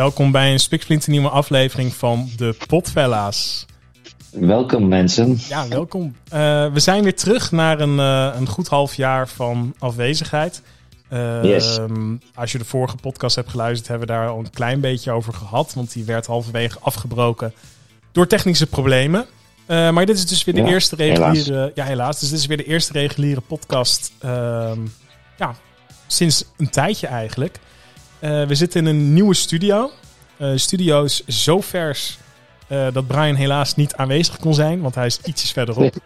Welkom 0.00 0.30
bij 0.30 0.52
een 0.88 1.00
nieuwe 1.06 1.28
aflevering 1.28 1.94
van 1.94 2.30
de 2.36 2.56
Potfella's. 2.66 3.66
Welkom 4.30 4.88
mensen. 4.88 5.38
Ja, 5.48 5.68
welkom. 5.68 6.04
Uh, 6.04 6.72
we 6.72 6.80
zijn 6.80 7.02
weer 7.02 7.16
terug 7.16 7.52
naar 7.52 7.80
een, 7.80 7.96
uh, 7.96 8.34
een 8.40 8.46
goed 8.46 8.68
half 8.68 8.94
jaar 8.94 9.28
van 9.28 9.74
afwezigheid. 9.78 10.62
Uh, 11.12 11.44
yes. 11.44 11.78
Als 12.34 12.52
je 12.52 12.58
de 12.58 12.64
vorige 12.64 12.96
podcast 12.96 13.36
hebt 13.36 13.50
geluisterd, 13.50 13.88
hebben 13.88 14.06
we 14.08 14.12
daar 14.14 14.28
al 14.28 14.38
een 14.38 14.50
klein 14.50 14.80
beetje 14.80 15.10
over 15.10 15.32
gehad. 15.32 15.74
Want 15.74 15.92
die 15.92 16.04
werd 16.04 16.26
halverwege 16.26 16.78
afgebroken 16.80 17.52
door 18.12 18.26
technische 18.26 18.66
problemen. 18.66 19.26
maar 19.66 20.06
dit 20.06 20.16
is 20.16 20.26
dus 20.26 20.44
weer 20.44 20.54
de 20.54 20.60
Ja, 20.60 20.68
eerste 20.68 20.96
reguliere. 20.96 21.52
helaas. 21.52 21.70
Ja, 21.74 21.84
helaas. 21.84 22.20
Dus 22.20 22.30
dit 22.30 22.38
is 22.38 22.46
weer 22.46 22.56
de 22.56 22.66
eerste 22.66 22.92
reguliere 22.92 23.40
podcast. 23.40 24.12
ehm, 24.18 24.80
ja, 25.36 25.54
sinds 26.06 26.44
een 26.56 26.70
tijdje 26.70 27.06
eigenlijk. 27.06 27.58
Eh, 28.20 28.46
we 28.46 28.54
zitten 28.54 28.80
in 28.80 28.86
een 28.86 29.12
nieuwe 29.12 29.34
studio. 29.34 29.90
Eh, 30.36 30.50
de 30.50 30.58
studio 30.58 31.04
is 31.04 31.26
zo 31.26 31.60
vers 31.60 32.18
eh, 32.66 32.86
dat 32.92 33.06
Brian 33.06 33.34
helaas 33.34 33.76
niet 33.76 33.94
aanwezig 33.94 34.36
kon 34.36 34.54
zijn, 34.54 34.80
want 34.80 34.94
hij 34.94 35.06
is 35.06 35.20
ietsjes 35.24 35.52
verderop. 35.52 35.94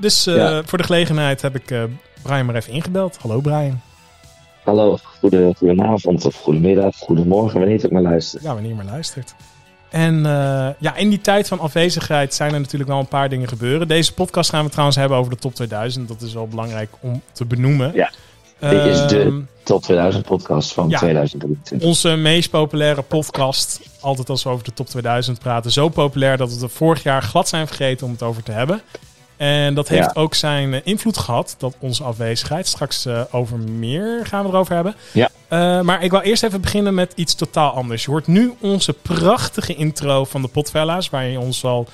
Dus 0.00 0.24
Ja. 0.24 0.62
voor 0.64 0.78
de 0.78 0.84
gelegenheid 0.84 1.42
heb 1.42 1.54
ik 1.54 1.74
Brian 2.22 2.46
maar 2.46 2.54
even 2.54 2.72
ingebeld. 2.72 3.16
Hallo 3.20 3.40
Brian. 3.40 3.80
Hallo, 4.64 4.98
goede, 5.18 5.54
goedenavond 5.56 6.24
of 6.24 6.36
goedemiddag, 6.36 6.96
goedemorgen, 6.96 7.52
wanneer 7.52 7.68
je 7.68 7.74
het 7.76 7.84
ook 7.84 7.92
maar 7.92 8.10
luistert. 8.10 8.42
Ja, 8.42 8.52
wanneer 8.52 8.70
je 8.70 8.76
maar 8.76 8.84
luistert. 8.84 9.34
En 9.90 10.22
ja, 10.78 10.96
in 10.96 11.08
die 11.08 11.20
tijd 11.20 11.48
van 11.48 11.58
afwezigheid 11.58 12.34
zijn 12.34 12.54
er 12.54 12.60
natuurlijk 12.60 12.90
wel 12.90 13.00
een 13.00 13.08
paar 13.08 13.28
dingen 13.28 13.48
gebeuren. 13.48 13.88
Deze 13.88 14.14
podcast 14.14 14.50
gaan 14.50 14.64
we 14.64 14.70
trouwens 14.70 14.96
hebben 14.96 15.18
over 15.18 15.32
de 15.32 15.38
top 15.38 15.54
2000. 15.54 16.08
Dat 16.08 16.20
is 16.22 16.34
wel 16.34 16.48
belangrijk 16.48 16.90
om 17.00 17.22
te 17.32 17.44
benoemen. 17.44 17.90
Ja, 17.94 18.10
dit 18.70 18.84
is 18.84 19.06
de- 19.06 19.20
Ehm, 19.20 19.40
Tot 19.62 19.82
2000 19.82 20.24
podcast 20.24 20.72
van 20.72 20.88
Ja. 20.88 20.98
2023. 20.98 21.88
Onze 21.88 22.16
meest 22.16 22.50
populaire 22.50 23.02
podcast. 23.02 23.80
Altijd 24.00 24.30
als 24.30 24.42
we 24.42 24.48
over 24.50 24.64
de 24.64 24.72
top 24.72 24.86
2000 24.86 25.38
praten. 25.38 25.70
Zo 25.72 25.88
populair 25.88 26.36
dat 26.36 26.54
we 26.54 26.62
het 26.62 26.72
vorig 26.72 27.02
jaar 27.02 27.22
glad 27.22 27.48
zijn 27.48 27.66
vergeten 27.66 28.06
om 28.06 28.12
het 28.12 28.22
over 28.22 28.42
te 28.42 28.52
hebben. 28.52 28.82
En 29.36 29.74
dat 29.74 29.88
heeft 29.88 30.10
Ja. 30.14 30.20
ook 30.20 30.34
zijn 30.34 30.74
eh, 30.74 30.80
invloed 30.84 31.18
gehad, 31.18 31.54
dat 31.58 31.74
onze 31.78 32.02
afwezigheid. 32.04 32.66
Straks 32.66 33.06
eh, 33.06 33.20
over 33.30 33.58
meer 33.58 34.26
gaan 34.26 34.44
we 34.44 34.48
erover 34.50 34.74
hebben. 34.74 34.94
Ja. 35.12 35.28
Eh, 35.48 35.80
maar 35.80 36.02
ik 36.02 36.10
wil 36.10 36.20
eerst 36.20 36.42
even 36.42 36.60
beginnen 36.60 36.94
met 36.94 37.12
iets 37.14 37.34
totaal 37.34 37.70
anders. 37.70 38.04
Je 38.04 38.10
hoort 38.10 38.26
nu 38.26 38.52
onze 38.60 38.92
prachtige 38.92 39.74
intro 39.74 40.24
van 40.24 40.42
de 40.42 40.48
Potfella's. 40.48 41.10
Waar 41.10 41.24
je 41.26 41.40
ons 41.40 41.64
al, 41.64 41.86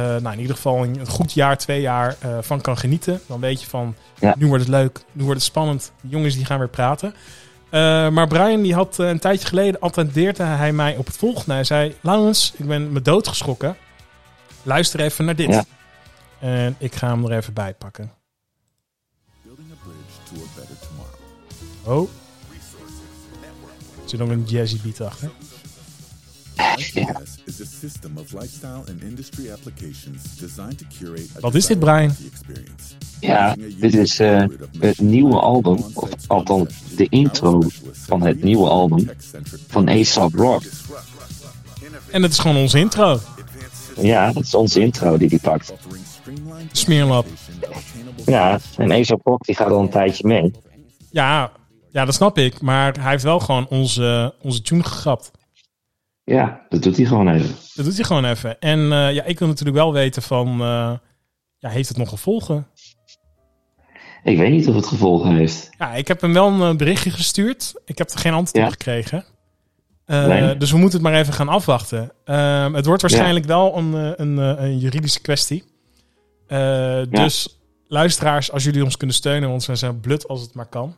nou 0.00 0.32
in 0.32 0.40
ieder 0.40 0.54
geval 0.56 0.84
een 0.84 1.06
goed 1.06 1.32
jaar, 1.32 1.58
twee 1.58 1.80
jaar 1.80 2.16
eh, 2.20 2.38
van 2.40 2.60
kan 2.60 2.78
genieten. 2.78 3.20
Dan 3.26 3.40
weet 3.40 3.60
je 3.60 3.66
van, 3.66 3.94
Ja. 4.18 4.34
nu 4.38 4.46
wordt 4.46 4.62
het 4.62 4.72
leuk, 4.72 5.04
nu 5.12 5.22
wordt 5.24 5.38
het 5.40 5.48
spannend. 5.48 5.92
De 6.00 6.08
jongens 6.08 6.34
die 6.34 6.44
gaan 6.44 6.58
weer 6.58 6.68
praten. 6.68 7.14
Eh, 7.70 8.08
maar 8.08 8.26
Brian 8.26 8.62
die 8.62 8.74
had 8.74 8.98
eh, 8.98 9.08
een 9.08 9.18
tijdje 9.18 9.46
geleden 9.48 9.80
attendeerde 9.80 10.42
hij 10.42 10.72
mij 10.72 10.96
op 10.96 11.06
het 11.06 11.16
volgende. 11.16 11.52
Hij 11.52 11.64
zei, 11.64 11.96
Laurens, 12.00 12.52
ik 12.56 12.66
ben 12.66 12.92
me 12.92 13.02
doodgeschrokken. 13.02 13.76
Luister 14.62 15.00
even 15.00 15.24
naar 15.24 15.36
dit. 15.36 15.48
Ja. 15.48 15.64
En 16.40 16.74
ik 16.78 16.94
ga 16.94 17.08
hem 17.08 17.24
er 17.24 17.36
even 17.36 17.52
bij 17.52 17.74
pakken. 17.74 18.12
Building 19.42 19.68
a 19.72 19.74
bridge 19.84 20.34
to 20.34 20.42
a 20.44 20.48
better 20.60 20.76
tomorrow. 20.78 22.02
Oh. 22.02 22.08
Er 24.02 24.10
zit 24.10 24.18
nog 24.18 24.28
een 24.28 24.44
jazzy 24.46 24.80
beat 24.82 25.00
achter. 25.00 25.30
IPS 26.76 27.38
is 27.44 27.60
a 27.60 27.64
system 27.64 28.18
of 28.18 28.32
lifestyle 28.32 28.84
and 28.88 29.02
industry 29.02 29.50
applications 29.50 30.36
designed 30.38 30.78
to 30.78 30.84
curate 30.98 31.28
a 31.36 31.40
Wat 31.40 31.54
is 31.54 31.66
dit, 31.66 31.78
Brian? 31.78 32.14
Ja, 33.20 33.56
dit 33.78 33.94
is 33.94 34.18
eh, 34.18 34.44
het 34.78 35.00
nieuwe 35.00 35.40
album, 35.40 35.78
of 35.94 36.10
althans 36.26 36.74
de 36.96 37.06
intro 37.08 37.62
van 37.92 38.22
het 38.22 38.42
nieuwe 38.42 38.68
album 38.68 39.10
van 39.68 39.88
ASAP 39.88 40.34
Rock. 40.34 40.62
En 42.10 42.22
het 42.22 42.32
is 42.32 42.38
gewoon 42.38 42.56
onze 42.56 42.78
intro. 42.78 43.18
Ja, 43.96 44.32
dat 44.32 44.42
is 44.42 44.54
onze 44.54 44.80
intro 44.80 45.16
die 45.16 45.28
die 45.28 45.40
pakt. 45.40 45.72
Smeerlap. 46.72 47.26
Ja, 48.24 48.58
en 48.76 48.92
ASAP 48.92 49.20
Rock 49.24 49.44
die 49.44 49.56
gaat 49.56 49.70
al 49.70 49.80
een 49.80 49.90
tijdje 49.90 50.26
mee. 50.26 50.52
Ja, 51.10 51.52
ja, 51.90 52.04
dat 52.04 52.14
snap 52.14 52.38
ik. 52.38 52.60
Maar 52.60 52.94
hij 53.00 53.10
heeft 53.10 53.22
wel 53.22 53.40
gewoon 53.40 53.66
onze, 53.68 54.34
onze 54.42 54.62
tune 54.62 54.82
gegrapt. 54.82 55.30
Ja, 56.24 56.66
dat 56.68 56.82
doet 56.82 56.96
hij 56.96 57.06
gewoon 57.06 57.28
even. 57.28 57.54
Dat 57.74 57.84
doet 57.84 57.94
hij 57.94 58.04
gewoon 58.04 58.24
even. 58.24 58.60
En 58.60 58.78
eh, 58.92 59.14
ja, 59.14 59.24
ik 59.24 59.38
wil 59.38 59.48
natuurlijk 59.48 59.76
wel 59.76 59.92
weten 59.92 60.22
van... 60.22 60.48
eh, 60.60 60.92
ja, 61.58 61.68
heeft 61.68 61.88
het 61.88 61.96
nog 61.96 62.08
gevolgen? 62.08 62.66
Ik 64.22 64.38
weet 64.38 64.50
niet 64.50 64.68
of 64.68 64.74
het 64.74 64.86
gevolgen 64.86 65.34
heeft. 65.34 65.70
Ja, 65.78 65.94
ik 65.94 66.08
heb 66.08 66.20
hem 66.20 66.32
wel 66.32 66.48
een 66.48 66.70
eh, 66.70 66.76
berichtje 66.76 67.10
gestuurd. 67.10 67.74
Ik 67.84 67.98
heb 67.98 68.10
er 68.10 68.18
geen 68.18 68.32
antwoord 68.32 68.56
Ja. 68.64 68.64
op 68.64 68.70
gekregen. 68.72 69.24
Nee. 70.06 70.56
Dus 70.56 70.70
we 70.70 70.78
moeten 70.78 70.98
het 71.02 71.08
maar 71.08 71.20
even 71.20 71.32
gaan 71.32 71.48
afwachten. 71.48 72.12
Ehm, 72.24 72.74
het 72.74 72.86
wordt 72.86 73.02
waarschijnlijk 73.02 73.44
wel 73.44 73.76
een, 73.76 73.92
een, 74.20 74.36
een 74.36 74.78
juridische 74.78 75.20
kwestie. 75.20 75.64
Dus 77.10 77.58
luisteraars, 77.86 78.52
als 78.52 78.64
jullie 78.64 78.84
ons 78.84 78.96
kunnen 78.96 79.16
steunen, 79.16 79.48
want 79.48 79.66
we 79.66 79.76
zijn 79.76 80.00
blut 80.00 80.28
als 80.28 80.40
het 80.40 80.54
maar 80.54 80.66
kan. 80.66 80.96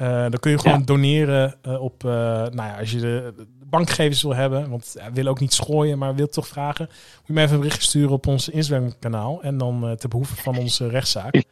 Eh, 0.00 0.20
dan 0.20 0.38
kun 0.40 0.50
je 0.50 0.58
gewoon 0.58 0.78
Ja. 0.78 0.84
doneren 0.84 1.54
eh, 1.62 1.82
op, 1.82 2.04
eh, 2.04 2.10
nou 2.10 2.54
ja, 2.54 2.78
als 2.78 2.90
je 2.90 2.98
de, 3.00 3.32
de 3.36 3.46
bankgegevens 3.66 4.22
wil 4.22 4.34
hebben. 4.34 4.70
Want 4.70 4.92
we 4.94 5.10
willen 5.12 5.30
ook 5.30 5.40
niet 5.40 5.52
schooien, 5.54 5.98
maar 5.98 6.14
wil 6.14 6.28
toch 6.28 6.48
vragen. 6.48 6.84
Moet 6.88 7.26
je 7.26 7.32
me 7.32 7.40
even 7.40 7.54
een 7.54 7.60
berichtje 7.60 7.82
sturen 7.88 8.10
op 8.10 8.26
ons 8.26 8.48
Instagram 8.48 8.98
kanaal. 8.98 9.42
En 9.42 9.58
dan 9.58 9.86
eh, 9.88 9.92
te 9.92 10.08
behoeve 10.08 10.36
van 10.36 10.58
onze 10.58 10.88
rechtszaak. 10.88 11.42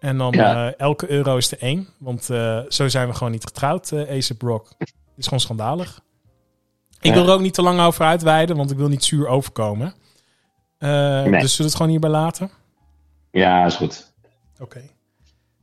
En 0.00 0.18
dan 0.18 0.32
Ja. 0.32 0.72
elke 0.74 1.10
euro 1.10 1.36
is 1.36 1.52
er 1.52 1.58
één. 1.58 1.88
Want 1.98 2.24
zo 2.68 2.88
zijn 2.88 3.08
we 3.08 3.14
gewoon 3.14 3.32
niet 3.32 3.44
getrouwd, 3.44 3.92
eh 3.92 4.16
Ace 4.16 4.34
Brock. 4.36 4.68
Dit 4.78 4.92
is 5.16 5.24
gewoon 5.24 5.40
schandalig. 5.40 6.00
Ik 7.00 7.10
Ja. 7.10 7.12
wil 7.14 7.26
er 7.28 7.34
ook 7.34 7.40
niet 7.40 7.54
te 7.54 7.62
lang 7.62 7.80
over 7.80 8.04
uitweiden, 8.04 8.56
want 8.56 8.70
ik 8.70 8.76
wil 8.76 8.88
niet 8.88 9.04
zuur 9.04 9.26
overkomen. 9.28 9.94
Nee. 10.78 11.22
Dus 11.22 11.40
zullen 11.40 11.56
we 11.56 11.62
het 11.64 11.74
gewoon 11.74 11.90
hierbij 11.90 12.10
laten? 12.10 12.50
Ja, 13.30 13.64
is 13.64 13.74
goed. 13.76 14.12
Oké. 14.60 14.82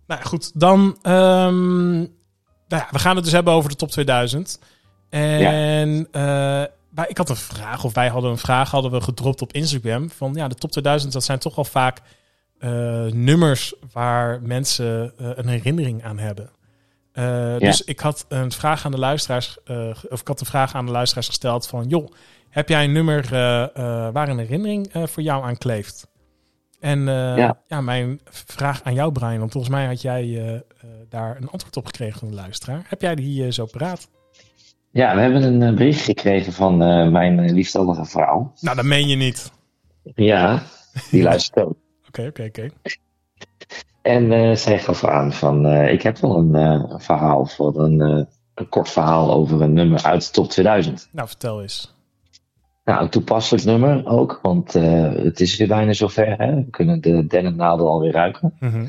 Nou 0.09 0.21
goed. 0.21 0.51
Dan, 0.59 0.97
nou 1.03 2.81
ja, 2.81 2.87
we 2.91 2.99
gaan 2.99 3.15
het 3.15 3.23
dus 3.23 3.33
hebben 3.33 3.53
over 3.53 3.69
de 3.69 3.75
top 3.75 3.89
2000. 3.89 4.59
En 5.09 6.07
eh, 6.11 6.21
wij, 6.89 7.05
ik 7.07 7.17
had 7.17 7.29
een 7.29 7.35
vraag, 7.35 7.83
of 7.83 7.93
wij 7.93 8.07
hadden 8.07 8.31
een 8.31 8.37
vraag, 8.37 8.71
hadden 8.71 8.91
we 8.91 9.01
gedropt 9.01 9.41
op 9.41 9.53
Instagram. 9.53 10.09
Van 10.09 10.33
ja, 10.33 10.47
de 10.47 10.55
top 10.55 10.71
2000, 10.71 11.13
dat 11.13 11.23
zijn 11.23 11.39
toch 11.39 11.55
wel 11.55 11.65
vaak 11.65 12.01
eh, 12.59 13.05
nummers 13.05 13.73
waar 13.91 14.41
mensen 14.41 15.13
eh, 15.17 15.29
een 15.35 15.47
herinnering 15.47 16.03
aan 16.03 16.19
hebben. 16.19 16.49
Dus 17.59 17.83
ik 17.83 17.99
had 17.99 18.25
een 18.27 18.51
vraag 18.51 18.85
aan 18.85 18.91
de 18.91 18.99
luisteraars, 18.99 19.57
of 20.09 20.21
ik 20.21 20.27
had 20.27 20.39
een 20.39 20.45
vraag 20.45 20.75
aan 20.75 20.85
de 20.85 20.91
luisteraars 20.91 21.27
gesteld 21.27 21.67
van, 21.67 21.87
joh, 21.87 22.11
heb 22.49 22.69
jij 22.69 22.83
een 22.83 22.91
nummer 22.91 23.27
waar 24.13 24.29
een 24.29 24.37
herinnering 24.37 24.89
voor 24.93 25.23
jou 25.23 25.43
aan 25.43 25.57
kleeft? 25.57 26.07
En 26.79 27.07
eh, 27.07 27.37
ja. 27.37 27.61
Ja. 27.67 27.81
mijn 27.81 28.19
vraag 28.29 28.83
aan 28.83 28.93
jou, 28.93 29.11
Brian, 29.11 29.39
want 29.39 29.51
volgens 29.51 29.73
mij 29.73 29.85
had 29.85 30.01
jij 30.01 30.21
eh, 30.23 30.55
eh, 30.55 30.61
daar 31.09 31.37
een 31.37 31.49
antwoord 31.49 31.77
op 31.77 31.85
gekregen 31.85 32.19
van 32.19 32.27
de 32.27 32.35
luisteraar. 32.35 32.85
Heb 32.87 33.01
jij 33.01 33.15
die 33.15 33.51
zo 33.51 33.65
paraat? 33.65 34.09
Ja, 34.91 35.15
we 35.15 35.21
hebben 35.21 35.61
een 35.61 35.75
bericht 35.75 36.01
gekregen 36.01 36.53
van 36.53 36.77
mijn 37.11 37.51
liefstallige 37.51 38.05
vrouw. 38.05 38.53
Nou, 38.59 38.75
dat 38.75 38.85
meen 38.85 39.07
je 39.07 39.15
niet. 39.15 39.51
Ja, 40.15 40.63
die 41.11 41.23
luistert 41.23 41.65
ook. 41.65 41.75
Oké, 42.07 42.25
oké, 42.27 42.43
oké. 42.43 42.69
En 44.01 44.57
zij 44.57 44.79
gaf 44.79 45.03
aan 45.03 45.33
van, 45.33 45.65
ik 45.65 46.01
heb 46.01 46.17
wel 46.17 46.37
een 46.37 47.01
verhaal 47.01 47.45
voor 47.45 47.79
een, 47.79 47.99
een 48.53 48.69
kort 48.69 48.89
verhaal 48.89 49.31
over 49.33 49.61
een 49.61 49.73
nummer 49.73 50.03
uit 50.03 50.25
de 50.25 50.31
top 50.31 50.49
2000. 50.49 51.09
Nou, 51.11 51.27
vertel 51.27 51.61
eens. 51.61 51.98
Nou, 52.89 53.01
een 53.01 53.09
toepasselijk 53.09 53.65
nummer 53.65 54.05
ook, 54.05 54.39
want 54.41 54.75
eh, 54.75 55.11
het 55.13 55.39
is 55.39 55.57
weer 55.57 55.67
bijna 55.67 55.93
zover. 55.93 56.37
Hè? 56.37 56.55
We 56.55 56.69
kunnen 56.69 57.01
de 57.01 57.27
dennennaalden 57.27 57.87
alweer 57.87 58.11
ruiken. 58.11 58.53
Mhm. 58.59 58.87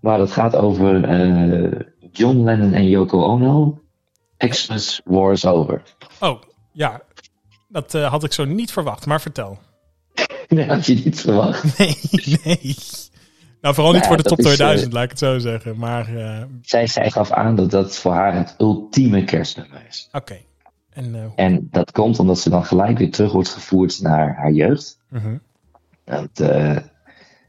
Maar 0.00 0.18
het 0.18 0.30
gaat 0.30 0.56
over 0.56 1.04
eh, 1.04 1.80
John 2.12 2.44
Lennon 2.44 2.72
en 2.72 2.88
Yoko 2.88 3.24
Ono. 3.24 3.80
Xmas 4.36 5.00
War 5.04 5.32
is 5.32 5.46
over. 5.46 5.82
Oh, 6.20 6.42
ja. 6.72 7.00
Dat 7.68 7.94
eh, 7.94 8.10
had 8.10 8.24
ik 8.24 8.32
zo 8.32 8.44
niet 8.44 8.72
verwacht, 8.72 9.06
maar 9.06 9.20
vertel. 9.20 9.58
Dat 10.48 10.66
had 10.66 10.86
je 10.86 10.94
niet 10.94 11.20
verwacht. 11.20 11.64
Nee, 11.78 11.96
nee. 12.44 12.76
Nou, 13.60 13.74
vooral 13.74 13.92
niet 13.92 14.06
voor 14.06 14.16
de 14.16 14.22
top 14.22 14.38
is, 14.38 14.44
2000, 14.44 14.92
laat 14.92 15.04
ik 15.04 15.10
het 15.10 15.18
zo 15.18 15.38
zeggen. 15.38 15.78
Maar, 15.78 16.06
Zij, 16.62 16.86
zij 16.86 17.10
gaf 17.10 17.30
aan 17.30 17.54
dat 17.54 17.70
dat 17.70 17.96
voor 17.96 18.12
haar 18.12 18.34
het 18.34 18.54
ultieme 18.58 19.24
kerstnummer 19.24 19.86
is. 19.88 20.08
oké. 20.12 20.38
En, 20.96 21.14
eh, 21.14 21.24
En 21.36 21.68
dat 21.70 21.92
komt 21.92 22.18
omdat 22.18 22.38
ze 22.38 22.50
dan 22.50 22.64
gelijk 22.64 22.98
weer 22.98 23.10
terug 23.10 23.32
wordt 23.32 23.48
gevoerd 23.48 24.00
naar 24.02 24.34
haar 24.36 24.52
jeugd. 24.52 24.98
mhm. 25.08 25.36
Dat, 26.04 26.40
eh, 26.40 26.76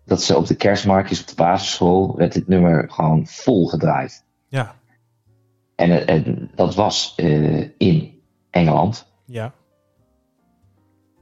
dat 0.05 0.23
ze 0.23 0.37
op 0.37 0.47
de 0.47 0.55
kerstmarktjes 0.55 1.21
op 1.21 1.27
de 1.27 1.35
basisschool 1.35 2.15
werd 2.15 2.33
dit 2.33 2.47
nummer 2.47 2.91
gewoon 2.91 3.27
vol 3.27 3.67
gedraaid. 3.67 4.23
Ja, 4.47 4.75
En, 5.75 5.91
eh, 6.07 6.15
en 6.15 6.51
dat 6.55 6.75
was 6.75 7.13
in 7.77 8.19
Engeland. 8.49 9.07
ja. 9.25 9.53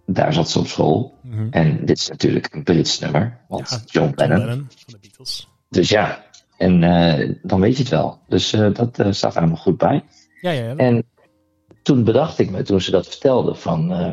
Daar 0.06 0.34
zat 0.34 0.50
ze 0.50 0.60
op 0.60 0.68
school. 0.68 1.14
Mhm. 1.22 1.48
En 1.52 1.86
dit 1.86 1.98
is 1.98 2.10
natuurlijk 2.10 2.54
een 2.54 2.64
Brits 2.64 3.00
nummer. 3.00 3.40
Want 3.48 3.70
Ja, 3.70 3.80
John 3.86 4.12
Lennon. 4.16 4.38
Lennon 4.40 4.68
van 4.70 4.94
de 4.94 4.98
Beatles. 5.02 5.48
Dus 5.70 5.90
ja, 5.90 6.24
en 6.58 6.80
dan 7.44 7.60
weet 7.60 7.76
je 7.76 7.82
het 7.82 7.92
wel. 7.92 8.20
Dus 8.28 8.50
dat 8.52 9.00
eh, 9.00 9.12
staat 9.12 9.34
er 9.34 9.40
helemaal 9.40 9.62
goed 9.62 9.78
bij. 9.78 10.04
Ja, 10.42 10.52
ja. 10.52 10.64
ja. 10.64 10.76
En 10.76 11.06
toen 11.86 12.04
bedacht 12.04 12.40
ik 12.40 12.50
me, 12.50 12.62
toen 12.62 12.82
ze 12.82 12.92
dat 12.92 13.08
vertelde, 13.08 13.56
van 13.56 13.92
eh, 13.92 14.12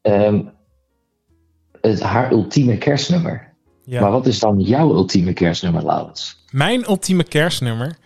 ehm, 0.00 0.44
het, 1.80 2.00
haar 2.00 2.32
ultieme 2.32 2.78
kerstnummer. 2.78 3.54
Ja. 3.84 4.00
Maar 4.00 4.10
wat 4.10 4.26
is 4.26 4.38
dan 4.38 4.60
jouw 4.60 4.94
ultieme 4.94 5.32
kerstnummer, 5.32 5.84
Laurens? 5.84 6.44
Mijn 6.50 6.88
ultieme 6.88 7.24
kerstnummer. 7.24 7.96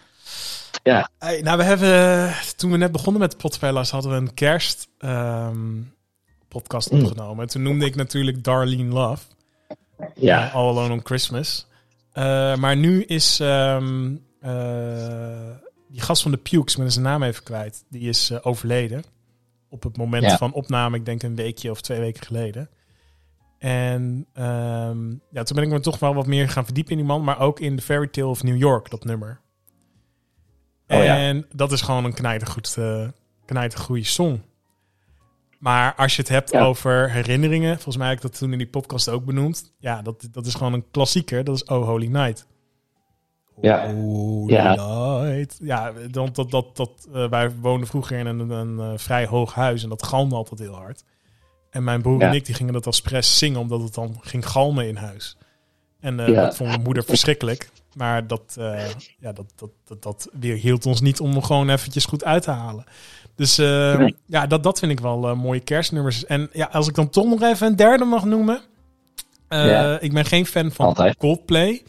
Ja. 0.82 1.08
Hey, 1.18 1.40
nou, 1.40 1.56
we 1.56 1.62
hebben 1.62 2.34
toen 2.56 2.70
we 2.70 2.76
net 2.76 2.92
begonnen 2.92 3.20
met 3.22 3.36
Potfellas 3.36 3.90
hadden 3.90 4.10
we 4.10 4.16
een 4.16 4.34
kerst 4.34 4.88
ehm, 4.98 5.80
podcast 6.48 6.90
Mm. 6.90 7.00
opgenomen. 7.00 7.42
En 7.42 7.48
toen 7.50 7.62
noemde 7.62 7.84
ik 7.86 7.94
natuurlijk 7.94 8.44
Darlene 8.44 8.92
Love. 8.92 9.24
Ja, 10.14 10.48
All 10.48 10.68
Alone 10.68 10.92
on 10.92 11.00
Christmas. 11.04 11.66
Eh, 12.12 12.56
maar 12.56 12.76
nu 12.76 13.02
is 13.02 13.40
ehm, 13.40 14.14
eh, 14.40 15.50
die 15.92 16.00
gast 16.00 16.22
van 16.22 16.30
de 16.30 16.36
Pukes, 16.36 16.76
ben 16.76 16.92
zijn 16.92 17.04
naam 17.04 17.22
even 17.22 17.42
kwijt, 17.42 17.84
die 17.88 18.08
is 18.08 18.30
eh, 18.30 18.38
overleden. 18.42 19.04
Op 19.68 19.82
het 19.82 19.96
moment 19.96 20.22
Ja. 20.24 20.36
van 20.36 20.52
opname, 20.52 20.96
ik 20.96 21.04
denk 21.04 21.22
een 21.22 21.34
weekje 21.36 21.70
of 21.70 21.80
twee 21.80 22.00
weken 22.00 22.26
geleden. 22.26 22.70
En 23.58 24.26
ehm, 24.32 25.10
ja, 25.30 25.42
toen 25.42 25.56
ben 25.56 25.64
ik 25.64 25.70
me 25.70 25.80
toch 25.80 25.98
wel 25.98 26.14
wat 26.14 26.26
meer 26.26 26.48
gaan 26.48 26.64
verdiepen 26.64 26.92
in 26.92 26.98
die 26.98 27.06
man, 27.06 27.24
maar 27.24 27.40
ook 27.40 27.60
in 27.60 27.76
The 27.76 27.82
Fairy 27.82 28.06
Tale 28.08 28.26
of 28.26 28.42
New 28.42 28.56
York, 28.56 28.90
dat 28.90 29.04
nummer. 29.04 29.40
Oh 30.88 31.04
ja. 31.04 31.16
en 31.16 31.46
dat 31.54 31.72
is 31.72 31.80
gewoon 31.80 32.04
een 32.04 32.14
knijtergoed, 32.14 32.74
eh 32.78 33.08
knijtergoeie 33.46 34.04
song. 34.04 34.42
Maar 35.58 35.94
als 35.94 36.16
je 36.16 36.22
het 36.22 36.30
hebt 36.30 36.50
Ja. 36.50 36.60
over 36.64 37.10
herinneringen, 37.10 37.74
volgens 37.74 37.96
mij 37.96 38.08
heb 38.08 38.16
ik 38.16 38.22
dat 38.22 38.38
toen 38.38 38.52
in 38.52 38.58
die 38.58 38.66
podcast 38.68 39.08
ook 39.08 39.24
benoemd. 39.24 39.72
Ja, 39.78 40.02
dat, 40.02 40.28
dat 40.30 40.46
is 40.46 40.54
gewoon 40.54 40.72
een 40.72 40.90
klassieker. 40.90 41.44
Dat 41.44 41.54
is 41.54 41.64
Oh 41.64 41.84
Holy 41.86 42.06
Night. 42.06 42.46
Ja. 43.62 43.92
Holy 43.92 44.52
Ja. 44.52 44.74
Night. 45.22 45.56
Ja, 45.62 45.92
dat, 46.10 46.34
dat, 46.34 46.50
dat, 46.50 46.76
dat, 46.76 46.90
eh, 47.14 47.28
wij 47.28 47.50
woonden 47.60 47.88
vroeger 47.88 48.18
in 48.18 48.26
een, 48.26 48.50
een, 48.50 48.78
eh, 48.80 48.92
vrij 48.98 49.26
hoog 49.26 49.54
huis 49.54 49.82
en 49.82 49.88
dat 49.88 50.02
galmde 50.02 50.34
altijd 50.34 50.60
heel 50.60 50.74
hard. 50.74 51.04
En 51.70 51.84
mijn 51.84 52.02
broer 52.02 52.20
Ja. 52.20 52.28
en 52.28 52.34
ik 52.34 52.44
die 52.44 52.54
gingen 52.54 52.72
dat 52.72 52.86
expres 52.86 53.38
zingen, 53.38 53.60
omdat 53.60 53.82
het 53.82 53.94
dan 53.94 54.16
ging 54.20 54.46
galmen 54.48 54.88
in 54.88 54.96
huis. 54.96 55.36
En 56.00 56.20
eh, 56.20 56.28
Ja. 56.28 56.42
dat 56.44 56.56
vond 56.56 56.68
mijn 56.68 56.82
moeder 56.82 57.04
verschrikkelijk. 57.04 57.70
Maar 57.94 58.26
dat, 58.26 58.54
ja, 59.18 59.32
dat, 59.32 59.52
dat, 59.56 59.70
dat, 59.84 60.02
dat 60.02 60.28
weer 60.40 60.56
hield 60.56 60.86
ons 60.86 61.00
niet 61.00 61.20
om 61.20 61.30
hem 61.32 61.42
gewoon 61.42 61.68
eventjes 61.70 62.04
goed 62.04 62.24
uit 62.24 62.42
te 62.42 62.50
halen. 62.50 62.84
Dus 63.36 63.56
Nee. 63.56 64.16
ja, 64.26 64.46
dat, 64.46 64.62
dat 64.62 64.78
vind 64.78 64.92
ik 64.92 65.00
wel 65.00 65.36
mooie 65.36 65.60
kerstnummers. 65.60 66.24
En 66.26 66.48
ja, 66.52 66.68
als 66.72 66.88
ik 66.88 66.94
dan 66.94 67.08
toch 67.10 67.26
nog 67.26 67.42
even 67.42 67.66
een 67.66 67.76
derde 67.76 68.04
mag 68.04 68.24
noemen. 68.24 68.60
Ja. 69.48 70.00
Ik 70.00 70.12
ben 70.12 70.24
geen 70.24 70.46
fan 70.46 70.70
van 70.72 70.86
Altijd. 70.86 71.16
Coldplay. 71.16 71.82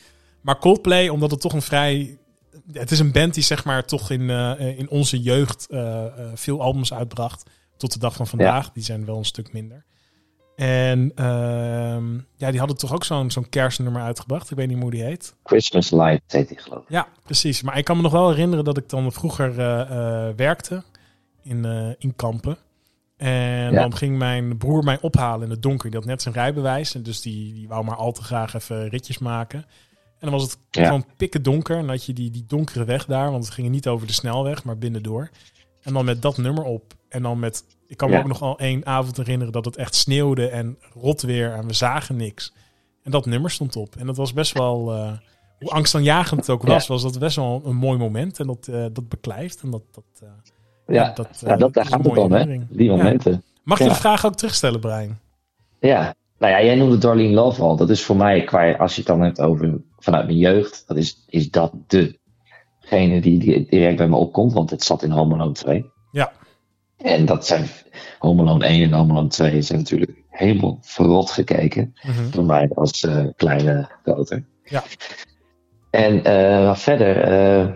Maar 0.43 0.59
Coldplay, 0.59 1.09
omdat 1.09 1.31
het 1.31 1.41
toch 1.41 1.53
een 1.53 1.61
vrij... 1.61 2.17
Het 2.71 2.91
is 2.91 2.99
een 2.99 3.11
band 3.11 3.33
die 3.33 3.43
zeg 3.43 3.65
maar 3.65 3.85
toch 3.85 4.09
in, 4.11 4.29
eh, 4.29 4.77
in 4.77 4.89
onze 4.89 5.21
jeugd 5.21 5.67
eh, 5.69 6.05
eh, 6.05 6.11
veel 6.33 6.61
albums 6.61 6.93
uitbracht. 6.93 7.49
Tot 7.77 7.93
de 7.93 7.99
dag 7.99 8.15
van 8.15 8.27
vandaag. 8.27 8.71
Die 8.71 8.83
zijn 8.83 9.05
wel 9.05 9.17
een 9.17 9.25
stuk 9.25 9.53
minder. 9.53 9.85
En 10.55 11.11
ehm, 11.15 12.13
ja, 12.35 12.49
die 12.49 12.59
hadden 12.59 12.77
toch 12.77 12.93
ook 12.93 13.03
zo'n 13.03 13.31
zo'n 13.31 13.49
kerstnummer 13.49 14.01
uitgebracht. 14.01 14.51
Ik 14.51 14.57
weet 14.57 14.67
niet 14.67 14.81
hoe 14.81 14.91
die 14.91 15.03
heet. 15.03 15.35
Christmas 15.43 15.91
Light 15.91 16.31
heet 16.31 16.47
die 16.47 16.59
geloof 16.59 16.83
ik. 16.83 16.89
Ja, 16.89 17.07
precies. 17.23 17.61
Maar 17.61 17.77
ik 17.77 17.85
kan 17.85 17.95
me 17.95 18.01
nog 18.01 18.11
wel 18.11 18.29
herinneren 18.29 18.65
dat 18.65 18.77
ik 18.77 18.89
dan 18.89 19.11
vroeger 19.11 19.55
werkte 20.35 20.83
in, 21.41 21.95
in 21.99 22.15
Kampen. 22.15 22.57
En 23.17 23.71
Ja. 23.71 23.81
dan 23.81 23.95
ging 23.95 24.17
mijn 24.17 24.57
broer 24.57 24.83
mij 24.83 24.97
ophalen 25.01 25.43
in 25.43 25.49
het 25.49 25.61
donker. 25.61 25.89
Die 25.89 25.99
had 25.99 26.07
net 26.07 26.21
zijn 26.21 26.33
rijbewijs. 26.33 26.95
En 26.95 27.03
dus 27.03 27.21
die, 27.21 27.53
die 27.53 27.67
wou 27.67 27.83
maar 27.83 27.95
al 27.95 28.11
te 28.11 28.23
graag 28.23 28.53
even 28.53 28.89
ritjes 28.89 29.17
maken. 29.17 29.65
En 30.23 30.29
dan 30.29 30.39
was 30.39 30.41
het 30.51 30.57
Ja. 30.69 30.85
gewoon 30.85 31.05
pikken 31.17 31.43
donker. 31.43 31.75
En 31.75 31.81
dan 31.81 31.89
had 31.89 32.05
je 32.05 32.13
die, 32.13 32.31
die 32.31 32.45
donkere 32.47 32.83
weg 32.83 33.05
daar. 33.05 33.31
Want 33.31 33.43
het 33.43 33.53
ging 33.53 33.69
niet 33.69 33.87
over 33.87 34.07
de 34.07 34.13
snelweg, 34.13 34.63
maar 34.63 34.77
binnendoor. 34.77 35.29
En 35.81 35.93
dan 35.93 36.05
met 36.05 36.21
dat 36.21 36.37
nummer 36.37 36.63
op. 36.63 36.93
En 37.09 37.21
dan 37.21 37.39
met... 37.39 37.63
Ik 37.87 37.97
kan 37.97 38.09
me 38.09 38.15
Ja. 38.15 38.21
ook 38.21 38.27
nog 38.27 38.41
al 38.41 38.59
één 38.59 38.85
avond 38.85 39.17
herinneren 39.17 39.53
dat 39.53 39.65
het 39.65 39.75
echt 39.75 39.95
sneeuwde 39.95 40.47
en 40.47 40.77
rot 40.93 41.21
weer. 41.21 41.51
En 41.53 41.67
we 41.67 41.73
zagen 41.73 42.15
niks. 42.15 42.53
En 43.03 43.11
dat 43.11 43.25
nummer 43.25 43.51
stond 43.51 43.75
op. 43.75 43.95
En 43.95 44.05
dat 44.05 44.17
was 44.17 44.33
best 44.33 44.53
wel... 44.53 44.93
eh, 44.93 45.11
hoe 45.59 45.69
angstaanjagend 45.71 46.39
het 46.39 46.49
ook 46.49 46.63
was, 46.63 46.87
Ja. 46.87 46.93
was 46.93 47.03
dat 47.03 47.19
best 47.19 47.35
wel 47.35 47.61
een 47.65 47.75
mooi 47.75 47.97
moment. 47.97 48.39
En 48.39 48.47
dat, 48.47 48.67
eh, 48.67 48.85
dat 48.93 49.09
beklijft. 49.09 49.61
En 49.61 49.71
dat, 49.71 49.81
dat, 49.91 50.03
eh, 50.21 50.95
Ja, 50.95 51.11
dat, 51.15 51.27
ja, 51.45 51.55
dat, 51.55 51.73
daar 51.73 51.85
gaat 51.85 52.03
het 52.05 52.17
om, 52.17 52.31
hè? 52.31 52.59
Die 52.69 52.89
momenten. 52.89 53.43
Mag 53.63 53.77
je 53.79 53.83
de 53.87 53.95
vraag 53.95 54.25
ook 54.25 54.35
terugstellen, 54.35 54.79
Brian? 54.79 55.17
Ja, 55.79 56.15
nou 56.37 56.53
ja, 56.53 56.63
jij 56.63 56.75
noemde 56.75 56.97
Darlene 56.97 57.33
Love 57.33 57.61
al. 57.61 57.75
Dat 57.75 57.89
is 57.89 58.03
voor 58.03 58.15
mij, 58.15 58.43
qua, 58.43 58.71
als 58.71 58.91
je 58.93 58.97
het 58.97 59.07
dan 59.09 59.21
hebt 59.21 59.41
over 59.41 59.81
vanuit 60.03 60.25
mijn 60.25 60.37
jeugd, 60.37 60.83
dat 60.87 60.97
is, 60.97 61.23
is 61.27 61.49
dat 61.49 61.73
degene 61.87 63.21
die, 63.21 63.67
direct 63.69 63.97
bij 63.97 64.07
me 64.07 64.15
opkomt, 64.15 64.53
want 64.53 64.69
het 64.69 64.83
zat 64.83 65.03
in 65.03 65.11
Home 65.11 65.33
Alone 65.33 65.51
2. 65.51 65.91
Ja. 66.11 66.31
En 66.97 67.25
dat 67.25 67.45
zijn 67.45 67.67
Home 68.19 68.41
Alone 68.41 68.65
1 68.65 68.83
en 68.83 68.97
Home 68.97 69.11
Alone 69.11 69.27
2 69.27 69.61
zijn 69.61 69.79
natuurlijk 69.79 70.23
helemaal 70.29 70.77
verrot 70.81 71.31
gekeken. 71.31 71.93
Mhm. 72.03 72.29
Voor 72.29 72.45
mij 72.45 72.69
als 72.75 73.03
eh, 73.03 73.25
kleine 73.35 73.89
groter. 74.03 74.45
Ja. 74.63 74.83
En 75.89 76.23
eh, 76.23 76.75
verder, 76.75 77.17
eh, 77.17 77.75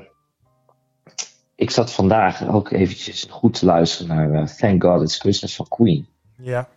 ik 1.56 1.72
zat 1.72 1.92
vandaag 1.92 2.48
ook 2.48 2.72
eventjes 2.72 3.28
goed 3.30 3.60
te 3.60 3.66
luisteren 3.66 4.30
naar 4.30 4.56
Thank 4.56 4.84
God 4.84 5.02
It's 5.02 5.20
Christmas 5.20 5.56
van 5.56 5.68
Queen. 5.68 6.08
Ja. 6.38 6.70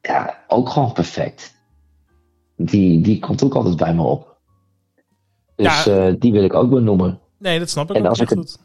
Ja, 0.00 0.44
ook 0.48 0.68
gewoon 0.68 0.92
perfect. 0.92 1.54
Die, 2.56 3.00
die 3.00 3.18
komt 3.18 3.44
ook 3.44 3.54
altijd 3.54 3.76
bij 3.76 3.94
me 3.94 4.02
op. 4.02 4.33
Dus 5.56 5.84
Ja. 5.84 6.06
eh, 6.06 6.14
die 6.18 6.32
wil 6.32 6.44
ik 6.44 6.54
ook 6.54 6.70
benoemen. 6.70 7.20
Nee, 7.38 7.58
dat 7.58 7.70
snap 7.70 7.90
ik 7.90 7.96
En 7.96 8.02
ook 8.02 8.08
als 8.08 8.20
ik 8.20 8.28
goed. 8.28 8.58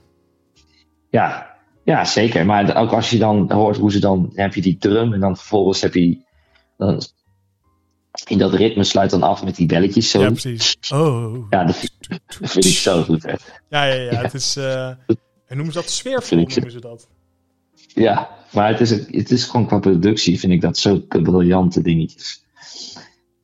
Ja, 1.10 1.56
ja, 1.84 2.06
zeker. 2.06 2.46
Maar 2.46 2.76
ook 2.76 2.92
als 2.92 3.10
je 3.10 3.18
dan 3.18 3.52
hoort 3.52 3.78
hoe 3.78 3.92
ze 3.92 4.00
dan... 4.00 4.22
Dan 4.22 4.32
heb 4.44 4.54
je 4.54 4.62
die 4.62 4.78
drum 4.78 5.14
en 5.14 5.20
dan 5.20 5.38
vervolgens 5.38 5.82
heb 5.82 5.94
je... 5.94 6.18
Dan, 6.78 7.02
in 8.28 8.38
dat 8.38 8.54
ritme 8.54 8.84
sluit 8.84 9.10
dan 9.10 9.24
af 9.24 9.44
met 9.44 9.56
die 9.56 9.66
belletjes 9.68 10.10
zo. 10.10 10.22
Ja, 10.22 10.28
precies. 10.30 10.78
Oh. 10.94 11.46
Ja, 11.50 11.64
dat, 11.64 11.76
vind- 11.76 11.92
dat 12.40 12.50
vind 12.52 12.66
ik 12.66 12.72
zo 12.74 13.04
goed. 13.04 13.24
Hè. 13.24 13.30
Ja, 13.70 13.84
ja, 13.86 13.94
ja. 13.94 14.12
Ja. 14.12 14.22
Het 14.22 14.34
is... 14.34 14.56
eh 14.56 14.88
en 14.88 15.56
noemen 15.58 15.74
ze 15.74 15.80
dat 15.80 15.90
sfeervol, 15.90 16.22
Vind 16.38 16.42
ik- 16.42 16.50
noemen 16.56 16.72
ze 16.72 16.80
dat. 16.80 17.08
Ja, 17.94 18.30
maar 18.54 18.68
het 18.70 18.80
is, 18.80 18.90
het 18.90 19.32
is 19.32 19.44
gewoon 19.44 19.66
qua 19.68 19.80
productie 19.80 20.40
vind 20.40 20.54
ik 20.54 20.62
dat 20.62 20.78
zulke 20.78 21.22
briljante 21.22 21.82
dingetjes. 21.82 22.44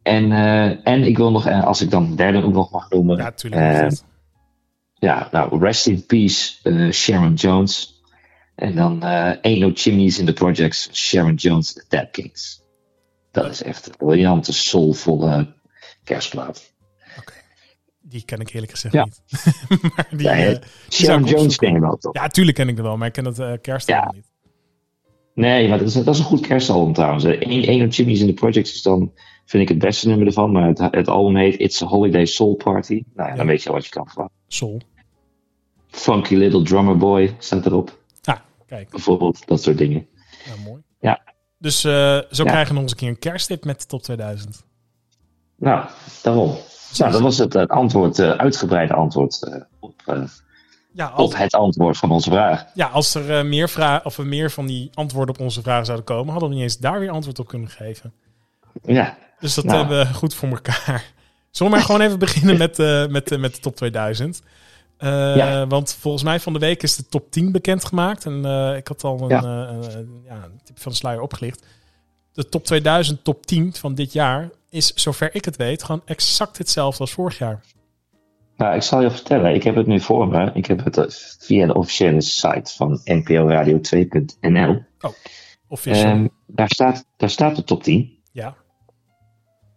En, 0.05 0.31
eh, 0.31 0.87
en 0.87 1.03
ik 1.03 1.17
wil 1.17 1.31
nog, 1.31 1.45
eh, 1.47 1.63
als 1.63 1.81
ik 1.81 1.89
dan 1.89 2.09
de 2.09 2.15
derde 2.15 2.43
ook 2.43 2.53
nog 2.53 2.71
mag 2.71 2.89
noemen. 2.89 3.17
Ja, 3.17 3.31
tuurlijk. 3.31 3.61
eh, 3.61 3.81
dat. 3.81 4.05
ja, 4.93 5.27
nou, 5.31 5.59
rest 5.59 5.87
in 5.87 6.05
peace, 6.05 6.91
Sharon 6.91 7.33
Jones. 7.33 8.01
En 8.55 8.75
dan 8.75 9.03
Ain't 9.41 9.59
No 9.59 9.71
Chimneys 9.73 10.19
in 10.19 10.25
the 10.25 10.33
Projects, 10.33 10.89
Sharon 10.93 11.33
Jones, 11.33 11.73
The 11.73 11.83
Dead 11.89 12.11
Kings. 12.11 12.61
Dat 13.31 13.49
is 13.49 13.63
echt 13.63 13.87
een 13.87 13.93
briljante, 13.97 14.53
soulvolle 14.53 15.53
kerstplaat. 16.03 16.73
Die 18.01 18.25
ken 18.25 18.39
ik 18.39 18.49
eerlijk 18.53 18.71
gezegd 18.71 18.93
Ja. 18.93 19.03
niet. 19.03 19.21
maar 19.95 20.07
die, 20.11 20.27
Ja, 20.27 20.59
Sharon 20.89 21.23
Jones 21.23 21.55
ken 21.55 21.73
je 21.73 21.79
wel 21.79 21.97
toch? 21.97 22.13
ja, 22.13 22.27
tuurlijk 22.27 22.57
ken 22.57 22.67
ik 22.67 22.77
er 22.77 22.83
wel, 22.83 22.97
maar 22.97 23.07
ik 23.07 23.13
ken 23.13 23.25
het 23.25 23.61
kerst 23.61 23.87
Ja. 23.87 24.11
niet. 24.13 24.31
Nee, 25.33 25.67
maar 25.69 25.77
dat 25.77 25.87
is, 25.87 25.93
dat 25.93 26.07
is 26.13 26.19
een 26.19 26.25
goed 26.25 26.47
kerstalbum 26.47 26.93
trouwens. 26.93 27.25
Ain't 27.25 27.65
No 27.79 27.87
Chimneys 27.89 28.19
in 28.19 28.27
the 28.27 28.33
Projects 28.33 28.73
is 28.73 28.81
dan, 28.81 29.11
vind 29.45 29.63
ik, 29.63 29.69
het 29.69 29.79
beste 29.79 30.07
nummer 30.07 30.27
ervan. 30.27 30.51
Maar 30.51 30.67
het, 30.67 30.79
het 30.91 31.07
album 31.07 31.35
heet 31.35 31.59
It's 31.59 31.81
a 31.81 31.85
Holiday 31.85 32.25
Soul 32.25 32.55
Party. 32.55 32.93
Nou 32.93 33.03
ja, 33.15 33.27
Ja. 33.27 33.35
dan 33.35 33.45
weet 33.47 33.63
je 33.63 33.71
wat 33.71 33.83
je 33.85 33.91
kan 33.91 34.07
verwachten. 34.07 34.37
Sol. 34.47 34.81
Funky 35.89 36.35
Little 36.35 36.61
Drummer 36.63 36.97
Boy 36.97 37.35
staat 37.39 37.65
erop. 37.65 37.99
Ah, 38.23 38.35
kijk. 38.67 38.89
Bijvoorbeeld, 38.89 39.47
dat 39.47 39.61
soort 39.63 39.77
dingen. 39.77 40.07
Nou, 40.47 40.59
mooi. 40.69 40.81
Ja. 40.99 41.21
Dus 41.57 41.83
eh, 41.83 41.91
zo 42.31 42.43
Ja. 42.43 42.49
krijgen 42.49 42.75
we 42.75 42.81
eens 42.81 42.91
een 42.91 42.97
keer 42.97 43.09
een 43.09 43.19
kersttip 43.19 43.65
met 43.65 43.79
de 43.81 43.85
top 43.87 44.01
2000. 44.01 44.63
Nou, 45.55 45.85
daarom. 46.23 46.55
Nou, 46.97 47.11
dat 47.11 47.21
was 47.21 47.37
het, 47.37 47.53
het 47.53 47.69
antwoord, 47.69 48.19
eh, 48.19 48.29
uitgebreide 48.31 48.93
antwoord 48.93 49.43
eh, 49.43 49.61
op, 49.79 50.01
eh, 50.05 50.23
Ja, 50.93 51.05
als, 51.07 51.33
op 51.33 51.37
het 51.39 51.53
antwoord 51.53 51.97
van 51.97 52.11
onze 52.11 52.29
vraag. 52.29 52.65
ja, 52.73 52.87
als 52.87 53.15
er 53.15 53.37
eh, 53.37 53.43
meer, 53.45 53.69
vragen 53.69 54.05
of 54.05 54.17
er 54.17 54.25
meer 54.25 54.51
van 54.51 54.65
die 54.65 54.89
antwoorden 54.93 55.35
op 55.35 55.41
onze 55.41 55.61
vragen 55.61 55.85
zouden 55.85 56.05
komen, 56.05 56.31
hadden 56.31 56.49
we 56.49 56.55
niet 56.55 56.63
eens 56.63 56.77
daar 56.77 56.99
weer 56.99 57.09
antwoord 57.09 57.39
op 57.39 57.47
kunnen 57.47 57.69
geven. 57.69 58.13
Ja, 58.83 59.17
Dus 59.45 59.53
dat 59.55 59.65
Nou. 59.65 59.77
hebben 59.77 59.97
we 60.07 60.13
goed 60.13 60.33
voor 60.35 60.49
elkaar. 60.49 61.13
Zullen 61.51 61.71
we 61.71 61.77
maar 61.77 61.85
gewoon 61.85 62.01
even 62.01 62.19
beginnen 62.19 62.57
met, 62.57 62.79
eh, 62.79 63.07
met, 63.07 63.31
eh, 63.31 63.39
met 63.39 63.55
de 63.55 63.61
top 63.61 63.75
2000? 63.75 64.41
Eh, 64.97 65.35
Ja. 65.35 65.67
Want 65.67 65.93
volgens 65.99 66.23
mij 66.23 66.39
van 66.39 66.53
de 66.53 66.59
week 66.59 66.83
is 66.83 66.95
de 66.95 67.05
top 67.07 67.31
10 67.31 67.51
bekendgemaakt. 67.51 68.25
En 68.25 68.45
ik 68.75 68.87
had 68.87 69.03
al 69.03 69.21
een, 69.21 69.27
Ja. 69.29 69.41
ja, 70.25 70.43
een 70.43 70.59
tip 70.63 70.79
van 70.79 70.91
de 70.91 70.97
sluier 70.97 71.21
opgelicht. 71.21 71.65
De 72.33 72.49
top 72.49 72.65
2000, 72.65 73.23
top 73.23 73.45
10 73.45 73.73
van 73.73 73.95
dit 73.95 74.13
jaar 74.13 74.49
is, 74.69 74.93
zover 74.93 75.35
ik 75.35 75.45
het 75.45 75.55
weet, 75.55 75.83
gewoon 75.83 76.01
exact 76.05 76.57
hetzelfde 76.57 76.99
als 76.99 77.11
vorig 77.13 77.37
jaar. 77.37 77.61
nou, 78.57 78.75
ik 78.75 78.81
zal 78.81 79.01
je 79.01 79.11
vertellen. 79.11 79.53
Ik 79.53 79.63
heb 79.63 79.75
het 79.75 79.87
nu 79.87 79.99
voor 79.99 80.27
me. 80.27 80.51
Ik 80.53 80.65
heb 80.65 80.83
het 80.83 81.37
via 81.39 81.65
de 81.67 81.73
officiële 81.75 82.21
site 82.21 82.73
van 82.75 83.01
nporadio2.nl. 83.03 84.83
Official. 85.67 86.05
Ehm 86.11 86.27
daar, 86.47 86.69
staat, 86.69 87.05
daar 87.17 87.29
staat 87.29 87.55
de 87.55 87.63
top 87.63 87.83
10. 87.83 88.19
ja. 88.31 88.55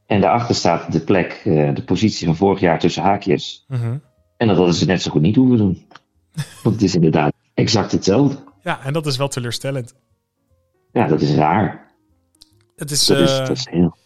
En 0.08 0.20
daarachter 0.20 0.54
staat 0.54 0.92
de 0.92 1.00
plek, 1.00 1.32
eh, 1.44 1.74
de 1.74 1.82
positie 1.84 2.26
van 2.26 2.36
vorig 2.36 2.60
jaar 2.60 2.78
tussen 2.78 3.02
haakjes. 3.02 3.64
Mhm. 3.68 3.98
En 4.36 4.46
dat 4.46 4.56
hadden 4.56 4.74
ze 4.74 4.84
net 4.84 5.02
zo 5.02 5.10
goed 5.10 5.20
niet 5.20 5.36
hoeven 5.36 5.56
doen. 5.56 5.86
Want 6.62 6.74
het 6.74 6.84
is 6.84 6.94
inderdaad 6.94 7.32
exact 7.54 7.92
hetzelfde. 7.92 8.38
Ja, 8.62 8.84
en 8.84 8.92
dat 8.92 9.06
is 9.06 9.16
wel 9.16 9.28
teleurstellend. 9.28 9.94
Ja, 10.92 11.06
dat 11.06 11.20
is 11.20 11.34
raar. 11.34 11.92
Het 12.76 12.90
is, 12.90 13.06
Dat 13.06 13.18
is, 13.18 13.30
eh, 13.38 13.46
dat 13.46 13.56
is 13.56 13.66
heel... 13.70 13.96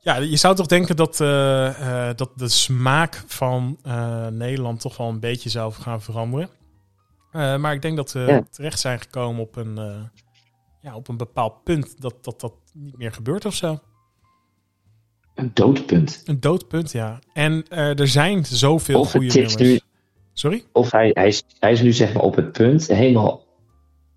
ja, 0.00 0.16
je 0.16 0.36
zou 0.36 0.54
toch 0.54 0.66
denken 0.66 0.96
dat, 0.96 1.20
eh, 1.20 2.10
dat 2.14 2.30
de 2.36 2.48
smaak 2.48 3.24
van 3.26 3.78
Nederland 4.30 4.80
toch 4.80 4.96
wel 4.96 5.08
een 5.08 5.20
beetje 5.20 5.48
zou 5.48 5.72
gaan 5.72 6.02
veranderen. 6.02 6.48
Maar 7.32 7.72
ik 7.72 7.82
denk 7.82 7.96
dat 7.96 8.12
we 8.12 8.20
Ja. 8.20 8.42
terecht 8.50 8.80
zijn 8.80 9.00
gekomen 9.00 9.42
op 9.42 9.56
een, 9.56 9.74
ja, 10.80 10.94
op 10.94 11.08
een 11.08 11.16
bepaald 11.16 11.62
punt 11.64 12.00
dat, 12.00 12.24
dat 12.24 12.40
dat 12.40 12.52
niet 12.72 12.96
meer 12.98 13.12
gebeurt 13.12 13.44
of 13.44 13.54
zo. 13.54 13.78
Een 15.36 15.50
doodpunt. 15.54 16.22
Een 16.24 16.40
doodpunt, 16.40 16.92
ja. 16.92 17.18
En 17.32 17.64
eh, 17.68 17.98
er 17.98 18.08
zijn 18.08 18.44
zoveel 18.44 19.00
Of 19.00 19.10
goede 19.10 19.26
nummers. 19.26 19.56
nu- 19.56 19.78
Sorry? 20.32 20.64
Of 20.72 20.90
hij, 20.90 21.10
hij, 21.14 21.26
is, 21.26 21.42
hij 21.58 21.72
is 21.72 21.80
nu 21.80 21.92
zeg 21.92 22.12
maar 22.12 22.22
op 22.22 22.36
het 22.36 22.52
punt, 22.52 22.86
helemaal... 22.86 23.44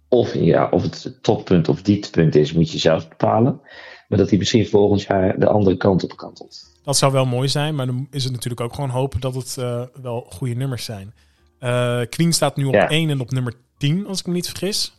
Of, 0.07 0.33
ja, 0.33 0.67
of 0.69 0.81
het 0.81 1.17
toppunt 1.21 1.67
of 1.69 1.81
dieptepunt 1.81 2.35
is, 2.35 2.53
moet 2.53 2.71
je 2.71 2.77
zelf 2.77 3.07
bepalen. 3.07 3.61
Maar 4.07 4.17
dat 4.17 4.29
hij 4.29 4.38
misschien 4.38 4.67
volgend 4.67 5.01
jaar 5.01 5.39
de 5.39 5.47
andere 5.47 5.77
kant 5.77 6.03
op 6.03 6.17
kantelt. 6.17 6.77
Dat 6.83 6.97
zou 6.97 7.11
wel 7.11 7.25
mooi 7.25 7.47
zijn, 7.47 7.75
maar 7.75 7.85
dan 7.85 8.07
is 8.11 8.23
het 8.23 8.33
natuurlijk 8.33 8.61
ook 8.61 8.73
gewoon 8.73 8.89
hopen 8.89 9.19
dat 9.21 9.35
het 9.35 9.57
eh, 9.57 9.81
wel 10.01 10.25
goede 10.29 10.53
nummers 10.53 10.85
zijn. 10.85 11.13
Eh, 11.59 12.01
Queen 12.09 12.33
staat 12.33 12.55
nu 12.55 12.65
op 12.65 12.73
Ja. 12.73 12.89
1 12.89 13.09
en 13.09 13.19
op 13.21 13.31
nummer 13.31 13.53
10, 13.77 14.07
als 14.07 14.19
ik 14.19 14.25
me 14.25 14.33
niet 14.33 14.47
vergis. 14.49 14.98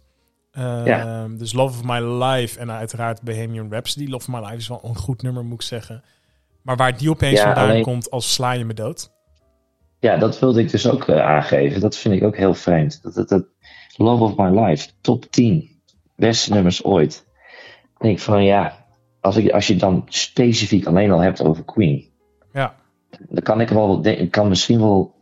Eh, 0.50 0.82
Ja. 0.86 1.28
Dus 1.28 1.52
Love 1.52 1.78
of 1.78 1.84
My 1.84 2.00
Life 2.24 2.58
en 2.58 2.70
uiteraard 2.70 3.22
Bohemian 3.22 3.70
Rhapsody. 3.70 4.06
Love 4.10 4.26
of 4.32 4.40
My 4.40 4.46
Life 4.46 4.56
is 4.56 4.68
wel 4.68 4.80
een 4.84 4.96
goed 4.96 5.22
nummer, 5.22 5.44
moet 5.44 5.60
ik 5.60 5.66
zeggen. 5.66 6.02
Maar 6.62 6.76
waar 6.76 6.96
die 6.98 7.10
opeens 7.10 7.38
Ja, 7.38 7.44
vandaan 7.44 7.68
alleen- 7.68 7.82
komt 7.82 8.10
als 8.10 8.32
sla 8.34 8.52
je 8.52 8.64
me 8.64 8.74
dood. 8.74 9.10
Ja, 9.98 10.16
dat 10.16 10.38
wilde 10.38 10.60
ik 10.60 10.70
dus 10.70 10.88
ook 10.88 11.08
eh, 11.08 11.20
aangeven. 11.26 11.80
Dat 11.80 11.96
vind 11.96 12.14
ik 12.14 12.22
ook 12.22 12.36
heel 12.36 12.54
vreemd. 12.54 13.02
Dat, 13.02 13.14
dat, 13.14 13.28
dat 13.28 13.44
Love 13.96 14.22
of 14.24 14.36
My 14.36 14.60
Life, 14.60 14.88
top 15.00 15.24
10. 15.30 15.68
Beste 16.16 16.52
nummers 16.52 16.84
ooit. 16.84 17.26
Ik 17.94 18.00
denk 18.06 18.18
van 18.18 18.44
ja, 18.44 18.84
als, 19.20 19.36
ik, 19.36 19.50
als 19.52 19.66
je 19.66 19.72
het 19.72 19.82
dan 19.82 20.04
specifiek 20.08 20.86
alleen 20.86 21.10
al 21.10 21.18
hebt 21.20 21.42
over 21.42 21.64
Queen. 21.64 22.08
Ja. 22.52 22.74
Dan 23.28 23.42
kan 23.42 23.60
ik 23.60 23.68
wel, 23.68 24.06
ik 24.06 24.30
kan 24.30 24.48
misschien 24.48 24.80
wel 24.80 25.14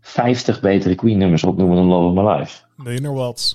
50 0.00 0.60
betere 0.60 0.94
Queen 0.94 1.18
nummers 1.18 1.44
opnoemen 1.44 1.76
dan 1.76 1.86
Love 1.86 2.06
of 2.06 2.24
My 2.24 2.38
Life. 2.38 2.62
Millionaire 2.76 3.18
Waltz, 3.18 3.54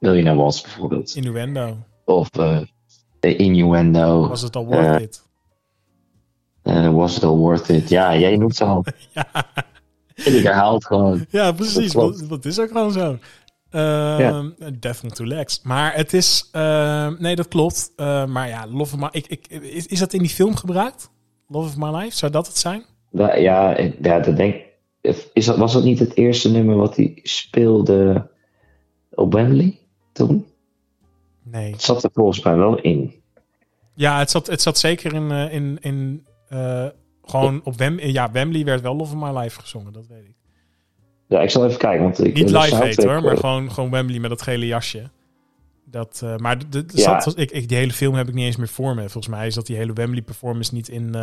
Millionaire 0.00 0.38
Waltz 0.38 0.62
bijvoorbeeld. 0.62 1.14
Innuendo. 1.14 1.76
Of 2.04 2.28
eh 2.30 2.60
Innuendo. 3.20 4.28
Was 4.28 4.42
het 4.42 4.56
al 4.56 4.66
worth 4.66 4.96
Eh, 4.96 5.00
it? 5.02 5.22
eh, 6.62 6.94
was 6.94 7.16
it 7.16 7.24
all 7.24 7.36
worth 7.36 7.68
it? 7.68 7.88
Ja, 7.88 8.16
jij 8.16 8.36
noemt 8.36 8.56
ze 8.56 8.64
al. 8.64 8.84
Ja. 9.14 9.26
Ik 10.14 10.42
herhaal 10.42 10.74
het 10.74 10.84
gewoon. 10.86 11.26
Ja, 11.30 11.52
precies. 11.52 11.92
Dat 12.28 12.44
is 12.44 12.58
ook 12.60 12.68
gewoon 12.68 12.92
zo. 12.92 13.18
Ehm 13.70 14.50
Death 14.80 15.00
on 15.04 15.08
Two 15.10 15.26
Legs. 15.26 15.60
Maar 15.62 15.94
het 15.94 16.12
is... 16.12 16.48
ehm, 16.52 17.14
nee, 17.18 17.36
dat 17.36 17.48
klopt. 17.48 17.92
Eh, 17.96 18.26
maar 18.26 18.48
ja, 18.48 18.66
Love 18.66 18.94
of 18.94 19.00
My... 19.00 19.08
Ik, 19.12 19.26
ik, 19.26 19.46
is, 19.48 19.86
is 19.86 19.98
dat 19.98 20.12
in 20.12 20.18
die 20.20 20.28
film 20.28 20.56
gebruikt? 20.56 21.10
Love 21.48 21.66
of 21.68 21.76
My 21.76 21.96
Life? 21.98 22.16
Zou 22.16 22.32
dat 22.32 22.46
het 22.46 22.58
zijn? 22.58 22.84
Da- 23.10 23.34
Ja, 23.36 23.78
ja 24.02 24.20
dat 24.20 24.36
denk 24.36 24.54
is 25.32 25.44
dat, 25.46 25.56
Was 25.56 25.72
dat 25.72 25.84
niet 25.84 25.98
het 25.98 26.16
eerste 26.16 26.50
nummer 26.50 26.76
wat 26.76 26.96
hij 26.96 27.18
speelde 27.22 28.30
op 29.10 29.32
Wembley 29.32 29.78
toen? 30.16 30.46
Nee. 31.42 31.72
Het 31.72 31.82
zat 31.82 32.04
er 32.04 32.10
volgens 32.12 32.42
mij 32.42 32.56
wel 32.56 32.78
in. 32.80 33.14
Ja, 33.94 34.18
het 34.18 34.30
zat, 34.30 34.46
het 34.46 34.62
zat 34.62 34.78
zeker 34.78 35.14
in... 35.14 35.30
eh, 35.30 35.52
in, 35.52 35.78
in 35.80 36.26
eh, 36.48 36.86
gewoon 37.24 37.60
op 37.64 37.76
Wem, 37.76 38.00
ja, 38.00 38.30
Wembley 38.30 38.64
werd 38.64 38.80
wel 38.80 38.96
Love 38.96 39.16
of 39.16 39.20
My 39.32 39.38
Life 39.38 39.60
gezongen. 39.60 39.92
Dat 39.92 40.06
weet 40.06 40.24
ik. 40.24 40.34
Ja, 41.28 41.40
ik 41.40 41.50
zal 41.50 41.66
even 41.66 41.78
kijken. 41.78 42.02
Want 42.02 42.24
ik, 42.24 42.34
Niet 42.34 42.50
live 42.50 42.84
heet 42.84 43.04
hoor, 43.04 43.22
maar 43.22 43.32
eh, 43.32 43.38
gewoon, 43.40 43.72
gewoon 43.72 43.90
Wembley 43.90 44.18
met 44.18 44.30
dat 44.30 44.42
gele 44.42 44.66
jasje. 44.66 45.10
Dat, 45.84 46.22
maar 46.36 46.58
de, 46.58 46.68
de, 46.68 46.84
de- 46.84 47.00
Ja. 47.00 47.20
zat- 47.20 47.38
ik, 47.38 47.50
ik, 47.50 47.68
die 47.68 47.76
hele 47.76 47.92
film 47.92 48.14
heb 48.14 48.28
ik 48.28 48.34
niet 48.34 48.44
eens 48.44 48.56
meer 48.56 48.68
voor 48.68 48.94
me. 48.94 49.00
Volgens 49.00 49.28
mij 49.34 49.46
is 49.46 49.54
dat 49.54 49.66
die 49.66 49.76
hele 49.76 49.92
Wembley 49.92 50.22
performance 50.22 50.74
niet 50.74 50.88
in, 50.88 51.14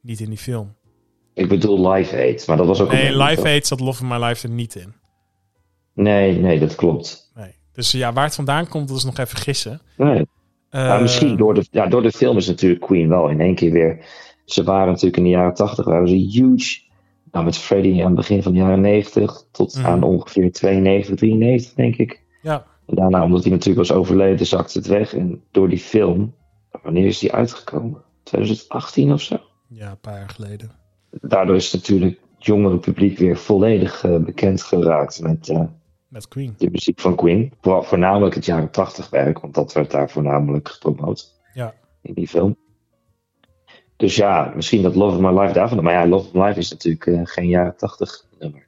niet 0.00 0.20
in 0.20 0.28
die 0.28 0.38
film. 0.38 0.74
Ik 1.34 1.48
bedoel 1.48 1.90
Live 1.90 2.16
Aid, 2.16 2.46
maar 2.46 2.56
dat 2.56 2.66
was 2.66 2.80
ook 2.80 2.92
Nee, 2.92 3.16
Live? 3.16 3.42
Aid 3.44 3.66
zat 3.66 3.80
Love 3.80 4.02
of 4.04 4.08
My 4.18 4.24
Life 4.24 4.46
er 4.48 4.52
niet 4.54 4.74
in. 4.74 4.94
Nee, 5.92 6.38
nee, 6.38 6.58
dat 6.60 6.74
klopt. 6.74 7.30
Nee. 7.34 7.54
Dus 7.74 7.90
ja, 7.92 8.12
waar 8.12 8.24
het 8.24 8.34
vandaan 8.34 8.68
komt, 8.68 8.88
dat 8.88 8.96
is 8.96 9.04
nog 9.04 9.18
even 9.18 9.38
gissen. 9.38 9.80
Nee. 9.96 10.26
Eh, 10.70 11.00
misschien 11.00 11.36
door 11.36 11.54
de, 11.54 11.66
ja, 11.70 11.86
door 11.86 12.02
de 12.02 12.10
film 12.12 12.36
is 12.36 12.46
natuurlijk 12.46 12.80
Queen 12.80 13.08
wel 13.08 13.28
in 13.28 13.40
één 13.40 13.54
keer 13.54 13.72
weer. 13.72 14.04
Ze 14.44 14.62
waren 14.64 14.86
natuurlijk 14.88 15.16
in 15.16 15.22
de 15.22 15.28
jaren 15.28 15.54
80 15.54 15.84
waren 15.84 16.08
ze 16.08 16.14
huge. 16.14 16.82
Nou, 17.32 17.44
met 17.44 17.58
Freddie 17.58 18.00
aan 18.00 18.06
het 18.06 18.14
begin 18.14 18.42
van 18.42 18.52
de 18.52 18.58
jaren 18.58 18.80
90 18.80 19.44
tot 19.50 19.76
Mhm. 19.76 19.86
aan 19.86 20.02
ongeveer 20.02 20.52
92, 20.52 21.16
93 21.16 21.74
denk 21.74 21.96
ik. 21.96 22.22
Ja, 22.42 22.64
En 22.86 22.94
daarna, 22.94 23.24
omdat 23.24 23.42
hij 23.42 23.52
natuurlijk 23.52 23.88
was 23.88 23.96
overleden, 23.98 24.46
zakte 24.46 24.78
het 24.78 24.86
weg. 24.86 25.14
En 25.14 25.42
door 25.50 25.68
die 25.68 25.78
film, 25.78 26.34
wanneer 26.82 27.06
is 27.06 27.18
die 27.18 27.32
uitgekomen? 27.32 28.02
2018 28.22 29.12
of 29.12 29.20
zo? 29.20 29.36
ja, 29.68 29.90
een 29.90 29.98
paar 30.00 30.18
jaar 30.18 30.28
geleden. 30.28 30.70
Daardoor 31.10 31.56
is 31.56 31.72
natuurlijk 31.72 32.18
het 32.36 32.46
jongere 32.46 32.78
publiek 32.78 33.18
weer 33.18 33.36
volledig 33.36 34.04
eh, 34.04 34.16
bekend 34.16 34.62
geraakt 34.62 35.20
met 35.22 35.48
eh, 35.48 35.60
Met 36.14 36.28
Queen. 36.28 36.54
de 36.58 36.70
muziek 36.70 37.00
van 37.00 37.14
Queen. 37.16 37.52
Voornamelijk 37.60 38.34
het 38.34 38.44
jaren 38.44 38.70
80 38.70 39.10
werk, 39.10 39.38
want 39.38 39.54
dat 39.54 39.72
werd 39.72 39.90
daar 39.90 40.10
voornamelijk 40.10 40.68
gepromoot 40.68 41.32
Ja. 41.54 41.74
in 42.02 42.14
die 42.14 42.28
film. 42.28 42.56
Dus 43.96 44.16
ja, 44.16 44.52
misschien 44.54 44.82
dat 44.82 44.94
Love 44.94 45.16
of 45.16 45.22
My 45.22 45.40
Life 45.40 45.52
daarvan. 45.52 45.82
Maar 45.82 45.92
ja, 45.92 46.06
Love 46.06 46.26
of 46.26 46.32
My 46.32 46.46
Life 46.46 46.58
is 46.58 46.70
natuurlijk 46.70 47.06
eh, 47.06 47.20
geen 47.24 47.48
jaren 47.48 47.76
80 47.76 48.24
nummer. 48.38 48.66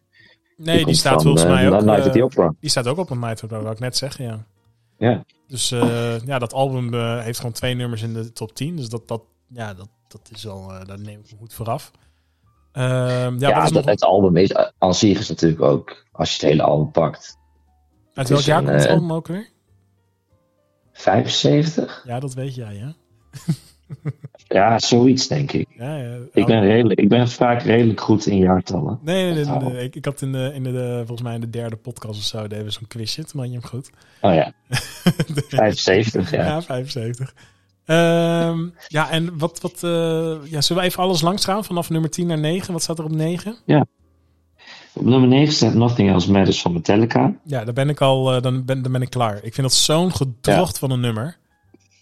Nee, 0.57 0.85
die 0.85 0.95
staat 0.95 1.13
van, 1.13 1.23
volgens 1.23 1.45
eh, 1.45 1.51
mij 1.51 1.71
ook... 1.71 1.83
Night 1.85 2.07
at 2.07 2.13
the 2.13 2.19
eh, 2.19 2.25
Opera. 2.25 2.55
die 2.61 2.71
staat 2.71 2.87
ook 2.87 2.99
op 2.99 3.11
een 3.11 3.19
Night 3.19 3.33
at 3.33 3.39
the 3.39 3.45
Opera, 3.45 3.61
wou 3.61 3.75
ik 3.75 3.81
net 3.81 3.97
zeggen, 3.97 4.25
ja. 4.25 4.47
Ja. 4.99 5.25
Dus 5.49 5.69
ja, 6.25 6.39
dat 6.39 6.53
album 6.53 6.95
heeft 7.21 7.39
gewoon 7.39 7.53
twee 7.53 7.75
nummers 7.75 8.03
in 8.03 8.13
de 8.13 8.33
top 8.33 8.55
10. 8.55 8.77
Dus 8.77 8.89
dat, 8.89 9.09
dat, 9.09 9.23
ja, 9.49 9.75
dat, 9.75 9.89
dat 10.09 10.31
is 10.35 10.49
al, 10.49 10.69
daar 10.87 11.01
neem 11.01 11.21
ik 11.21 11.31
me 11.31 11.39
goed 11.39 11.55
vooraf. 11.55 11.91
Ehm, 11.91 12.06
ja, 12.83 13.31
Ja, 13.39 13.65
dat, 13.65 13.73
nog, 13.73 13.85
het 13.85 14.03
album 14.03 14.37
is, 14.37 14.53
eh, 14.53 14.67
aan 14.79 14.95
zich 14.95 15.19
is 15.19 15.29
natuurlijk 15.29 15.63
ook, 15.63 16.05
als 16.13 16.29
je 16.29 16.35
het 16.35 16.51
hele 16.51 16.63
album 16.63 16.91
pakt, 16.91 17.39
uit 18.15 18.29
welk 18.29 18.43
jaar 18.43 18.63
komt 18.63 18.73
het 18.73 18.85
eh, 18.85 18.93
album 18.93 19.13
ook 19.13 19.27
weer? 19.27 19.49
75? 20.93 22.03
Ja, 22.07 22.21
dat 22.21 22.35
weet 22.35 22.55
jij, 22.55 22.75
ja. 22.75 22.95
Ja, 24.49 24.79
zoiets 24.79 25.29
denk 25.29 25.53
ik. 25.53 25.69
ja, 25.79 25.97
ja. 25.97 26.19
Ik 26.33 26.47
ben, 26.47 26.61
redelijk, 26.61 27.01
ik 27.01 27.09
ben 27.09 27.29
vaak 27.29 27.63
redelijk 27.63 28.01
goed 28.01 28.27
in 28.27 28.37
jaartallen. 28.37 28.99
Nee, 29.03 29.33
nee, 29.33 29.45
nee. 29.45 29.85
Ik, 29.85 29.95
ik 29.95 30.05
had 30.05 30.23
in 30.23 30.33
de, 30.33 30.51
in 30.55 30.63
de, 30.63 30.95
volgens 30.97 31.23
mij 31.23 31.35
in 31.35 31.41
de 31.41 31.51
derde 31.51 31.77
podcast 31.77 32.19
of 32.19 32.25
zo, 32.25 32.47
deden 32.47 32.65
we 32.65 32.71
zo'n 32.71 32.87
quizje. 32.87 33.23
Had 33.23 33.45
je 33.45 33.51
hem 33.51 33.65
goed. 33.65 33.91
Oh 34.21 34.35
ja, 34.35 34.53
75, 35.49 36.31
ja. 36.31 36.45
Ja, 36.45 36.63
75. 36.63 37.35
Ehm, 37.87 38.69
ja, 38.89 39.11
en 39.11 39.39
wat, 39.39 39.61
wat 39.61 39.83
eh, 39.83 40.51
ja, 40.51 40.61
zullen 40.61 40.83
we 40.83 40.89
even 40.89 41.03
alles 41.03 41.21
langs 41.21 41.45
gaan 41.45 41.65
vanaf 41.65 41.91
nummer 41.91 42.11
10 42.11 42.27
naar 42.27 42.39
9? 42.39 42.73
Wat 42.73 42.83
staat 42.83 42.99
er 42.99 43.05
op 43.05 43.13
9? 43.13 43.57
Op 44.95 45.05
nummer 45.05 45.29
9 45.29 45.55
staat 45.55 45.75
Nothing 45.75 46.11
Else 46.11 46.31
Matters 46.31 46.63
van 46.63 46.73
Metallica. 46.73 47.35
Ja, 47.45 47.65
daar 47.65 47.75
ben 47.75 47.89
ik 47.89 48.01
al, 48.01 48.35
eh, 48.35 48.43
dan, 48.43 48.65
ben, 48.65 48.83
dan 48.83 48.93
ben 48.93 49.03
ik 49.03 49.11
klaar. 49.11 49.37
Ik 49.37 49.55
vind 49.55 49.57
dat 49.57 49.73
zo'n 49.73 50.13
gedrocht 50.13 50.79
van 50.79 50.91
een 50.91 51.01
nummer. 51.01 51.37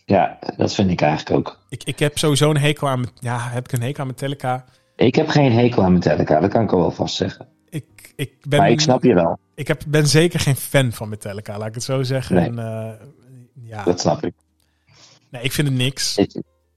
Ja, 0.04 0.38
dat 0.56 0.74
vind 0.74 0.90
ik 0.90 1.00
eigenlijk 1.00 1.36
ook. 1.36 1.58
Ik, 1.68 1.84
ik 1.84 1.98
heb 1.98 2.18
sowieso 2.18 2.50
een 2.50 2.56
hekel 2.56 2.88
aan, 2.88 3.04
ja, 3.20 3.38
heb 3.38 3.64
ik 3.64 3.72
een 3.72 3.82
hekel 3.82 4.00
aan 4.00 4.06
Metallica. 4.06 4.64
Ik 4.96 5.14
heb 5.14 5.28
geen 5.28 5.52
hekel 5.52 5.82
aan 5.82 5.92
Metallica, 5.92 6.40
dat 6.40 6.50
kan 6.50 6.62
ik 6.62 6.72
al 6.72 6.78
wel 6.78 6.90
vast 6.90 7.14
zeggen. 7.14 7.48
Ik, 7.68 8.12
ik 8.16 8.32
ben, 8.48 8.58
Maar 8.58 8.70
ik 8.70 8.80
snap 8.80 9.02
je 9.02 9.14
wel, 9.14 9.38
ik 9.54 9.68
heb, 9.68 9.82
ben 9.88 10.06
zeker 10.06 10.40
geen 10.40 10.56
fan 10.56 10.92
van 10.92 11.08
Metallica, 11.08 11.58
laat 11.58 11.68
ik 11.68 11.74
het 11.74 11.82
zo 11.82 12.02
zeggen. 12.02 12.36
Nee. 12.36 12.44
En, 12.44 12.58
eh, 12.58 12.90
ja, 13.68 13.84
dat 13.84 14.00
snap 14.00 14.24
ik. 14.24 14.34
Nee, 15.34 15.42
ik 15.42 15.52
vind 15.52 15.68
het 15.68 15.76
niks. 15.76 16.16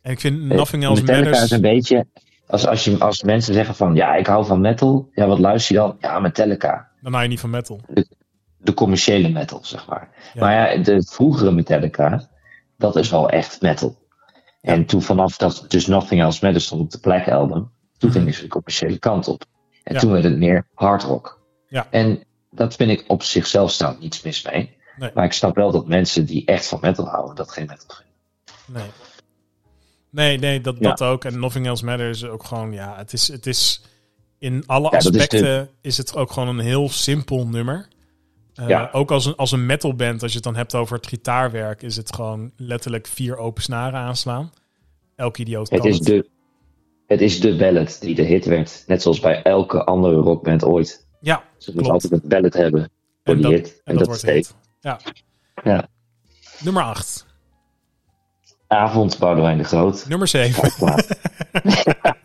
En 0.02 0.12
ik 0.12 0.20
vind 0.20 0.42
Nothing 0.42 0.84
Else 0.84 1.02
Metallica 1.02 1.30
Matters... 1.30 1.44
is 1.44 1.52
een 1.52 1.62
beetje, 1.62 2.06
als, 2.48 2.68
als, 2.68 2.84
je, 2.84 2.98
als 2.98 3.24
mensen 3.24 3.54
zeggen 3.54 3.76
van, 3.76 3.96
ja, 3.96 4.16
ik 4.16 4.28
hou 4.28 4.46
van 4.46 4.62
metal. 4.62 5.10
Ja, 5.14 5.28
wat 5.28 5.40
luister 5.40 5.76
je 5.76 5.82
dan? 5.82 5.98
Ja, 6.00 6.20
Metallica. 6.20 6.90
Dan 7.02 7.12
hou 7.12 7.24
je 7.24 7.30
niet 7.30 7.40
van 7.40 7.50
metal. 7.50 7.82
De 8.58 8.74
commerciële 8.74 9.30
metal, 9.30 9.60
zeg 9.64 9.88
maar. 9.88 10.10
Ja. 10.34 10.40
Maar 10.42 10.54
ja, 10.76 10.84
de 10.84 11.04
vroegere 11.04 11.52
Metallica, 11.52 12.30
dat 12.78 12.96
is 12.96 13.10
wel 13.10 13.30
echt 13.30 13.62
metal. 13.62 13.98
En 14.62 14.86
toen 14.86 15.02
vanaf 15.02 15.38
dat 15.38 15.66
dus 15.68 15.88
Nothing 15.88 16.22
Else 16.22 16.40
Matters 16.46 16.66
stond 16.66 16.82
op 16.82 16.92
de 16.92 17.00
Black 17.00 17.28
Album, 17.28 17.72
toen 17.98 18.12
gingen 18.12 18.34
ze 18.34 18.42
de 18.42 18.48
commerciële 18.48 18.98
kant 19.00 19.28
op. 19.28 19.44
En 19.84 19.94
Ja. 19.94 20.00
toen 20.00 20.12
werd 20.12 20.24
het 20.24 20.38
meer 20.38 20.68
hard 20.74 21.04
rock. 21.04 21.42
Ja. 21.68 21.88
En 21.90 22.24
dat 22.52 22.76
vind 22.76 22.92
ik 22.92 23.04
op 23.08 23.24
zichzelf 23.24 23.72
staan 23.72 23.98
niets 24.00 24.22
mis 24.22 24.44
mee. 24.52 24.76
Nee. 24.98 25.12
Maar 25.14 25.26
ik 25.26 25.34
snap 25.34 25.56
wel 25.56 25.72
dat 25.72 25.88
mensen 25.88 26.26
die 26.26 26.46
echt 26.46 26.68
van 26.68 26.80
metal 26.82 27.06
houden, 27.06 27.36
dat 27.36 27.52
geen 27.52 27.66
metal 27.66 27.86
vinden. 27.88 28.07
Nee. 28.68 28.90
Nee, 30.10 30.38
nee, 30.38 30.62
dat, 30.62 30.76
Ja. 30.80 30.90
dat 30.90 31.02
ook. 31.02 31.26
En 31.26 31.40
Nothing 31.40 31.66
Else 31.66 31.86
Matters 31.86 32.22
is 32.22 32.30
ook 32.30 32.44
gewoon, 32.44 32.72
ja, 32.72 32.96
het 32.98 33.14
is, 33.14 33.28
het 33.28 33.46
is 33.46 33.82
in 34.40 34.64
alle 34.66 34.98
is 34.98 35.04
de- 35.04 35.10
aspecten 35.10 35.70
is, 35.82 35.98
het 35.98 36.16
ook 36.16 36.32
gewoon 36.32 36.48
een 36.48 36.60
heel 36.66 36.90
simpel 36.90 37.48
nummer. 37.48 37.88
Eh, 38.54 38.68
Ja. 38.68 38.90
Ook 38.92 39.12
als 39.12 39.26
een, 39.26 39.36
als 39.36 39.52
een 39.52 39.66
metalband, 39.66 40.22
als 40.22 40.32
je 40.32 40.36
het 40.38 40.46
dan 40.46 40.56
hebt 40.56 40.76
over 40.76 40.96
het 40.96 41.08
gitaarwerk, 41.08 41.82
is 41.82 41.96
het 41.96 42.16
gewoon 42.16 42.52
letterlijk 42.56 43.08
vier 43.08 43.38
open 43.38 43.64
snaren 43.64 44.00
aanslaan. 44.00 44.52
Elke 45.16 45.42
idioot 45.42 45.70
Het 45.70 45.80
kan 45.80 45.90
is, 45.90 45.96
het. 45.98 46.06
de, 46.06 46.30
het 47.08 47.22
is 47.22 47.40
de 47.40 47.56
ballad 47.56 47.98
die 48.02 48.16
de 48.16 48.22
hit 48.24 48.46
werd. 48.46 48.84
Net 48.88 49.02
zoals 49.02 49.20
bij 49.20 49.42
elke 49.42 49.84
andere 49.84 50.16
rockband 50.16 50.64
ooit. 50.64 51.08
Ja, 51.22 51.44
Ze 51.58 51.72
moeten 51.72 51.74
Klopt. 51.74 51.90
altijd 52.04 52.24
een 52.24 52.30
ballad 52.30 52.54
hebben. 52.54 52.82
Voor 53.24 53.36
En 53.36 53.42
die 53.42 53.44
dat, 53.52 53.52
hit. 53.52 53.82
en 53.84 53.98
dat 53.98 54.08
wordt 54.08 54.22
het. 54.22 54.56
Ja. 54.82 55.00
Ja. 55.64 55.88
Nummer 56.64 56.84
8. 56.84 57.26
Avond, 58.68 59.18
Boudewijn 59.20 59.58
de 59.58 59.64
Groot. 59.64 60.06
Nummer 60.08 60.28
7. 60.28 60.64
Uitplaat. 60.64 61.08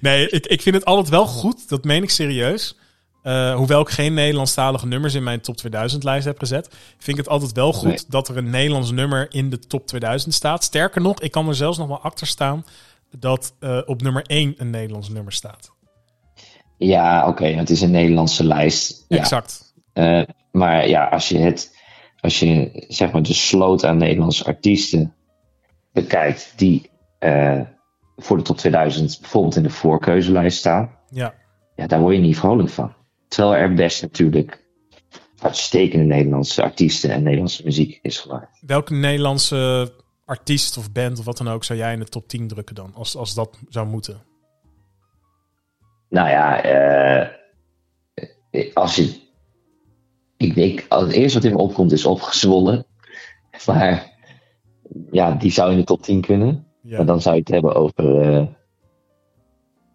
Nee, 0.00 0.28
ik, 0.28 0.46
ik 0.46 0.62
vind 0.62 0.74
het 0.74 0.84
altijd 0.84 1.08
wel 1.08 1.26
goed. 1.26 1.68
Dat 1.68 1.84
meen 1.84 2.02
ik 2.02 2.10
serieus. 2.10 2.76
Eh, 3.22 3.54
hoewel 3.54 3.80
ik 3.80 3.88
geen 3.88 4.14
Nederlandstalige 4.14 4.86
nummers 4.86 5.14
in 5.14 5.22
mijn 5.22 5.40
top 5.40 5.56
2000 5.56 6.04
lijst 6.04 6.24
heb 6.24 6.38
gezet, 6.38 6.68
vind 6.98 7.18
ik 7.18 7.24
het 7.24 7.28
altijd 7.28 7.52
wel 7.52 7.72
goed 7.72 7.88
Nee. 7.88 7.98
dat 8.08 8.28
er 8.28 8.36
een 8.36 8.50
Nederlands 8.50 8.90
nummer 8.90 9.26
in 9.30 9.50
de 9.50 9.58
top 9.58 9.86
2000 9.86 10.34
staat. 10.34 10.64
Sterker 10.64 11.00
nog, 11.00 11.20
ik 11.20 11.30
kan 11.30 11.48
er 11.48 11.54
zelfs 11.54 11.78
nog 11.78 11.88
wel 11.88 12.00
achter 12.00 12.26
staan 12.26 12.64
dat 13.18 13.54
eh, 13.60 13.80
op 13.86 14.02
nummer 14.02 14.22
1 14.26 14.54
een 14.56 14.70
Nederlands 14.70 15.08
nummer 15.08 15.32
staat. 15.32 15.72
Ja, 16.78 17.28
oké, 17.28 17.46
het 17.46 17.70
is 17.70 17.80
een 17.80 17.90
Nederlandse 17.90 18.44
lijst. 18.44 19.04
Ja. 19.08 19.16
Exact. 19.18 19.74
Eh, 19.92 20.22
maar 20.52 20.88
ja, 20.88 21.04
als 21.04 21.28
je 21.28 21.38
het, 21.38 21.76
als 22.20 22.38
je 22.38 22.84
zeg 22.88 23.12
maar 23.12 23.22
de 23.22 23.34
sloot 23.34 23.84
aan 23.84 23.96
Nederlandse 23.96 24.44
artiesten 24.44 25.14
bekijkt, 25.96 26.52
die 26.56 26.90
eh, 27.18 27.60
voor 28.16 28.36
de 28.36 28.42
top 28.42 28.56
2000 28.56 29.18
bijvoorbeeld 29.20 29.56
in 29.56 29.62
de 29.62 29.70
voorkeuzelijst 29.70 30.58
staan, 30.58 30.98
Ja. 31.10 31.34
ja, 31.74 31.86
daar 31.86 32.00
word 32.00 32.14
je 32.14 32.20
niet 32.20 32.38
vrolijk 32.38 32.68
van. 32.68 32.94
Terwijl 33.28 33.54
er 33.54 33.74
best 33.74 34.02
natuurlijk 34.02 34.64
uitstekende 35.38 36.04
Nederlandse 36.04 36.62
artiesten 36.62 37.10
en 37.10 37.22
Nederlandse 37.22 37.64
muziek 37.64 37.98
is 38.02 38.18
gemaakt. 38.18 38.58
Welke 38.66 38.94
Nederlandse 38.94 39.92
artiest 40.24 40.76
of 40.76 40.92
band 40.92 41.18
of 41.18 41.24
wat 41.24 41.36
dan 41.36 41.48
ook 41.48 41.64
zou 41.64 41.78
jij 41.78 41.92
in 41.92 41.98
de 41.98 42.04
top 42.04 42.28
10 42.28 42.48
drukken 42.48 42.74
dan? 42.74 42.94
Als, 42.94 43.16
als 43.16 43.34
dat 43.34 43.58
zou 43.68 43.86
moeten. 43.86 44.22
Nou 46.08 46.28
ja, 46.28 46.62
eh, 46.62 47.28
als 48.74 48.96
je. 48.96 49.24
Ik 50.36 50.54
denk, 50.54 50.86
het 50.88 51.12
eerste 51.12 51.38
wat 51.38 51.48
in 51.48 51.56
me 51.56 51.62
opkomt 51.62 51.92
is 51.92 52.06
opgezwollen. 52.06 52.86
Maar 53.66 54.15
ja, 55.10 55.32
die 55.32 55.50
zou 55.50 55.70
in 55.72 55.76
de 55.76 55.84
top 55.84 56.02
10 56.02 56.20
kunnen. 56.20 56.66
Ja. 56.82 56.96
Maar 56.96 57.06
dan 57.06 57.20
zou 57.22 57.34
je 57.34 57.40
het 57.40 57.50
hebben 57.50 57.74
over. 57.74 58.20
eh, 58.20 58.46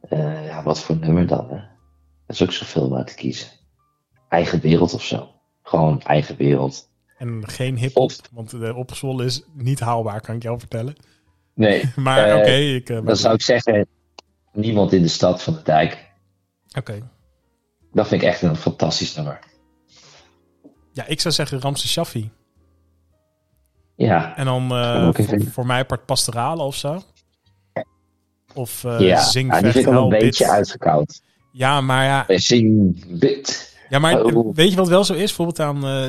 eh, 0.01 0.45
ja, 0.45 0.63
wat 0.63 0.79
voor 0.79 0.97
nummer 0.97 1.27
dan? 1.27 1.49
Hè? 1.49 1.55
Dat 2.25 2.35
is 2.35 2.41
ook 2.41 2.51
zoveel 2.51 2.85
om 2.85 2.95
uit 2.95 3.07
te 3.07 3.15
kiezen. 3.15 3.47
Eigen 4.29 4.59
wereld 4.59 4.93
of 4.93 5.03
zo. 5.03 5.29
Gewoon 5.63 6.01
eigen 6.01 6.35
wereld. 6.37 6.89
En 7.17 7.47
geen 7.47 7.77
hip-hop, 7.77 8.11
want 8.31 8.49
de 8.49 8.73
opgezwollen 8.75 9.25
is 9.25 9.43
niet 9.53 9.79
haalbaar, 9.79 10.21
kan 10.21 10.35
ik 10.35 10.43
jou 10.43 10.59
vertellen. 10.59 10.95
Nee, 11.55 11.83
Maar 11.95 12.29
Eh, 12.29 12.35
oké, 12.37 12.51
ik. 12.51 12.87
dan 12.87 13.15
zou 13.17 13.33
ik 13.33 13.41
zeggen. 13.41 13.87
Niemand 14.53 14.93
in 14.93 15.01
de 15.01 15.07
stad 15.07 15.43
van 15.43 15.53
de 15.53 15.61
dijk. 15.63 16.11
Oké. 16.77 17.09
Dat 17.93 18.07
vind 18.07 18.21
ik 18.21 18.27
echt 18.27 18.41
een 18.41 18.55
fantastisch 18.55 19.15
nummer. 19.15 19.39
Ja, 20.91 21.05
ik 21.05 21.19
zou 21.19 21.33
zeggen 21.33 21.59
Ramse 21.61 21.87
Shaffi. 21.87 22.31
Ja, 24.01 24.35
En 24.37 24.45
dan 24.45 24.71
eh, 24.71 25.09
voor, 25.51 25.65
mij 25.65 25.85
part 25.85 26.05
pastorale 26.05 26.61
of 26.63 26.75
zo. 26.75 27.01
Of 28.53 28.83
eh 28.83 28.99
ja. 28.99 29.21
zing, 29.21 29.47
ja 29.53 29.61
die 29.61 29.61
vecht, 29.61 29.73
vind 29.73 29.85
ik 29.85 29.91
wel 29.91 29.93
huil, 30.01 30.13
een 30.13 30.19
beetje 30.19 30.49
uitgekoud. 30.49 31.21
Ja, 31.51 31.81
maar 31.81 32.05
ja, 32.05 32.37
Zing, 32.39 33.03
bid. 33.19 33.77
ja, 33.89 33.99
maar 33.99 34.23
Oh. 34.23 34.55
weet 34.55 34.69
je 34.69 34.75
wat 34.75 34.87
wel 34.87 35.03
zo 35.03 35.13
is? 35.13 35.19
Bijvoorbeeld 35.35 35.59
aan, 35.59 35.85
eh, 35.85 36.05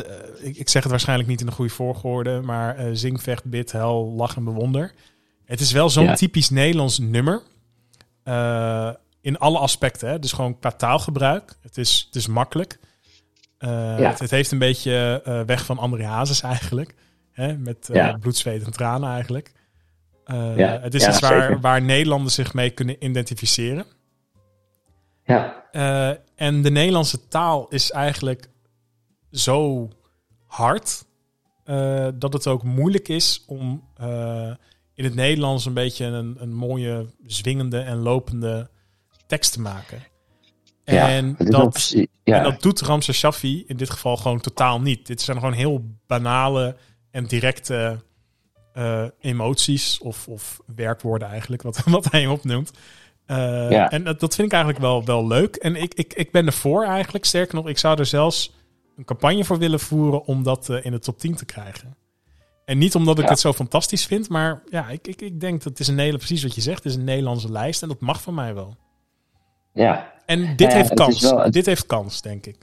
ik, 0.48 0.56
ik 0.56 0.68
zeg 0.68 0.82
het 0.82 0.90
waarschijnlijk 0.90 1.28
niet 1.28 1.40
in 1.40 1.46
de 1.46 1.52
goede 1.52 1.72
volgorde, 1.72 2.40
maar 2.40 2.76
eh, 2.76 2.86
zing, 2.92 3.22
vecht, 3.22 3.44
bid, 3.44 3.72
hel, 3.72 4.12
lach 4.16 4.36
en 4.36 4.44
bewonder. 4.44 4.92
Het 5.44 5.60
is 5.60 5.72
wel 5.72 5.90
zo'n 5.90 6.04
Ja. 6.04 6.14
typisch 6.14 6.50
Nederlands 6.50 6.98
nummer. 6.98 7.42
In 9.20 9.38
alle 9.38 9.58
aspecten. 9.58 10.08
Hè? 10.08 10.18
Dus 10.18 10.32
gewoon 10.32 10.58
qua 10.58 10.70
taalgebruik. 10.70 11.56
Het 11.62 11.78
is, 11.78 12.04
het 12.06 12.14
is 12.16 12.26
makkelijk. 12.26 12.78
Ja. 13.58 13.68
het, 13.96 14.18
het 14.18 14.30
heeft 14.30 14.52
een 14.52 14.58
beetje 14.58 15.22
weg 15.46 15.64
van 15.64 15.78
André 15.78 16.04
Hazes 16.04 16.42
eigenlijk. 16.42 16.94
Hè? 17.32 17.56
Met 17.58 17.88
eh, 17.88 17.96
Ja. 17.96 18.16
bloed, 18.16 18.36
zweet 18.36 18.64
en 18.64 18.72
tranen 18.72 19.10
eigenlijk. 19.10 19.52
Eh, 20.24 20.56
Ja. 20.56 20.80
Het 20.80 20.94
is 20.94 21.02
Ja, 21.04 21.08
iets 21.10 21.20
waar, 21.60 21.82
Nederlanders 21.82 22.34
zich 22.34 22.54
mee 22.54 22.70
kunnen 22.70 23.04
identificeren. 23.04 23.84
Ja, 25.24 25.60
Eh, 25.72 26.16
en 26.34 26.62
de 26.62 26.70
Nederlandse 26.70 27.28
taal 27.28 27.68
is 27.68 27.90
eigenlijk 27.90 28.48
zo 29.30 29.88
hard 30.46 31.04
dat 32.14 32.32
het 32.32 32.46
ook 32.46 32.62
moeilijk 32.62 33.08
is 33.08 33.44
om 33.46 33.84
in 34.94 35.04
het 35.04 35.14
Nederlands 35.14 35.66
een 35.66 35.74
beetje 35.74 36.04
een, 36.04 36.36
een 36.38 36.54
mooie, 36.54 37.06
zwingende 37.26 37.78
en 37.78 37.96
lopende 37.96 38.70
tekst 39.26 39.52
te 39.52 39.60
maken. 39.60 40.02
ja. 40.84 41.08
En, 41.08 41.34
wel 41.38 41.50
dat, 41.62 41.94
ja. 42.24 42.36
en 42.36 42.42
dat 42.42 42.62
doet 42.62 42.80
Ramses 42.80 43.18
Shaffi 43.18 43.64
in 43.66 43.76
dit 43.76 43.90
geval 43.90 44.16
gewoon 44.16 44.40
totaal 44.40 44.80
niet. 44.80 45.06
Dit 45.06 45.20
zijn 45.20 45.36
gewoon 45.38 45.52
heel 45.52 45.84
banale 46.06 46.76
en 47.12 47.24
directe 47.24 48.02
eh, 48.72 49.04
emoties 49.20 49.98
of, 49.98 50.28
of 50.28 50.60
werkwoorden 50.76 51.28
eigenlijk, 51.28 51.62
wat, 51.62 51.82
wat 51.96 52.10
hij 52.10 52.26
opnoemt. 52.26 52.70
Eh, 53.26 53.70
Ja. 53.70 53.90
En 53.90 54.04
dat, 54.04 54.20
dat 54.20 54.34
vind 54.34 54.46
ik 54.46 54.52
eigenlijk 54.52 54.82
wel, 54.84 55.04
wel 55.04 55.26
leuk. 55.26 55.56
En 55.56 55.76
ik, 55.76 55.94
ik, 55.94 56.12
ik 56.14 56.30
ben 56.32 56.46
ervoor 56.46 56.84
eigenlijk. 56.84 57.24
Sterker 57.24 57.54
nog, 57.54 57.68
ik 57.68 57.78
zou 57.78 57.98
er 57.98 58.06
zelfs 58.06 58.54
een 58.96 59.04
campagne 59.04 59.44
voor 59.44 59.58
willen 59.58 59.80
voeren 59.80 60.24
om 60.24 60.42
dat 60.42 60.68
eh, 60.68 60.84
in 60.84 60.90
de 60.92 60.98
top 60.98 61.18
10 61.18 61.34
te 61.34 61.44
krijgen. 61.44 61.96
En 62.64 62.78
niet 62.78 62.94
omdat 62.94 63.18
ik 63.18 63.24
Ja. 63.24 63.30
het 63.30 63.40
zo 63.40 63.52
fantastisch 63.52 64.06
vind, 64.06 64.28
maar 64.28 64.62
ja, 64.70 64.88
ik, 64.88 65.06
ik, 65.06 65.20
ik 65.22 65.40
denk 65.40 65.54
dat 65.62 65.72
het 65.72 65.80
is 65.80 65.88
een 65.88 65.98
hele, 65.98 66.16
precies 66.16 66.42
wat 66.42 66.54
je 66.54 66.60
zegt, 66.60 66.76
het 66.84 66.92
is 66.92 66.98
een 66.98 67.04
Nederlandse 67.04 67.52
lijst 67.52 67.82
en 67.82 67.88
dat 67.88 68.00
mag 68.00 68.22
van 68.22 68.34
mij 68.34 68.54
wel. 68.54 68.76
ja, 69.72 70.12
En 70.26 70.56
dit 70.56 70.70
Ja, 70.72 70.76
heeft 70.76 70.94
kans. 70.94 71.14
is 71.14 71.30
wel- 71.30 71.38
het- 71.40 71.52
Dit 71.52 71.66
heeft 71.66 71.86
kans, 71.86 72.22
denk 72.22 72.46
ik. 72.46 72.56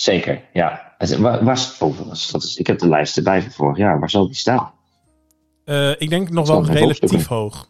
Zeker. 0.00 0.44
Ja. 0.52 0.94
Het- 0.98 1.16
Waar, 1.16 1.44
waar 1.44 1.56
is, 1.56 2.56
ik 2.56 2.66
heb 2.66 2.78
de 2.78 2.88
lijst 2.88 3.16
erbij 3.16 3.42
van 3.42 3.50
vorig 3.50 3.76
jaar. 3.76 3.98
Waar 4.00 4.10
zal 4.10 4.26
die 4.26 4.34
staan? 4.34 4.72
Eh, 5.64 5.90
ik 6.00 6.08
denk 6.10 6.30
nog 6.30 6.46
wel 6.48 6.64
relatief 6.66 7.26
hoog. 7.26 7.68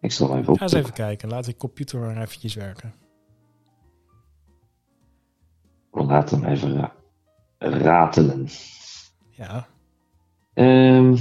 Ik 0.00 0.12
zal 0.12 0.36
even 0.38 0.56
Ga 0.56 0.62
eens 0.62 0.72
op. 0.74 0.78
even 0.80 0.92
kijken. 0.92 1.28
Laat 1.28 1.44
die 1.44 1.56
computer 1.56 1.98
maar 2.00 2.22
eventjes 2.22 2.54
werken. 2.54 2.94
Laat 5.92 6.30
hem 6.30 6.44
even 6.44 6.76
ra- 6.76 6.92
ratelen. 7.58 8.48
Ja, 9.30 9.66
Ehm, 10.54 11.16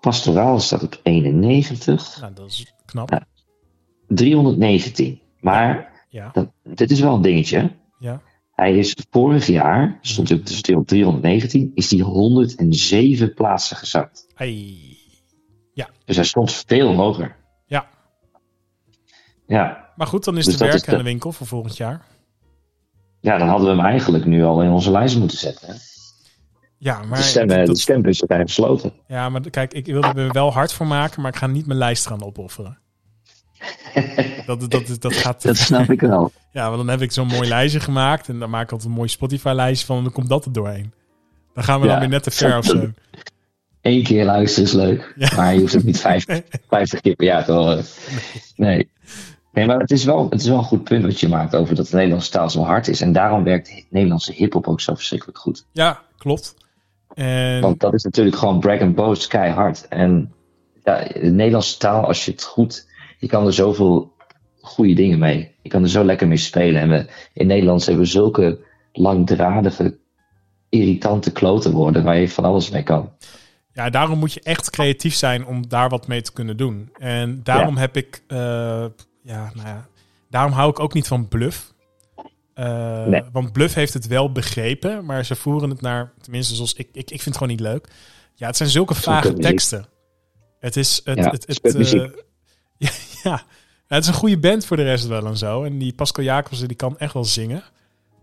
pastoraal 0.00 0.60
staat 0.60 0.82
op 0.82 1.00
91. 1.02 2.20
nou, 2.20 2.32
dat 2.34 2.46
is 2.46 2.74
knap. 2.84 3.10
Ja. 3.10 3.26
319. 4.08 5.20
Maar 5.40 5.88
Ja, 6.08 6.30
dat, 6.32 6.50
dit 6.62 6.90
is 6.90 7.00
wel 7.00 7.14
een 7.14 7.22
dingetje. 7.22 7.70
ja. 7.98 8.20
Hij 8.60 8.78
is 8.78 8.96
vorig 9.10 9.46
jaar, 9.46 9.98
stond 10.00 10.28
hij 10.28 10.38
op, 10.38 10.46
dus 10.46 10.58
hij 10.62 10.74
op 10.74 10.86
319, 10.86 11.70
is 11.74 11.90
hij 11.90 12.00
107 12.00 13.34
plaatsen 13.34 13.76
gezakt. 13.76 14.26
Ai. 14.34 14.88
Dus 16.04 16.16
hij 16.16 16.24
stond 16.24 16.64
veel 16.66 16.94
hoger. 16.94 17.36
Ja. 17.66 17.86
Ja, 19.46 19.90
Maar 19.96 20.06
goed, 20.06 20.24
dan 20.24 20.36
is 20.38 20.44
Dus 20.44 20.56
de 20.56 20.64
werk 20.64 20.88
aan 20.88 20.90
de- 20.90 20.96
de 20.96 21.02
winkel 21.08 21.32
voor 21.32 21.46
volgend 21.46 21.76
jaar. 21.76 22.04
ja, 23.20 23.38
dan 23.38 23.48
hadden 23.48 23.66
we 23.70 23.76
hem 23.76 23.84
eigenlijk 23.84 24.24
nu 24.24 24.44
al 24.44 24.62
in 24.62 24.70
onze 24.70 24.90
lijst 24.90 25.18
moeten 25.18 25.38
zetten. 25.38 25.68
Hè? 25.68 25.74
Ja, 26.78 27.02
maar, 27.02 27.18
de, 27.18 27.24
stem, 27.24 27.48
dat- 27.48 27.66
de 27.66 27.76
stembus 27.76 28.20
eigenlijk 28.20 28.48
gesloten. 28.50 28.92
ja, 29.06 29.28
maar 29.28 29.50
kijk, 29.50 29.72
ik 29.72 29.86
wil 29.86 30.02
er 30.02 30.32
wel 30.32 30.52
hard 30.52 30.72
voor 30.72 30.86
maken, 30.86 31.22
maar 31.22 31.30
ik 31.30 31.36
ga 31.38 31.46
niet 31.46 31.66
mijn 31.66 31.78
lijst 31.78 32.06
gaan 32.06 32.22
opofferen. 32.24 32.78
Dat, 34.46 34.70
dat, 34.70 34.96
dat, 34.98 35.12
gaat. 35.12 35.42
Dat 35.42 35.56
snap 35.56 35.90
ik 35.90 36.00
wel. 36.00 36.32
Ja, 36.52 36.64
want 36.64 36.76
dan 36.76 36.88
heb 36.88 37.00
ik 37.00 37.12
zo'n 37.12 37.26
mooi 37.26 37.48
lijstje 37.48 37.80
gemaakt 37.80 38.28
en 38.28 38.38
dan 38.38 38.50
maak 38.50 38.62
ik 38.62 38.70
altijd 38.72 38.88
een 38.90 38.96
mooi 38.96 39.08
Spotify-lijstje 39.08 39.86
van 39.86 39.96
en 39.96 40.02
dan 40.02 40.12
komt 40.12 40.28
dat 40.28 40.44
er 40.44 40.52
doorheen. 40.52 40.92
Dan 41.54 41.64
gaan 41.64 41.80
we 41.80 41.86
Ja. 41.86 41.90
dan 41.92 42.00
weer 42.00 42.08
net 42.08 42.22
te 42.22 42.30
ver 42.30 42.58
of 42.58 42.64
zo. 42.64 42.90
Eén 43.82 44.02
keer 44.02 44.24
luisteren 44.24 44.68
is 44.68 44.74
leuk, 44.74 45.12
Ja. 45.16 45.30
maar 45.36 45.54
je 45.54 45.60
hoeft 45.60 45.72
het 45.72 45.84
niet 45.84 46.00
50, 46.00 46.42
50 46.68 47.00
keer 47.02 47.14
per 47.16 47.26
jaar 47.26 47.44
te 47.44 47.52
horen. 47.52 47.84
Nee. 48.56 48.90
Nee, 49.52 49.66
maar 49.66 49.78
het 49.78 49.90
is, 49.90 50.04
wel, 50.04 50.26
het 50.30 50.40
is 50.40 50.46
wel 50.48 50.58
een 50.58 50.64
goed 50.64 50.84
punt 50.84 51.04
wat 51.04 51.20
je 51.20 51.28
maakt 51.28 51.54
over 51.56 51.74
dat 51.74 51.86
de 51.88 51.96
Nederlandse 51.96 52.30
taal 52.30 52.50
zo 52.50 52.62
hard 52.62 52.88
is. 52.88 53.00
En 53.00 53.12
daarom 53.12 53.44
werkt 53.44 53.84
Nederlandse 53.90 54.32
hip-hop 54.32 54.66
ook 54.68 54.80
zo 54.80 54.94
verschrikkelijk 54.94 55.38
goed. 55.38 55.64
Ja, 55.72 56.02
klopt. 56.18 56.54
En 57.14 57.60
Want 57.60 57.80
dat 57.80 57.94
is 57.94 58.02
natuurlijk 58.04 58.36
gewoon 58.36 58.60
brag 58.60 58.80
and 58.80 58.94
boast 58.94 59.26
keihard. 59.26 59.88
En 59.88 60.32
ja, 60.84 61.04
de 61.04 61.30
Nederlandse 61.30 61.78
taal, 61.78 62.06
als 62.06 62.24
je 62.24 62.30
het 62.30 62.42
goed... 62.44 62.88
Je 63.20 63.26
kan 63.26 63.46
er 63.46 63.52
zoveel 63.52 64.12
goede 64.60 64.94
dingen 64.94 65.18
mee. 65.18 65.54
Je 65.62 65.68
kan 65.68 65.82
er 65.82 65.88
zo 65.88 66.04
lekker 66.04 66.28
mee 66.28 66.36
spelen. 66.36 66.80
En 66.80 66.88
we, 66.88 67.06
in 67.32 67.46
Nederland 67.46 67.86
hebben 67.86 68.04
we 68.04 68.10
zulke 68.10 68.58
langdradige, 68.92 69.98
irritante 70.68 71.32
kloten 71.32 71.72
worden... 71.72 72.04
waar 72.04 72.18
je 72.18 72.28
van 72.28 72.44
alles 72.44 72.70
mee 72.70 72.82
kan. 72.82 73.12
Ja, 73.72 73.90
daarom 73.90 74.18
moet 74.18 74.32
je 74.32 74.40
echt 74.42 74.70
creatief 74.70 75.14
zijn 75.14 75.46
om 75.46 75.68
daar 75.68 75.88
wat 75.88 76.06
mee 76.06 76.22
te 76.22 76.32
kunnen 76.32 76.56
doen. 76.56 76.90
En 76.98 77.40
daarom 77.42 77.76
heb 77.76 77.96
ik, 77.96 78.22
eh, 78.26 78.38
ja, 79.22 79.50
nou 79.54 79.68
ja, 79.68 79.88
daarom 80.30 80.52
hou 80.52 80.70
ik 80.70 80.80
ook 80.80 80.94
niet 80.94 81.06
van 81.06 81.28
Bluff. 81.28 81.74
Eh, 82.54 83.06
Nee. 83.06 83.22
Want 83.32 83.52
Bluff 83.52 83.74
heeft 83.74 83.94
het 83.94 84.06
wel 84.06 84.32
begrepen, 84.32 85.04
maar 85.04 85.24
ze 85.24 85.36
voeren 85.36 85.70
het 85.70 85.80
naar, 85.80 86.12
tenminste 86.20 86.54
zoals 86.54 86.74
ik, 86.74 86.88
ik, 86.92 87.10
ik 87.10 87.22
vind 87.22 87.24
het 87.24 87.34
gewoon 87.36 87.52
niet 87.52 87.60
leuk. 87.60 87.88
Ja, 88.34 88.46
het 88.46 88.56
zijn 88.56 88.68
zulke 88.68 88.94
vage 88.94 89.32
teksten. 89.32 89.86
Het 90.58 90.76
is, 90.76 91.00
het, 91.04 91.18
Ja, 91.18 91.30
het. 91.30 92.24
ja, 92.88 92.90
ja, 93.22 93.42
het 93.86 94.02
is 94.02 94.08
een 94.08 94.14
goede 94.14 94.38
band 94.38 94.66
voor 94.66 94.76
de 94.76 94.82
rest 94.82 95.06
wel 95.06 95.26
en 95.26 95.36
zo. 95.36 95.62
En 95.64 95.78
die 95.78 95.92
Pascal 95.94 96.24
Jacobsen, 96.24 96.68
die 96.68 96.76
kan 96.76 96.98
echt 96.98 97.12
wel 97.14 97.24
zingen. 97.24 97.62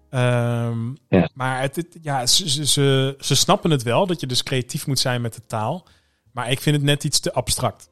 Ehm, 0.10 0.78
Ja. 1.10 1.30
Maar 1.34 1.62
het, 1.62 1.76
het- 1.76 1.98
ja, 2.02 2.26
ze, 2.26 2.50
ze, 2.50 2.65
ze, 2.65 3.15
ze 3.20 3.36
snappen 3.36 3.72
het 3.72 3.84
wel, 3.84 4.08
dat 4.08 4.20
je 4.20 4.28
dus 4.28 4.43
creatief 4.43 4.88
moet 4.88 5.00
zijn 5.00 5.22
met 5.22 5.34
de 5.34 5.46
taal. 5.48 5.88
Maar 6.32 6.52
ik 6.52 6.60
vind 6.60 6.76
het 6.76 6.86
net 6.86 7.04
iets 7.04 7.20
te 7.20 7.34
abstract. 7.34 7.89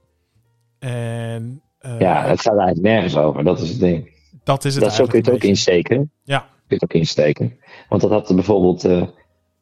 En 0.80 1.62
eh, 1.80 2.00
Ja, 2.00 2.24
het 2.26 2.42
gaat 2.42 2.58
eigenlijk 2.58 2.88
nergens 2.88 3.16
over. 3.18 3.44
Dat 3.44 3.60
is 3.62 3.70
het 3.70 3.80
ding. 3.80 4.10
dat 4.44 4.66
is 4.66 4.76
het 4.76 4.84
Dat 4.84 4.94
zo 4.94 5.06
kun 5.06 5.20
je 5.20 5.26
het 5.26 5.34
ook 5.34 5.44
insteken. 5.44 6.12
Ja. 6.24 6.40
Kun 6.40 6.48
je 6.68 6.74
het 6.74 6.84
ook 6.84 6.94
insteken. 6.94 7.58
Want 7.90 8.02
dat 8.02 8.12
had 8.12 8.36
bijvoorbeeld 8.36 8.84
eh 8.86 9.08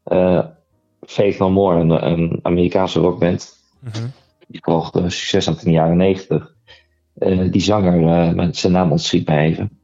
eh, 0.04 0.46
Faith 1.02 1.40
No 1.40 1.50
More, 1.50 1.80
een, 1.80 2.06
een 2.08 2.40
Amerikaanse 2.42 3.00
rockband. 3.00 3.58
Mhm. 3.80 4.08
Die 4.48 4.62
eh, 4.62 4.90
succes 4.92 5.46
had 5.46 5.58
in 5.58 5.66
de 5.66 5.72
jaren 5.72 5.98
negentig. 5.98 6.53
Eh, 7.14 7.52
die 7.52 7.62
zanger, 7.62 8.08
eh, 8.38 8.48
zijn 8.52 8.74
naam 8.74 8.92
ontschiet 8.92 9.28
mij 9.28 9.46
even. 9.46 9.80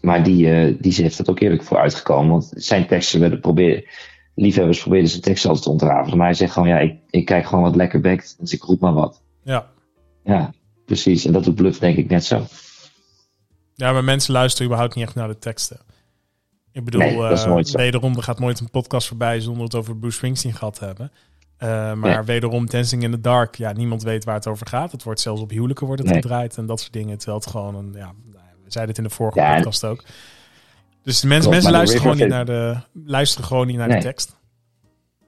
Maar 0.00 0.22
die, 0.22 0.50
eh, 0.50 0.74
die 0.80 0.94
heeft 0.94 1.18
het 1.18 1.30
ook 1.30 1.40
eerlijk 1.40 1.62
voor 1.62 1.78
uitgekomen. 1.78 2.30
Want 2.30 2.52
zijn 2.54 2.86
teksten 2.86 3.20
werden 3.20 3.40
proberen. 3.40 3.84
Liefhebbers 4.34 4.80
probeerden 4.80 5.08
zijn 5.08 5.22
teksten 5.22 5.48
altijd 5.48 5.66
te 5.66 5.72
ontrafelen. 5.72 6.18
Maar 6.18 6.26
hij 6.26 6.36
zegt 6.36 6.52
gewoon: 6.52 6.68
ja, 6.68 6.78
ik, 6.78 6.98
ik 7.10 7.24
kijk 7.24 7.46
gewoon 7.46 7.64
wat 7.64 7.76
lekker 7.76 8.00
bekt. 8.00 8.36
Dus 8.38 8.52
ik 8.52 8.62
roep 8.62 8.80
maar 8.80 8.92
wat. 8.92 9.22
Ja. 9.42 9.70
Ja, 10.24 10.52
precies. 10.86 11.24
En 11.24 11.32
dat 11.32 11.44
doet 11.44 11.54
Bluff 11.54 11.78
denk 11.78 11.96
ik 11.96 12.08
net 12.08 12.24
zo. 12.24 12.46
ja, 13.74 13.92
maar 13.92 14.04
mensen 14.04 14.32
luisteren 14.32 14.66
überhaupt 14.66 14.94
niet 14.94 15.04
echt 15.04 15.14
naar 15.14 15.28
de 15.28 15.38
teksten. 15.38 15.78
Ik 16.72 16.84
bedoel, 16.84 17.00
Nee, 17.00 17.16
dat 17.16 17.38
is 17.38 17.44
nooit 17.44 17.68
zo. 17.68 17.78
wederom, 17.78 18.16
er 18.16 18.22
gaat 18.22 18.38
nooit 18.38 18.60
een 18.60 18.70
podcast 18.70 19.08
voorbij 19.08 19.40
zonder 19.40 19.64
het 19.64 19.74
over 19.74 19.96
Bruce 19.96 20.16
Springsteen 20.16 20.54
gehad 20.54 20.74
te 20.74 20.84
hebben. 20.84 21.12
Eh, 21.64 21.92
maar 21.92 22.14
Nee. 22.16 22.22
wederom, 22.22 22.66
Dancing 22.66 23.02
in 23.02 23.10
the 23.10 23.20
Dark, 23.20 23.54
ja, 23.54 23.72
niemand 23.72 24.02
weet 24.02 24.24
waar 24.24 24.34
het 24.34 24.46
over 24.46 24.66
gaat. 24.66 24.92
Het 24.92 25.02
wordt 25.02 25.20
zelfs 25.20 25.40
op 25.40 25.50
huwelijken 25.50 25.86
wordt 25.86 26.02
het 26.02 26.10
Nee. 26.10 26.20
gedraaid 26.22 26.56
en 26.56 26.66
dat 26.66 26.80
soort 26.80 26.92
dingen. 26.92 27.16
Terwijl 27.18 27.38
het 27.38 27.50
gewoon 27.50 27.74
een, 27.74 27.92
ja, 27.96 28.12
we 28.64 28.70
zeiden 28.70 28.94
het 28.94 29.04
in 29.04 29.08
de 29.08 29.14
vorige 29.14 29.38
Ja, 29.40 29.54
podcast 29.54 29.84
ook. 29.84 30.04
Dus 31.02 31.20
de 31.20 31.26
mensen, 31.26 31.50
de 31.50 31.70
luisteren, 31.70 32.02
gewoon 32.02 32.16
niet 32.16 32.28
naar 32.28 32.44
de, 32.44 32.76
luisteren 33.04 33.46
gewoon 33.46 33.66
niet 33.66 33.76
naar 33.76 33.88
Nee. 33.88 33.96
de 33.96 34.02
tekst. 34.02 34.36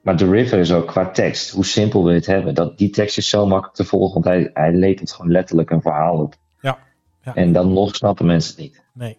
Maar 0.01 0.17
The 0.17 0.29
River 0.29 0.59
is 0.59 0.71
ook 0.71 0.87
qua 0.87 1.09
tekst. 1.11 1.49
Hoe 1.49 1.65
simpel 1.65 2.01
wil 2.03 2.11
je 2.11 2.17
het 2.17 2.25
hebben? 2.25 2.53
Dat, 2.55 2.77
die 2.77 2.89
tekst 2.89 3.17
is 3.17 3.29
zo 3.29 3.45
makkelijk 3.45 3.75
te 3.75 3.83
volgen. 3.85 4.13
Want 4.13 4.25
hij, 4.25 4.49
hij 4.53 4.73
lepelt 4.73 5.11
gewoon 5.11 5.31
letterlijk 5.31 5.69
een 5.69 5.81
verhaal 5.81 6.17
op. 6.17 6.35
Ja. 6.61 6.77
Ja. 7.23 7.35
En 7.35 7.53
dan 7.53 7.73
nog 7.73 7.95
snappen 7.95 8.25
mensen 8.25 8.51
het 8.51 8.59
niet. 8.61 8.83
Nee. 8.93 9.17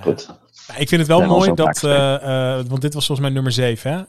Goed. 0.00 0.38
ja, 0.66 0.76
ik 0.76 0.88
vind 0.88 1.00
het 1.00 1.06
wel 1.06 1.26
mooi 1.26 1.54
dat, 1.54 1.84
eh, 1.84 2.14
eh, 2.58 2.64
want 2.66 2.80
dit 2.80 2.94
was 2.94 3.06
volgens 3.06 3.26
mij 3.26 3.34
nummer 3.36 3.52
7, 3.52 3.92
hè? 3.92 4.02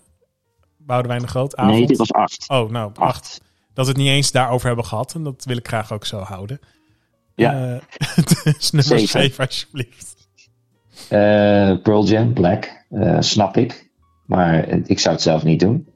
Boudewijn 0.89 1.21
de 1.21 1.27
Groot, 1.27 1.55
avond. 1.55 1.77
Nee, 1.77 1.87
dit 1.87 1.97
was 1.97 2.13
acht. 2.13 2.45
Oh, 2.47 2.69
nou, 2.69 2.91
acht. 2.95 2.99
Acht. 2.99 3.41
Dat 3.73 3.85
we 3.85 3.91
het 3.91 4.01
niet 4.01 4.09
eens 4.09 4.31
daarover 4.31 4.67
hebben 4.67 4.85
gehad. 4.85 5.13
En 5.13 5.23
dat 5.23 5.45
wil 5.45 5.57
ik 5.57 5.67
graag 5.67 5.91
ook 5.91 6.05
zo 6.05 6.19
houden. 6.19 6.59
Ja. 7.35 7.53
Eh, 7.53 8.15
dus 8.43 8.71
nummer 8.71 8.99
Zeker. 8.99 9.07
7, 9.07 9.45
alsjeblieft. 9.45 10.15
Eh, 11.09 11.81
Pearl 11.81 12.05
Jam, 12.05 12.33
Black. 12.33 12.85
eh, 12.89 13.17
snap 13.19 13.57
ik. 13.57 13.89
Maar 14.25 14.67
ik 14.67 14.99
zou 14.99 15.13
het 15.15 15.23
zelf 15.23 15.43
niet 15.43 15.59
doen. 15.59 15.87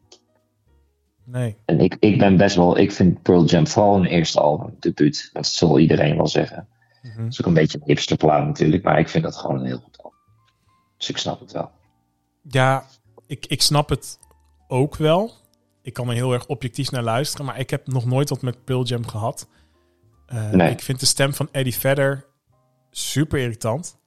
Nee. 1.23 1.55
En 1.65 1.79
ik, 1.79 1.97
ik 1.99 2.17
ben 2.17 2.37
best 2.37 2.55
wel... 2.55 2.77
Ik 2.77 2.91
vind 2.91 3.21
Pearl 3.21 3.45
Jam 3.45 3.67
vooral 3.67 3.95
een 3.95 4.05
eerste 4.05 4.39
album, 4.39 4.75
debuut. 4.79 5.29
Dat 5.33 5.47
zal 5.47 5.79
iedereen 5.79 6.15
wel 6.15 6.27
zeggen. 6.27 6.67
Mhm. 7.01 7.23
Dat 7.23 7.31
is 7.31 7.41
ook 7.41 7.47
een 7.47 7.53
beetje 7.53 7.77
een 7.77 7.87
hipsterplaat 7.87 8.45
natuurlijk. 8.45 8.83
Maar 8.83 8.99
ik 8.99 9.09
vind 9.09 9.23
dat 9.23 9.35
gewoon 9.35 9.59
een 9.59 9.65
heel 9.65 9.81
goed 9.83 9.97
album. 9.97 10.19
Dus 10.97 11.09
ik 11.09 11.17
snap 11.17 11.39
het 11.39 11.51
wel. 11.51 11.71
Ja, 12.41 12.85
ik, 13.27 13.45
ik 13.45 13.61
snap 13.61 13.89
het 13.89 14.17
ook 14.73 14.95
wel. 14.95 15.31
Ik 15.81 15.93
kan 15.93 16.07
er 16.07 16.13
heel 16.13 16.33
erg 16.33 16.45
objectief 16.47 16.91
naar 16.91 17.03
luisteren. 17.03 17.45
Maar 17.45 17.59
ik 17.59 17.69
heb 17.69 17.87
nog 17.87 18.05
nooit 18.05 18.29
wat 18.29 18.41
met 18.41 18.63
Pearl 18.63 18.83
Jam 18.83 19.07
gehad. 19.07 19.47
Eh, 20.25 20.49
Nee. 20.49 20.71
Ik 20.71 20.81
vind 20.81 20.99
de 20.99 21.05
stem 21.05 21.33
van 21.33 21.49
Eddie 21.51 21.75
Vedder 21.75 22.25
super 22.91 23.39
irritant. 23.39 23.97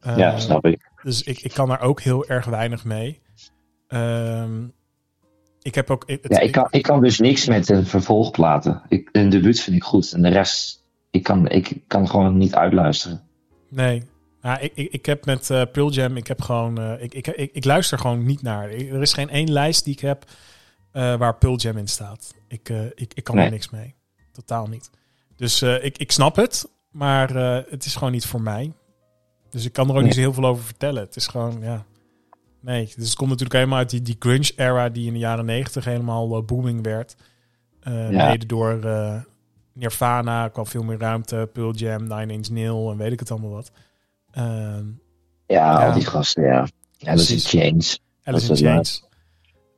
Ja, 0.00 0.38
snap 0.38 0.64
ik. 0.64 0.90
Dus 1.02 1.22
ik, 1.22 1.40
ik 1.40 1.52
kan 1.52 1.68
daar 1.68 1.80
ook 1.80 2.00
heel 2.00 2.26
erg 2.26 2.46
weinig 2.46 2.84
mee. 2.84 3.20
Ehm, 3.88 4.64
ik 5.62 5.74
heb 5.74 5.90
ook... 5.90 6.02
Het, 6.06 6.26
Ja, 6.28 6.38
ik 6.38 6.52
kan, 6.52 6.66
ik 6.70 6.82
kan 6.82 7.00
dus 7.00 7.18
niks 7.18 7.46
met 7.46 7.68
een 7.68 7.86
vervolgplaten. 7.86 8.82
Ik, 8.88 9.08
een 9.12 9.28
debuut 9.28 9.60
vind 9.60 9.76
ik 9.76 9.84
goed. 9.84 10.12
En 10.12 10.22
de 10.22 10.28
rest, 10.28 10.84
ik 11.10 11.22
kan, 11.22 11.48
ik 11.48 11.82
kan 11.86 12.08
gewoon 12.08 12.36
niet 12.36 12.54
uitluisteren. 12.54 13.22
Nee. 13.68 14.02
Nou, 14.42 14.60
ik, 14.60 14.72
ik, 14.74 14.92
ik 14.92 15.06
heb 15.06 15.24
met 15.24 15.50
eh 15.50 15.62
Pearl 15.72 15.90
Jam, 15.90 16.16
ik 16.16 16.26
heb 16.26 16.40
gewoon, 16.42 16.78
eh, 16.80 17.02
ik, 17.02 17.14
ik, 17.14 17.26
ik, 17.26 17.50
ik 17.52 17.64
luister 17.64 17.98
gewoon 17.98 18.24
niet 18.24 18.42
naar. 18.42 18.70
Ik- 18.70 18.90
er 18.92 19.00
is 19.02 19.12
geen 19.12 19.28
één 19.30 19.50
lijst 19.52 19.84
die 19.84 19.92
ik 19.92 20.00
heb 20.00 20.24
eh, 20.92 21.14
waar 21.16 21.36
Pearl 21.36 21.56
Jam 21.56 21.76
in 21.76 21.88
staat. 21.88 22.34
Ik, 22.48 22.68
ik, 22.94 23.14
ik 23.14 23.24
kan 23.24 23.34
Nee. 23.34 23.44
er 23.44 23.50
niks 23.50 23.70
mee. 23.70 23.94
Totaal 24.32 24.66
niet. 24.66 24.90
Dus 25.36 25.62
ik, 25.62 25.98
ik 25.98 26.12
snap 26.12 26.36
het, 26.36 26.68
maar 26.90 27.30
het 27.70 27.84
is 27.84 27.94
gewoon 27.96 28.12
niet 28.12 28.26
voor 28.26 28.42
mij. 28.42 28.72
Dus 29.50 29.64
ik 29.64 29.72
kan 29.72 29.84
er 29.84 29.90
ook 29.90 29.96
Nee. 29.96 30.04
niet 30.06 30.14
zo 30.14 30.20
heel 30.20 30.32
veel 30.32 30.44
over 30.46 30.64
vertellen. 30.64 31.02
Het 31.02 31.16
is 31.16 31.26
gewoon, 31.26 31.60
ja. 31.60 31.84
Nee, 32.60 32.84
dus 32.96 33.04
het 33.08 33.14
komt 33.14 33.28
natuurlijk 33.30 33.56
helemaal 33.58 33.78
uit 33.78 33.90
die, 33.90 34.02
die 34.02 34.16
grunge-era 34.18 34.88
die 34.88 35.06
in 35.06 35.12
de 35.12 35.18
jaren 35.18 35.44
negentig 35.44 35.84
helemaal 35.84 36.42
booming 36.44 36.82
werd. 36.84 37.16
Ja. 37.82 38.28
Mede 38.28 38.46
door 38.46 38.78
Nirvana 39.72 40.48
kwam 40.48 40.66
veel 40.66 40.82
meer 40.82 40.98
ruimte, 40.98 41.48
Pearl 41.52 41.72
Jam, 41.74 42.02
Nine 42.08 42.32
Inch 42.32 42.48
Nails 42.48 42.90
en 42.92 42.96
weet 42.98 43.12
ik 43.12 43.20
het 43.20 43.30
allemaal 43.30 43.50
wat. 43.50 43.70
Ehm 44.32 44.86
Ja, 45.46 45.80
Ja. 45.80 45.86
al 45.86 45.92
die 45.92 46.06
gasten, 46.06 46.42
ja. 46.44 46.66
Ja, 46.96 47.12
Precies. 47.12 47.52
een 47.52 47.60
change. 47.60 47.98
Alice 48.22 48.46
in 48.46 48.50
het 48.52 48.58
Chains. 48.64 49.04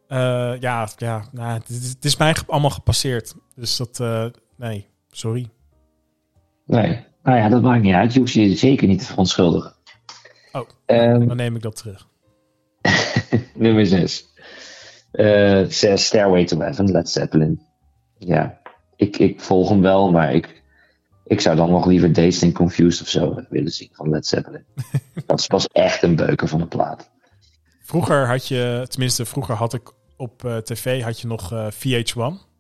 Eh, 0.09 0.61
ja, 0.61 0.89
ja 0.97 1.25
nou, 1.33 1.53
het, 1.53 1.69
is, 1.69 1.89
het 1.89 2.05
is 2.05 2.17
mij 2.17 2.37
allemaal 2.47 2.71
gepasseerd. 2.71 3.35
Dus 3.55 3.77
dat, 3.77 4.01
eh, 4.01 4.27
nee, 4.57 4.87
sorry. 5.11 5.49
Nee. 6.67 7.05
Nou 7.23 7.37
ja, 7.39 7.49
dat 7.49 7.63
maakt 7.63 7.83
niet 7.83 7.95
uit. 7.95 8.13
Je 8.13 8.19
hoeft 8.19 8.33
je 8.33 8.57
zeker 8.57 8.89
niet 8.89 8.99
te 8.99 9.05
verontschuldigen. 9.05 9.73
Oh. 10.53 10.69
Ehm, 10.87 11.27
Dan 11.27 11.37
neem 11.37 11.57
ik 11.57 11.63
dat 11.63 11.77
terug. 11.77 12.09
nummer 13.55 13.87
6. 13.87 14.31
Eh 15.13 15.65
zes, 15.69 16.07
Stairway 16.07 16.45
to 16.45 16.59
Heaven, 16.59 16.91
Led 16.91 17.09
Zeppelin. 17.11 17.63
Ja, 18.19 18.61
ik, 18.97 19.17
ik 19.19 19.41
volg 19.41 19.69
hem 19.69 19.81
wel, 19.81 20.11
maar 20.11 20.35
ik, 20.35 20.62
ik 21.33 21.41
zou 21.41 21.57
dan 21.57 21.71
nog 21.71 21.87
liever 21.87 22.13
Dazed 22.13 22.43
and 22.43 22.53
Confused 22.55 23.03
of 23.03 23.09
zo 23.09 23.43
willen 23.49 23.73
zien 23.73 23.89
van 23.93 24.11
Led 24.11 24.27
Zeppelin. 24.27 24.65
dat 25.27 25.39
is 25.39 25.47
pas 25.47 25.67
echt 25.69 26.03
een 26.03 26.17
beuker 26.17 26.49
van 26.49 26.59
de 26.59 26.67
plaat. 26.67 27.11
Vroeger 27.83 28.27
had 28.27 28.49
je, 28.49 28.87
tenminste 28.89 29.25
vroeger 29.25 29.55
had 29.55 29.75
ik 29.75 29.93
op 30.17 30.45
eh, 30.45 30.57
tv 30.57 31.03
had 31.03 31.21
je 31.21 31.27
nog 31.27 31.53
eh, 31.53 31.67
VH1. 31.71 32.51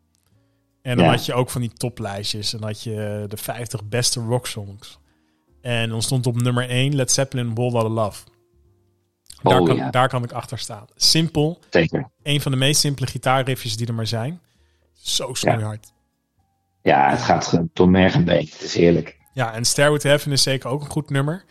En 0.82 0.96
dan 0.96 1.04
Ja. 1.04 1.10
had 1.10 1.26
je 1.26 1.34
ook 1.34 1.50
van 1.50 1.60
die 1.60 1.72
toplijstjes. 1.72 2.52
En 2.52 2.58
dan 2.58 2.68
had 2.68 2.82
je 2.82 3.24
de 3.28 3.36
50 3.36 3.84
beste 3.84 4.20
rocksongs. 4.20 4.98
En 5.60 5.88
dan 5.88 6.02
stond 6.02 6.26
op 6.26 6.42
nummer 6.42 6.68
1 6.68 6.94
Led 6.94 7.10
Zeppelin 7.12 7.54
Wall 7.54 7.70
Lotta 7.70 7.88
Love. 7.88 8.24
Daar, 9.42 9.60
Oh, 9.60 9.66
kan, 9.66 9.76
ja. 9.76 9.90
daar 9.90 10.08
kan 10.08 10.24
ik 10.24 10.32
achter 10.32 10.58
staan. 10.58 10.84
Simpel. 10.96 11.58
Zeker. 11.70 12.10
Een 12.22 12.40
van 12.40 12.52
de 12.52 12.58
meest 12.58 12.80
simpele 12.80 13.06
gitaarriffjes 13.06 13.76
die 13.76 13.86
er 13.86 13.94
maar 13.94 14.06
zijn. 14.06 14.40
Zo 14.92 15.34
snoeihard. 15.34 15.86
Ja, 15.86 16.01
het 16.82 17.20
gaat 17.22 17.58
door 17.72 17.88
merg 17.88 18.14
en 18.14 18.24
been. 18.24 18.44
Het 18.50 18.62
is 18.62 18.74
heerlijk. 18.74 19.20
Ja, 19.32 19.52
en 19.52 19.64
Stairway 19.64 19.98
to 19.98 20.08
Heaven 20.08 20.32
is 20.32 20.42
zeker 20.42 20.70
ook 20.70 20.80
een 20.80 20.90
goed 20.90 21.10
nummer. 21.10 21.44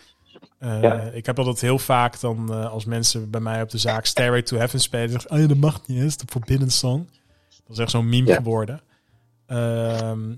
Eh, 0.60 0.82
Ja. 0.82 1.02
Ik 1.02 1.26
heb 1.26 1.38
altijd 1.38 1.62
heel 1.62 1.80
vaak 1.80 2.20
dan 2.20 2.54
eh, 2.54 2.72
als 2.72 2.86
mensen 2.86 3.30
bij 3.30 3.42
mij 3.42 3.62
op 3.62 3.70
de 3.70 3.78
zaak 3.78 4.06
Stairway 4.06 4.42
to 4.42 4.58
Heaven 4.58 4.80
spelen, 4.80 5.10
zeggen 5.10 5.32
oh 5.32 5.40
ja, 5.40 5.48
dat 5.48 5.58
mag 5.58 5.88
niet, 5.88 6.02
is 6.04 6.18
de 6.18 6.26
Forbidden 6.30 6.72
Song. 6.72 7.10
Dat 7.50 7.72
is 7.72 7.78
echt 7.78 7.92
zo'n 7.92 8.10
meme 8.10 8.28
Ja. 8.28 8.36
geworden. 8.36 8.82
Ehm, 9.48 10.36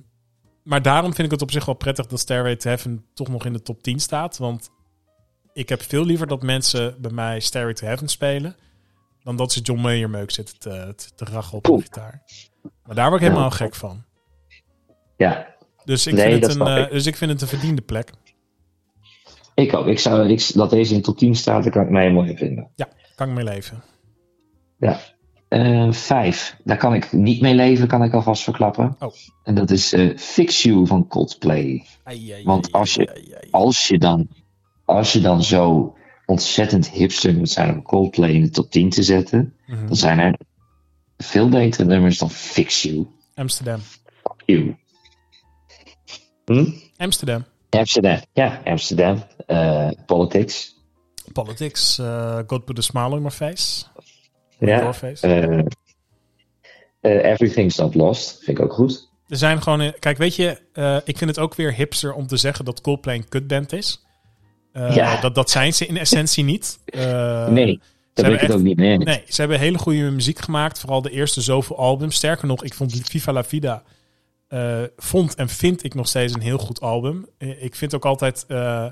maar 0.63 0.81
daarom 0.81 1.13
vind 1.13 1.25
ik 1.25 1.31
het 1.31 1.41
op 1.41 1.51
zich 1.51 1.65
wel 1.65 1.75
prettig 1.75 2.05
dat 2.07 2.19
Stairway 2.19 2.55
to 2.55 2.69
Heaven 2.69 3.05
toch 3.13 3.27
nog 3.27 3.45
in 3.45 3.53
de 3.53 3.61
top 3.61 3.83
10 3.83 3.99
staat. 3.99 4.37
Want 4.37 4.69
ik 5.53 5.69
heb 5.69 5.81
veel 5.81 6.05
liever 6.05 6.27
dat 6.27 6.41
mensen 6.43 6.95
bij 7.01 7.11
mij 7.11 7.39
Stairway 7.39 7.73
to 7.73 7.85
Heaven 7.85 8.07
spelen, 8.07 8.55
dan 9.23 9.35
dat 9.35 9.51
ze 9.51 9.61
John 9.61 9.81
Mayer 9.81 10.09
meuk 10.09 10.31
zitten 10.31 10.59
te, 10.59 10.93
te, 10.95 11.05
te 11.15 11.25
rachen 11.25 11.57
op 11.57 11.63
de 11.63 11.81
gitaar. 11.81 12.23
Maar 12.85 12.95
daar 12.95 13.09
word 13.09 13.21
ik 13.21 13.27
helemaal 13.27 13.51
gek 13.51 13.75
van. 13.75 14.03
Ja, 15.23 15.55
Dus 15.85 16.07
ik, 16.07 16.13
Nee, 16.13 16.31
vind, 16.31 16.45
het 16.45 16.55
een, 16.59 16.67
eh, 16.67 16.83
ik. 16.83 16.91
dus 16.91 17.05
ik 17.05 17.15
vind 17.15 17.31
het 17.31 17.41
een 17.41 17.47
verdiende 17.47 17.81
plek. 17.81 18.09
ik 19.55 19.73
ook. 19.73 19.87
Ik 19.87 19.99
zou, 19.99 20.29
ik, 20.29 20.51
dat 20.53 20.69
deze 20.69 20.93
in 20.95 21.01
top 21.01 21.17
10 21.17 21.35
staat, 21.35 21.63
daar 21.63 21.71
kan 21.71 21.83
ik 21.83 21.89
mij 21.89 22.11
mooi 22.11 22.29
in 22.29 22.37
vinden. 22.37 22.69
Ja, 22.75 22.87
kan 23.15 23.29
ik 23.29 23.35
mee 23.35 23.43
leven. 23.43 23.83
Ja. 24.79 24.99
Eh, 25.47 25.91
vijf. 25.91 26.57
Daar 26.63 26.77
kan 26.77 26.93
ik 26.93 27.11
niet 27.11 27.41
mee 27.41 27.55
leven, 27.55 27.87
kan 27.87 28.03
ik 28.03 28.13
alvast 28.13 28.43
verklappen. 28.43 28.95
Oh. 28.99 29.13
En 29.43 29.55
dat 29.55 29.71
is 29.71 29.93
eh, 29.93 30.17
Fix 30.17 30.63
You 30.63 30.87
van 30.87 31.07
Coldplay. 31.07 31.85
Ai, 32.03 32.31
ai, 32.31 32.43
Want 32.43 32.71
als 32.71 32.93
je- 32.93 33.09
ai. 33.13 33.47
Als 33.51 33.87
je 33.87 33.97
dan, 33.97 34.27
als 34.85 35.13
je 35.13 35.19
dan 35.21 35.43
zo 35.43 35.95
ontzettend 36.25 36.89
hipster 36.89 37.35
moet 37.37 37.49
zijn 37.49 37.69
om 37.69 37.81
Coldplay 37.81 38.29
in 38.31 38.41
de 38.41 38.49
top 38.49 38.71
10 38.71 38.89
te 38.89 39.03
zetten, 39.03 39.53
Mhm. 39.67 39.85
dan 39.87 39.95
zijn 39.95 40.19
er 40.19 40.39
veel 41.17 41.49
betere 41.49 41.85
nummers 41.85 42.17
dan 42.17 42.29
Fix 42.31 42.81
You. 42.83 43.07
Amsterdam. 43.35 43.79
Fuck 43.79 44.43
You. 44.45 44.75
Hm? 46.45 46.65
Amsterdam. 46.97 47.45
Amsterdam. 47.69 48.19
Ja, 48.33 48.61
Amsterdam. 48.65 49.23
Eh, 49.47 49.89
politics. 50.05 50.75
Politics. 51.33 51.99
eh 51.99 52.39
God 52.47 52.65
put 52.65 52.77
a 52.77 52.81
smile 52.81 53.09
on 53.09 53.21
my 53.21 53.31
face. 53.31 53.85
Ja. 54.59 54.77
Your 54.77 54.93
face. 54.93 55.27
Eh, 57.01 57.31
Everything's 57.31 57.77
Not 57.77 57.95
Lost. 57.95 58.43
Vind 58.43 58.57
ik 58.57 58.63
ook 58.63 58.73
goed. 58.73 59.09
er 59.27 59.37
zijn 59.37 59.61
gewoon... 59.61 59.93
Kijk, 59.99 60.17
weet 60.17 60.35
je, 60.35 60.49
ik 61.05 61.17
vind 61.17 61.29
het 61.29 61.39
ook 61.39 61.55
weer 61.55 61.73
hipster 61.73 62.13
om 62.13 62.27
te 62.27 62.37
zeggen 62.37 62.65
dat 62.65 62.81
Coldplay 62.81 63.15
een 63.15 63.29
kutband 63.29 63.73
is. 63.73 64.03
Ja. 64.73 65.19
dat, 65.21 65.35
dat 65.35 65.49
zijn 65.49 65.73
ze 65.73 65.85
in 65.85 65.97
essentie 65.97 66.43
niet. 66.43 66.79
Nee, 66.85 67.01
ben 67.03 67.79
hebben 68.13 68.33
ik 68.33 68.41
echt- 68.41 68.51
ook 68.53 68.61
niet 68.61 68.77
mee 68.77 68.91
eens. 68.91 69.03
Nee, 69.03 69.23
ze 69.27 69.41
hebben 69.41 69.59
hele 69.59 69.77
goede 69.77 70.11
muziek 70.11 70.39
gemaakt. 70.39 70.79
Vooral 70.79 71.01
de 71.01 71.09
eerste 71.11 71.41
zoveel 71.41 71.77
albums. 71.77 72.15
Sterker 72.15 72.47
nog, 72.47 72.63
ik 72.63 72.73
vond 72.73 73.01
Viva 73.03 73.31
la 73.31 73.43
Vida... 73.43 73.83
eh, 74.53 74.83
vond 74.97 75.35
en 75.35 75.49
vind 75.49 75.83
ik 75.83 75.93
nog 75.93 76.07
steeds 76.07 76.33
een 76.33 76.41
heel 76.41 76.57
goed 76.57 76.81
album. 76.81 77.27
Eh, 77.37 77.63
ik 77.63 77.75
vind 77.75 77.95
ook 77.95 78.05
altijd... 78.05 78.45
eh, 78.47 78.85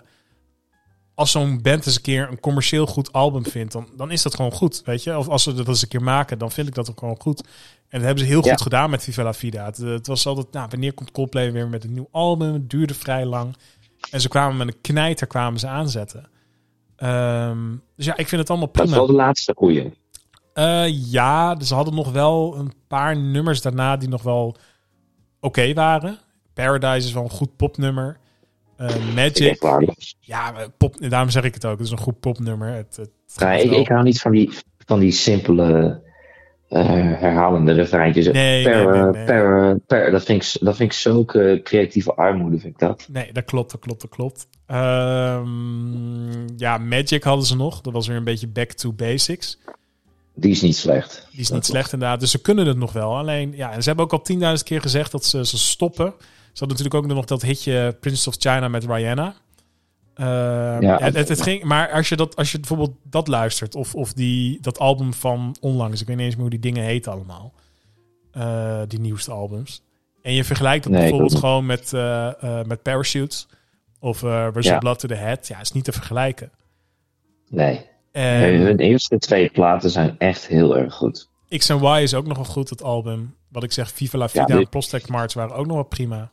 als 1.16 1.32
zo'n 1.32 1.62
band 1.62 1.86
eens 1.86 1.96
een 1.96 2.02
keer 2.02 2.28
een 2.30 2.40
commercieel 2.40 2.86
goed 2.88 3.14
album 3.14 3.46
vindt... 3.46 3.74
Dan, 3.74 3.88
dan 3.98 4.12
is 4.12 4.22
dat 4.22 4.36
gewoon 4.36 4.52
goed, 4.52 4.82
weet 4.86 5.04
je. 5.04 5.18
Of 5.18 5.28
als 5.28 5.44
ze 5.44 5.54
dat 5.54 5.68
eens 5.68 5.82
een 5.82 5.88
keer 5.88 6.04
maken, 6.04 6.38
dan 6.38 6.52
vind 6.52 6.68
ik 6.68 6.76
dat 6.76 6.90
ook 6.90 7.00
gewoon 7.00 7.20
goed. 7.22 7.40
En 7.42 7.98
dat 7.98 8.02
hebben 8.02 8.20
ze 8.24 8.30
heel 8.30 8.46
Ja. 8.46 8.52
goed 8.52 8.62
gedaan 8.62 8.90
met 8.90 9.04
Viva 9.04 9.24
la 9.24 9.34
Vida. 9.34 9.66
Het, 9.66 9.78
het 9.78 10.08
was 10.08 10.26
altijd... 10.26 10.52
Nou, 10.52 10.68
wanneer 10.70 10.94
komt 10.94 11.12
Coldplay 11.12 11.52
weer 11.52 11.68
met 11.68 11.84
een 11.84 11.94
nieuw 11.94 12.08
album? 12.12 12.54
Het 12.54 12.70
duurde 12.70 12.94
vrij 12.94 13.26
lang. 13.26 13.56
En 14.12 14.22
ze 14.22 14.28
kwamen 14.28 14.58
met 14.58 14.68
een 14.68 14.82
knijter 14.82 15.28
kwamen 15.28 15.60
ze 15.60 15.68
aanzetten. 15.68 16.30
Ehm, 16.96 17.76
dus 17.96 18.06
ja, 18.06 18.18
ik 18.18 18.28
vind 18.28 18.42
het 18.42 18.50
allemaal 18.50 18.68
Dat 18.72 18.76
is 18.76 18.82
prima. 18.90 18.98
wel 18.98 19.08
de 19.08 19.14
laatste 19.24 19.54
goeie. 19.56 19.94
Eh, 20.54 21.12
ja, 21.12 21.56
dus 21.56 21.68
ze 21.68 21.76
hadden 21.76 21.96
nog 21.96 22.12
wel 22.12 22.56
een 22.58 22.74
paar 22.88 23.18
nummers 23.18 23.62
daarna 23.62 23.98
die 23.98 24.10
nog 24.10 24.22
wel 24.24 24.56
oké 25.42 25.74
waren. 25.74 26.18
Paradise 26.54 27.08
is 27.08 27.14
wel 27.14 27.24
een 27.24 27.30
goed 27.30 27.56
popnummer. 27.56 28.18
Eh 28.78 29.16
Magic, 29.16 29.62
ja, 30.20 30.54
pop, 30.78 31.10
daarom 31.10 31.30
zeg 31.30 31.44
ik 31.44 31.54
het 31.54 31.66
ook. 31.66 31.78
Het 31.78 31.86
is 31.86 31.92
een 31.92 31.98
goed 31.98 32.20
popnummer. 32.20 32.74
Het, 32.74 32.96
het 32.96 33.12
Ja, 33.36 33.52
ik, 33.54 33.88
hou 33.88 34.04
niet 34.04 34.22
van 34.22 34.32
die, 34.32 34.50
van 34.86 35.00
die 35.00 35.12
simpele 35.12 36.02
eh, 36.72 36.86
herhalende 37.20 37.72
refreintjes. 37.72 38.32
Nee, 38.32 38.64
per, 38.64 38.86
nee, 38.86 39.02
nee, 39.02 39.12
nee. 39.12 39.26
Per, 39.26 39.80
per, 39.88 40.12
dat, 40.12 40.24
vind 40.24 40.44
ik, 40.44 40.66
dat 40.66 40.76
vind 40.76 40.92
ik 40.92 40.98
zulke 40.98 41.60
creatieve 41.64 42.14
armoede, 42.14 42.60
vind 42.60 42.74
ik 42.74 42.80
dat. 42.80 43.08
Nee, 43.12 43.34
dat 43.34 43.46
klopt, 43.46 43.72
dat 43.72 43.80
klopt, 43.80 44.02
dat 44.02 44.10
klopt. 44.10 44.48
Ehm, 44.66 46.58
ja, 46.58 46.78
Magic 46.78 47.24
hadden 47.24 47.46
ze 47.46 47.56
nog. 47.56 47.82
Dat 47.82 47.94
was 47.94 48.08
weer 48.08 48.18
een 48.18 48.24
beetje 48.24 48.48
back 48.48 48.72
to 48.72 48.94
basics. 48.94 49.60
Die 50.36 50.52
is 50.52 50.62
niet 50.62 50.76
slecht. 50.76 51.28
Die 51.32 51.40
is 51.40 51.50
niet 51.50 51.66
slecht 51.66 51.94
inderdaad. 51.94 52.20
Dus 52.20 52.32
ze 52.32 52.42
kunnen 52.42 52.68
het 52.68 52.78
nog 52.78 52.94
wel. 52.94 53.18
Alleen, 53.18 53.54
ja, 53.56 53.72
en 53.72 53.82
ze 53.82 53.88
hebben 53.88 54.06
ook 54.06 54.14
al 54.14 54.56
10.000 54.58 54.64
keer 54.64 54.82
gezegd 54.82 55.12
dat 55.12 55.26
ze, 55.26 55.46
ze 55.46 55.58
stoppen. 55.58 56.14
Ze 56.18 56.60
hadden 56.60 56.78
natuurlijk 56.78 56.96
ook 56.96 57.16
nog 57.16 57.26
dat 57.26 57.42
hitje 57.42 57.98
Princess 58.00 58.28
of 58.28 58.36
China 58.38 58.68
met 58.68 58.86
Rihanna. 58.86 59.36
Eh, 60.14 60.26
ja, 60.80 60.98
het, 60.98 61.16
het, 61.16 61.28
het 61.28 61.42
ging, 61.42 61.64
maar 61.64 61.92
als 61.92 62.10
je, 62.10 62.16
dat, 62.16 62.36
als 62.36 62.52
je 62.52 62.58
bijvoorbeeld 62.60 62.96
dat 63.04 63.28
luistert, 63.28 63.76
of, 63.76 63.96
of 63.96 64.14
die, 64.14 64.62
dat 64.62 64.80
album 64.80 65.14
van 65.14 65.56
onlangs, 65.60 66.02
ik 66.02 66.08
weet 66.08 66.16
niet 66.16 66.26
eens 66.26 66.34
meer 66.36 66.44
hoe 66.44 66.60
die 66.60 66.60
dingen 66.72 66.84
heten 66.84 67.12
allemaal, 67.12 67.54
Eh, 68.32 68.82
die 68.88 69.00
nieuwste 69.00 69.32
albums. 69.32 69.84
En 70.22 70.34
je 70.34 70.44
vergelijkt 70.44 70.84
dat 70.84 70.94
Nee, 70.94 71.02
bijvoorbeeld 71.02 71.40
gewoon 71.40 71.66
met, 71.66 71.94
eh, 71.94 72.44
eh, 72.44 72.66
met 72.66 72.82
Parachutes 72.82 73.48
of 74.00 74.22
uh, 74.22 74.48
Russian 74.54 74.74
Ja. 74.74 74.80
Blood 74.80 75.00
to 75.00 75.08
the 75.08 75.14
Head. 75.14 75.48
Ja, 75.48 75.60
is 75.60 75.72
niet 75.72 75.84
te 75.84 75.92
vergelijken. 75.92 76.52
Nee. 77.50 77.86
En 78.12 78.54
Hun 78.62 78.78
eerste 78.80 79.18
twee 79.18 79.50
platen 79.50 79.90
zijn 79.90 80.16
echt 80.18 80.48
heel 80.48 80.78
erg 80.78 80.94
goed. 80.94 81.30
X 81.58 81.70
en 81.70 81.84
Y 81.84 82.00
is 82.02 82.14
ook 82.14 82.26
nog 82.28 82.38
wel 82.38 82.46
goed, 82.46 82.70
het 82.70 82.84
album. 82.84 83.36
Wat 83.50 83.64
ik 83.64 83.72
zeg, 83.72 83.92
Viva 83.92 84.18
la 84.18 84.30
Vida 84.30 84.42
Ja, 84.48 84.48
dit- 84.56 84.58
en 84.64 84.70
Prospect 84.70 85.08
March 85.10 85.34
waren 85.34 85.56
ook 85.56 85.66
nog 85.66 85.76
wel 85.76 85.84
prima. 85.86 86.32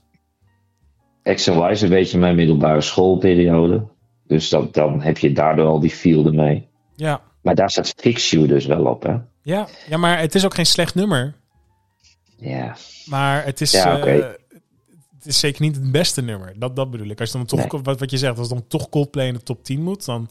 X 1.22 1.46
en 1.46 1.58
Y 1.58 1.70
is 1.70 1.82
een 1.82 1.88
beetje 1.88 2.18
mijn 2.18 2.34
middelbare 2.36 2.80
schoolperiode. 2.80 3.86
Dus 4.26 4.48
dat, 4.48 4.74
dan 4.74 5.02
heb 5.02 5.18
je 5.18 5.32
daardoor 5.32 5.66
al 5.66 5.80
die 5.80 5.90
feel 5.90 6.26
ermee. 6.26 6.68
Ja. 6.96 7.20
Maar 7.42 7.54
daar 7.54 7.70
staat 7.70 7.94
Fix 7.96 8.30
You 8.30 8.46
dus 8.46 8.66
wel 8.66 8.84
op, 8.84 9.02
hè? 9.02 9.16
Ja, 9.42 9.66
ja, 9.88 9.96
maar 9.96 10.18
het 10.18 10.34
is 10.34 10.44
ook 10.44 10.54
geen 10.54 10.66
slecht 10.66 10.94
nummer. 10.94 11.34
Ja. 12.36 12.76
Maar 13.06 13.44
het 13.44 13.60
is, 13.60 13.72
Ja, 13.72 13.98
eh, 13.98 14.26
het 15.14 15.26
is 15.26 15.38
zeker 15.38 15.62
niet 15.62 15.76
het 15.76 15.92
beste 15.92 16.22
nummer. 16.22 16.52
Dat, 16.58 16.76
dat 16.76 16.90
bedoel 16.90 17.08
ik. 17.08 17.20
Als 17.20 17.30
je 17.32 17.36
dan 17.38 17.46
toch, 17.46 17.72
Nee. 17.72 17.82
wat, 17.82 17.98
wat 18.00 18.10
je 18.10 18.16
zegt, 18.18 18.38
als 18.38 18.48
dan 18.48 18.66
toch 18.66 18.88
Coldplay 18.88 19.26
in 19.26 19.34
de 19.34 19.42
top 19.42 19.64
10 19.64 19.82
moet, 19.82 20.04
dan, 20.04 20.28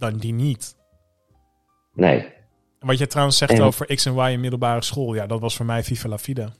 dan 0.00 0.16
die 0.16 0.32
niet. 0.32 0.76
Nee. 1.94 2.18
En 2.78 2.86
wat 2.86 2.98
jij 2.98 3.06
trouwens 3.06 3.38
zegt 3.38 3.52
En- 3.52 3.60
over 3.62 3.94
X 3.94 4.06
en 4.06 4.14
Y 4.14 4.32
in 4.32 4.40
middelbare 4.40 4.82
school, 4.82 5.14
ja, 5.14 5.26
dat 5.26 5.40
was 5.40 5.56
voor 5.56 5.66
mij 5.66 5.82
Viva 5.84 6.08
la 6.08 6.18
Vida. 6.18 6.52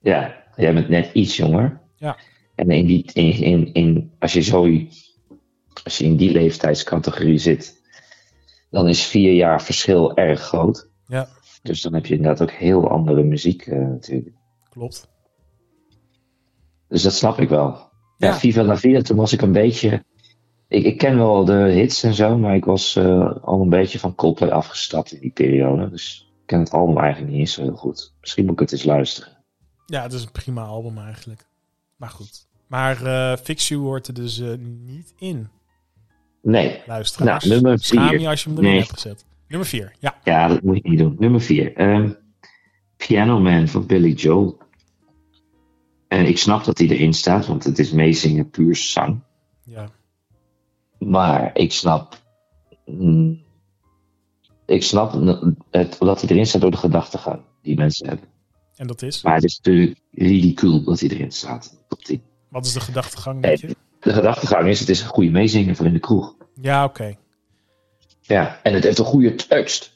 Ja, 0.00 0.44
jij 0.56 0.74
bent 0.74 0.88
net 0.88 1.10
iets 1.12 1.36
jonger. 1.36 1.80
Ja. 1.96 2.16
En 2.54 2.70
in 2.70 2.86
die, 2.86 3.10
in, 3.12 3.32
in, 3.32 3.72
in, 3.72 4.12
als, 4.18 4.32
je 4.32 4.40
zo, 4.40 4.68
als 5.84 5.98
je 5.98 6.04
in 6.04 6.16
die 6.16 6.30
leeftijdscategorie 6.32 7.38
zit, 7.38 7.82
dan 8.70 8.88
is 8.88 9.04
vier 9.06 9.32
jaar 9.32 9.62
verschil 9.62 10.16
erg 10.16 10.40
groot. 10.40 10.88
Ja, 11.06 11.28
Dus 11.62 11.82
dan 11.82 11.94
heb 11.94 12.06
je 12.06 12.14
inderdaad 12.14 12.42
ook 12.42 12.50
heel 12.56 12.88
andere 12.90 13.22
muziek 13.22 13.66
eh, 13.66 13.78
natuurlijk. 13.78 14.36
klopt. 14.70 15.08
Dus 16.88 17.02
dat 17.02 17.12
snap 17.12 17.38
ik 17.38 17.48
wel. 17.48 17.68
Ja, 18.16 18.28
Ja. 18.28 18.38
Viva 18.38 18.62
la 18.62 18.76
Vida, 18.76 19.00
toen 19.00 19.16
was 19.16 19.32
ik 19.32 19.40
een 19.42 19.52
beetje... 19.52 20.04
Ik, 20.68 20.84
ik 20.84 20.98
ken 20.98 21.16
wel 21.16 21.44
de 21.44 21.52
hits 21.54 22.02
en 22.02 22.14
zo, 22.14 22.38
maar 22.38 22.54
ik 22.54 22.64
was 22.64 22.96
eh, 22.96 23.36
al 23.42 23.60
een 23.60 23.68
beetje 23.68 23.98
van 23.98 24.14
Coldplay 24.14 24.50
afgestapt 24.50 25.12
in 25.12 25.20
die 25.20 25.30
periode. 25.30 25.90
Dus 25.90 26.32
ik 26.40 26.46
ken 26.46 26.58
het 26.58 26.70
album 26.70 26.98
eigenlijk 26.98 27.30
niet 27.32 27.40
eens 27.40 27.52
zo 27.52 27.62
heel 27.62 27.76
goed. 27.76 28.14
Misschien 28.20 28.44
moet 28.44 28.54
ik 28.54 28.60
het 28.60 28.72
eens 28.72 28.84
luisteren. 28.84 29.32
Ja, 29.86 30.02
het 30.02 30.12
is 30.12 30.22
een 30.22 30.32
prima 30.32 30.62
album 30.64 30.98
eigenlijk. 30.98 31.46
Maar 31.96 32.08
goed. 32.10 32.46
Maar 32.66 33.02
eh 33.06 33.36
Fix 33.36 33.68
You 33.68 33.80
hoort 33.80 34.06
er 34.06 34.14
dus 34.14 34.38
eh, 34.40 34.48
niet 34.86 35.14
in, 35.18 35.48
Nee, 36.42 36.82
luisteraars. 36.86 37.44
Nou, 37.44 37.54
nummer 37.60 37.78
Schaam 37.78 38.08
vier. 38.08 38.20
je 38.20 38.28
als 38.28 38.42
je 38.42 38.48
hem 38.48 38.58
erin 38.58 38.70
Nee. 38.70 38.78
hebt 38.80 38.92
gezet. 38.92 39.24
Nummer 39.48 39.68
4, 39.68 39.92
ja. 40.00 40.16
ja, 40.24 40.48
dat 40.48 40.62
moet 40.62 40.76
je 40.82 40.88
niet 40.88 40.98
doen. 40.98 41.16
Nummer 41.18 41.40
vier. 41.40 41.74
ehm, 41.76 42.10
Piano 42.96 43.40
Man 43.40 43.68
van 43.68 43.86
Billy 43.86 44.12
Joel. 44.12 44.58
En 46.08 46.26
ik 46.26 46.38
snap 46.38 46.64
dat 46.64 46.78
hij 46.78 46.88
erin 46.88 47.12
staat, 47.14 47.46
want 47.46 47.64
het 47.64 47.78
is 47.78 47.92
meezingen 47.92 48.50
puur 48.50 48.76
zang. 48.76 49.20
ja. 49.64 49.88
Maar 51.04 51.50
ik 51.54 51.72
snap. 51.72 52.16
mm, 52.86 53.42
ik 54.66 54.82
snap 54.82 55.12
het, 55.70 55.96
dat 55.98 56.20
hij 56.20 56.30
erin 56.30 56.46
staat 56.46 56.60
door 56.60 56.70
de 56.70 56.76
gedachtegang 56.76 57.40
die 57.62 57.76
mensen 57.76 58.08
hebben. 58.08 58.28
En 58.76 58.86
dat 58.86 59.02
is? 59.02 59.22
Maar 59.22 59.34
het 59.34 59.44
is 59.44 59.56
natuurlijk 59.56 60.00
ridicuul 60.12 60.84
dat 60.84 61.00
hij 61.00 61.08
erin 61.08 61.32
staat. 61.32 61.84
Op 61.88 62.02
10. 62.04 62.22
Wat 62.48 62.66
is 62.66 62.72
de 62.72 62.80
gedachtegang, 62.80 63.42
denk 63.42 63.58
je? 63.58 63.76
De 64.00 64.12
gedachtegang 64.12 64.68
is: 64.68 64.80
het 64.80 64.88
is 64.88 65.00
een 65.00 65.08
goede 65.08 65.30
meezinger 65.30 65.76
voor 65.76 65.86
in 65.86 65.92
de 65.92 65.98
kroeg. 65.98 66.34
Ja, 66.60 66.84
oké. 66.84 67.14
Ja, 68.20 68.60
en 68.62 68.74
het 68.74 68.84
heeft 68.84 68.98
een 68.98 69.04
goede 69.04 69.34
tekst. 69.34 69.92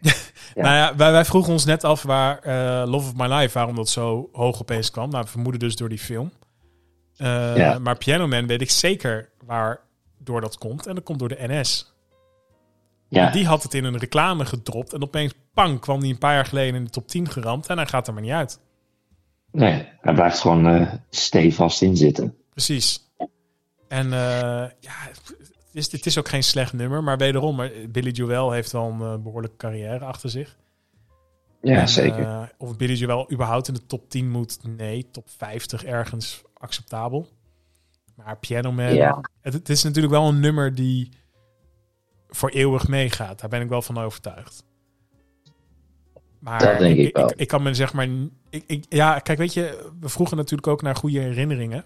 Ja. 0.00 0.12
Nou 0.54 0.74
ja, 0.76 0.96
wij, 0.96 1.12
wij 1.12 1.24
vroegen 1.24 1.52
ons 1.52 1.64
net 1.64 1.84
af 1.84 2.02
waar 2.02 2.38
eh, 2.38 2.88
Love 2.90 3.06
of 3.08 3.14
My 3.16 3.26
Life, 3.34 3.54
waarom 3.58 3.76
dat 3.76 3.88
zo 3.88 4.28
hoog 4.32 4.60
opeens 4.60 4.90
kwam. 4.90 5.10
Nou, 5.10 5.24
we 5.24 5.30
vermoeden 5.30 5.60
dus 5.60 5.76
door 5.76 5.88
die 5.88 5.98
film. 5.98 6.32
Eh, 7.16 7.56
Ja. 7.56 7.78
Maar 7.78 7.96
Piano 7.96 8.26
Man 8.26 8.46
weet 8.46 8.60
ik 8.60 8.70
zeker 8.70 9.30
waardoor 10.24 10.40
dat 10.40 10.58
komt. 10.58 10.86
En 10.86 10.94
dat 10.94 11.04
komt 11.04 11.18
door 11.18 11.28
de 11.28 11.46
NS. 11.46 11.92
Ja, 13.08 13.30
Die 13.30 13.46
had 13.46 13.62
het 13.62 13.74
in 13.74 13.84
een 13.84 13.98
reclame 13.98 14.44
gedropt. 14.44 14.92
En 14.92 15.02
opeens, 15.02 15.32
pang, 15.52 15.80
kwam 15.80 16.00
die 16.00 16.12
een 16.12 16.18
paar 16.18 16.34
jaar 16.34 16.44
geleden 16.46 16.74
in 16.74 16.84
de 16.84 16.90
top 16.90 17.08
10 17.08 17.28
geramd. 17.28 17.66
En 17.66 17.76
hij 17.76 17.86
gaat 17.86 18.06
er 18.06 18.12
maar 18.12 18.22
niet 18.22 18.32
uit. 18.32 18.60
nee, 19.50 19.88
hij 20.00 20.14
blijft 20.14 20.38
gewoon 20.40 20.66
eh 20.66 20.92
stevast 21.10 21.82
in 21.82 21.96
zitten. 21.96 22.36
Precies. 22.50 23.08
En 23.88 24.12
eh, 24.12 24.70
ja, 24.80 24.92
het 25.10 25.34
is, 25.72 25.92
het 25.92 26.06
is 26.06 26.18
ook 26.18 26.28
geen 26.28 26.42
slecht 26.42 26.72
nummer. 26.72 27.02
Maar 27.02 27.16
wederom, 27.16 27.60
eh, 27.60 27.88
Billy 27.88 28.10
Joel 28.10 28.50
heeft 28.50 28.72
wel 28.72 28.90
een 28.90 29.00
eh, 29.00 29.22
behoorlijke 29.22 29.56
carrière 29.56 30.04
achter 30.04 30.30
zich. 30.30 30.56
Ja, 31.62 31.80
En, 31.80 31.88
zeker. 31.88 32.52
of 32.58 32.76
Billy 32.76 32.94
Joel 32.94 33.32
überhaupt 33.32 33.68
in 33.68 33.74
de 33.74 33.86
top 33.86 34.10
10 34.10 34.30
moet, 34.30 34.58
nee. 34.62 35.10
Top 35.10 35.28
50 35.36 35.84
ergens 35.84 36.42
acceptabel. 36.54 37.28
Maar 38.14 38.36
Piano 38.38 38.72
Man, 38.72 38.94
Ja. 38.94 39.20
het, 39.40 39.52
het 39.52 39.68
is 39.68 39.82
natuurlijk 39.82 40.14
wel 40.14 40.28
een 40.28 40.40
nummer 40.40 40.74
die 40.74 41.08
voor 42.28 42.50
eeuwig 42.50 42.88
meegaat. 42.88 43.40
Daar 43.40 43.48
ben 43.48 43.60
ik 43.60 43.68
wel 43.68 43.82
van 43.82 43.98
overtuigd. 43.98 44.64
Maar 46.38 46.58
Dat 46.58 46.78
denk 46.78 46.96
ik 46.96 47.16
wel. 47.16 47.30
Ik, 47.30 47.36
ik 47.36 47.48
kan 47.48 47.62
me 47.62 47.74
zeg 47.74 47.92
maar... 47.92 48.08
Ik, 48.50 48.64
ik, 48.66 48.84
ja, 48.88 49.18
kijk, 49.18 49.38
weet 49.38 49.54
je, 49.54 49.90
we 50.00 50.08
vroegen 50.08 50.36
natuurlijk 50.36 50.68
ook 50.68 50.82
naar 50.82 50.96
goede 50.96 51.20
herinneringen 51.20 51.84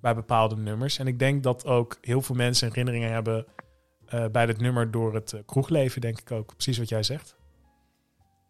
bij 0.00 0.14
bepaalde 0.14 0.56
nummers. 0.56 0.98
En 0.98 1.06
ik 1.06 1.18
denk 1.18 1.42
dat 1.42 1.66
ook 1.66 1.98
heel 2.00 2.22
veel 2.22 2.34
mensen 2.34 2.68
herinneringen 2.68 3.12
hebben 3.12 3.46
eh, 4.06 4.24
bij 4.32 4.46
dit 4.46 4.60
nummer 4.60 4.90
door 4.90 5.14
het 5.14 5.32
eh, 5.32 5.40
kroegleven, 5.46 6.00
denk 6.00 6.18
ik 6.18 6.30
ook. 6.32 6.46
Precies 6.54 6.78
wat 6.78 6.88
jij 6.88 7.02
zegt. 7.02 7.36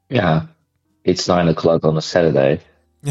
Ja, 0.07 0.55
it's 1.03 1.27
nine 1.27 1.51
o'clock 1.51 1.85
on 1.85 1.97
a 1.97 2.01
Saturday. 2.01 2.61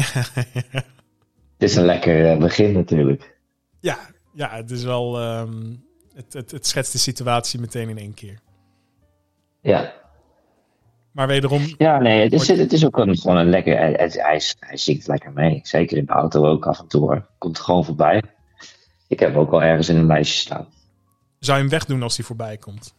Het 1.58 1.68
is 1.68 1.76
een 1.76 1.84
lekker 1.84 2.30
eh, 2.30 2.38
begin 2.38 2.72
natuurlijk. 2.72 3.38
Ja, 3.80 3.98
ja 4.32 4.50
het 4.50 4.70
is 4.70 4.84
wel. 4.84 5.20
ehm, 5.20 5.76
het, 6.14 6.32
het, 6.32 6.50
het 6.50 6.66
schetst 6.66 6.92
de 6.92 6.98
situatie 6.98 7.60
meteen 7.60 7.88
in 7.88 7.98
één 7.98 8.14
keer. 8.14 8.38
Ja, 9.60 9.92
Maar 11.12 11.26
wederom, 11.26 11.74
ja 11.78 11.98
nee, 11.98 12.22
het 12.22 12.32
is, 12.32 12.48
het 12.48 12.72
is 12.72 12.86
ook 12.86 12.98
een, 12.98 13.16
gewoon 13.18 13.36
een 13.36 13.48
lekker... 13.48 13.76
Hij, 13.76 13.92
hij, 13.92 14.42
hij, 14.58 14.76
zingt 14.76 15.06
lekker 15.06 15.32
mee. 15.32 15.60
Zeker 15.62 15.96
in 15.96 16.04
de 16.04 16.12
auto 16.12 16.46
ook 16.46 16.66
af 16.66 16.78
en 16.78 16.86
toe 16.88 17.00
hoor. 17.00 17.28
Komt 17.38 17.58
gewoon 17.58 17.84
voorbij. 17.84 18.22
Ik 19.08 19.20
heb 19.20 19.30
hem 19.30 19.38
ook 19.38 19.52
al 19.52 19.62
ergens 19.62 19.88
in 19.88 19.96
een 19.96 20.06
lijstje 20.06 20.40
staan. 20.40 20.68
zou 21.38 21.56
je 21.56 21.62
hem 21.62 21.72
wegdoen 21.72 22.02
als 22.02 22.16
hij 22.16 22.26
voorbij 22.26 22.56
komt? 22.56 22.94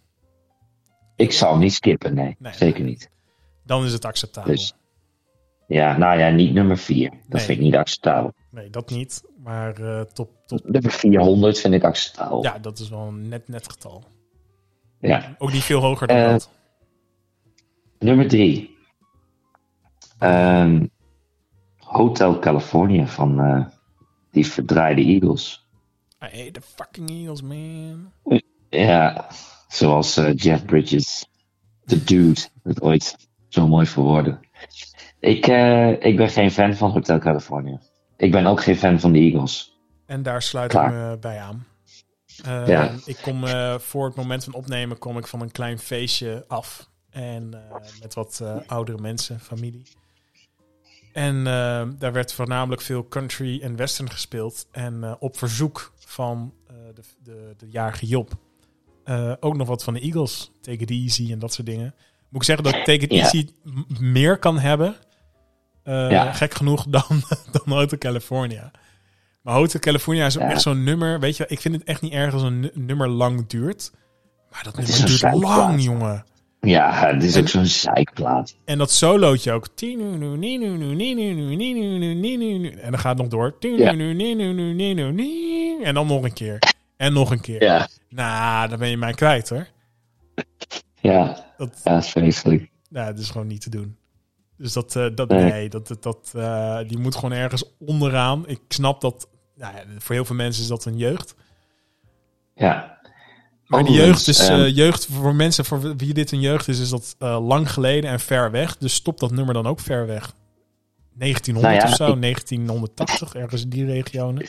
Ik 1.15 1.31
zal 1.31 1.51
hem 1.51 1.59
niet 1.59 1.73
skippen, 1.73 2.13
nee. 2.13 2.35
Nee. 2.39 2.53
Zeker 2.53 2.83
niet. 2.83 3.09
Dan 3.65 3.85
is 3.85 3.93
het 3.93 4.05
acceptabel. 4.05 4.51
Dus- 4.51 4.73
Ja, 5.71 5.97
nou 5.97 6.19
ja, 6.19 6.29
niet 6.29 6.53
nummer 6.53 6.77
4. 6.77 7.09
Dat 7.09 7.19
Nee. 7.29 7.41
vind 7.41 7.57
ik 7.57 7.63
niet 7.63 7.75
acceptabel. 7.75 8.33
Nee, 8.49 8.69
dat 8.69 8.89
niet. 8.89 9.23
Maar 9.37 9.75
eh, 9.81 10.01
top, 10.01 10.29
top. 10.45 10.59
Nummer 10.69 10.91
400 10.91 11.59
vind 11.59 11.73
ik 11.73 11.83
acceptabel. 11.83 12.43
Ja, 12.43 12.59
dat 12.59 12.79
is 12.79 12.89
wel 12.89 13.07
een 13.07 13.27
net, 13.29 13.47
net 13.47 13.71
getal. 13.71 14.03
Ja. 14.99 15.35
Ook 15.37 15.51
niet 15.51 15.63
veel 15.63 15.79
hoger 15.81 16.07
dan 16.07 16.17
Eh, 16.17 16.29
dat. 16.29 16.49
Nummer 17.99 18.27
3. 18.27 18.77
Hotel 21.77 22.39
California 22.39 23.05
van 23.05 23.39
eh, 23.39 23.65
die 24.31 24.45
verdraaide 24.47 25.01
Eagles. 25.01 25.67
I 26.23 26.25
hate 26.37 26.51
the 26.51 26.61
fucking 26.61 27.09
Eagles, 27.09 27.41
man. 27.41 28.11
Ja, 28.69 29.27
zoals 29.67 30.15
Jeff 30.35 30.65
Bridges, 30.65 31.25
de 31.83 32.03
dude, 32.03 32.41
het 32.63 32.81
ooit 32.81 33.29
zo 33.49 33.67
mooi 33.67 33.85
verwoordde. 33.85 34.39
Ik, 35.21 35.47
eh, 35.47 35.89
ik 36.03 36.17
ben 36.17 36.29
geen 36.29 36.51
fan 36.51 36.73
van 36.75 36.91
Hotel 36.91 37.19
California. 37.19 37.79
Ik 38.17 38.31
ben 38.31 38.45
ook 38.45 38.63
geen 38.63 38.75
fan 38.77 38.99
van 38.99 39.11
de 39.11 39.19
Eagles. 39.19 39.77
En 40.05 40.23
daar 40.23 40.41
sluit 40.41 40.71
Klaar. 40.71 40.85
ik 40.85 40.91
me 40.93 41.17
bij 41.19 41.39
aan. 41.39 41.65
Eh, 42.45 42.67
Ja. 42.67 42.91
Ik 43.05 43.17
kom 43.21 43.43
eh, 43.45 43.77
voor 43.77 44.05
het 44.05 44.15
moment 44.15 44.43
van 44.43 44.53
opnemen 44.53 44.97
kom 44.97 45.17
ik 45.17 45.27
van 45.27 45.41
een 45.41 45.51
klein 45.51 45.79
feestje 45.79 46.45
af. 46.47 46.89
En 47.09 47.53
eh, 47.53 47.77
met 48.01 48.13
wat 48.13 48.43
oudere 48.67 49.01
mensen, 49.01 49.39
familie. 49.39 49.83
En 51.13 51.37
eh, 51.37 51.87
daar 51.99 52.13
werd 52.13 52.33
voornamelijk 52.33 52.81
veel 52.81 53.07
country 53.07 53.61
en 53.61 53.75
western 53.75 54.09
gespeeld. 54.09 54.67
En 54.71 55.15
op 55.19 55.37
verzoek 55.37 55.93
van 55.97 56.53
de, 56.95 57.01
de, 57.23 57.53
de 57.57 57.67
jarige 57.69 58.05
Job. 58.05 58.31
ook 59.39 59.57
nog 59.57 59.67
wat 59.67 59.83
van 59.83 59.93
de 59.93 59.99
Eagles. 59.99 60.51
Take 60.61 60.77
it 60.77 60.89
easy 60.89 61.31
en 61.31 61.39
dat 61.39 61.53
soort 61.53 61.67
dingen. 61.67 61.95
Moet 62.29 62.41
ik 62.41 62.47
zeggen 62.47 62.63
dat 62.63 62.73
Take 62.73 62.93
it 63.05 63.11
easy 63.11 63.47
meer 63.99 64.37
kan 64.37 64.59
hebben. 64.59 64.95
Eh, 65.83 66.09
Ja. 66.11 66.33
Gek 66.33 66.53
genoeg 66.53 66.85
dan, 66.87 67.03
dan 67.51 67.61
Hotel 67.77 67.97
California. 67.97 68.71
Maar 69.41 69.53
Hotel 69.53 69.79
California 69.79 70.25
is 70.25 70.35
ook 70.37 70.43
Ja. 70.43 70.49
echt 70.51 70.61
zo'n 70.61 70.83
nummer. 70.83 71.19
Weet 71.19 71.37
je, 71.37 71.45
ik 71.47 71.59
vind 71.61 71.75
het 71.75 71.83
echt 71.83 72.01
niet 72.01 72.13
erg 72.13 72.33
als 72.33 72.43
een 72.43 72.59
nu- 72.59 72.71
nummer 72.73 73.07
lang 73.09 73.47
duurt. 73.47 73.91
Maar 74.51 74.63
dat 74.63 74.75
Het 74.75 74.87
nummer 74.87 75.07
duurt 75.07 75.33
lang, 75.43 75.83
jongen. 75.83 76.25
Ja, 76.59 77.07
het 77.07 77.23
is 77.23 77.37
ook 77.37 77.47
zo'n 77.47 77.65
zeikplaat. 77.65 78.55
En 78.65 78.77
dat 78.77 78.91
solootje 78.91 79.51
ook. 79.51 79.67
En 79.81 79.97
dan 82.91 82.99
gaat 82.99 83.17
het 83.17 83.17
nog 83.17 83.27
door. 83.27 83.55
En 85.83 85.93
dan 85.93 86.07
nog 86.07 86.23
een 86.23 86.33
keer. 86.33 86.59
En 86.97 87.13
nog 87.13 87.31
een 87.31 87.41
keer. 87.41 87.63
Ja, 87.63 87.87
Nou, 88.09 88.69
dan 88.69 88.79
ben 88.79 88.89
je 88.89 88.97
mij 88.97 89.13
kwijt 89.13 89.49
hoor. 89.49 89.67
ja, 91.01 91.45
Dat, 91.57 91.81
ja, 91.83 92.01
vreselijk. 92.01 92.69
nou, 92.89 93.05
dat 93.11 93.19
is 93.19 93.29
gewoon 93.29 93.47
niet 93.47 93.61
te 93.61 93.69
doen. 93.69 93.97
Dus 94.61 94.73
dat, 94.73 94.95
eh, 94.95 95.05
dat 95.15 95.29
Nee. 95.29 95.43
nee, 95.51 95.69
dat, 95.69 95.87
dat, 95.87 96.03
dat, 96.03 96.31
eh, 96.35 96.77
die 96.87 96.97
moet 96.97 97.15
gewoon 97.15 97.31
ergens 97.31 97.63
onderaan. 97.79 98.43
Ik 98.47 98.59
snap 98.67 99.01
dat, 99.01 99.29
nou 99.55 99.75
ja, 99.75 99.83
voor 99.97 100.15
heel 100.15 100.25
veel 100.25 100.35
mensen 100.35 100.61
is 100.63 100.69
dat 100.69 100.85
een 100.85 100.97
jeugd. 100.97 101.35
Ja. 102.55 102.99
Maar 103.67 103.83
die 103.83 103.93
jeugd 103.93 104.27
is, 104.27 104.39
ehm, 104.47 104.59
eh, 104.59 104.75
jeugd 104.75 105.05
voor 105.05 105.35
mensen 105.35 105.65
voor 105.65 105.95
wie 105.97 106.13
dit 106.13 106.31
een 106.31 106.39
jeugd 106.39 106.67
is, 106.67 106.79
is 106.79 106.89
dat 106.89 107.15
lang 107.19 107.71
geleden 107.71 108.09
en 108.09 108.19
ver 108.19 108.51
weg. 108.51 108.77
Dus 108.77 108.93
stop 108.93 109.19
dat 109.19 109.31
nummer 109.31 109.53
dan 109.53 109.67
ook 109.67 109.79
ver 109.79 110.07
weg. 110.07 110.33
1900 111.13 111.61
Nou 111.75 111.87
ja, 111.87 111.91
of 111.91 112.07
zo, 112.07 112.13
ik- 112.13 112.19
1980, 112.21 113.33
ergens 113.33 113.61
in 113.63 113.69
die 113.69 113.85
regionen. 113.85 114.47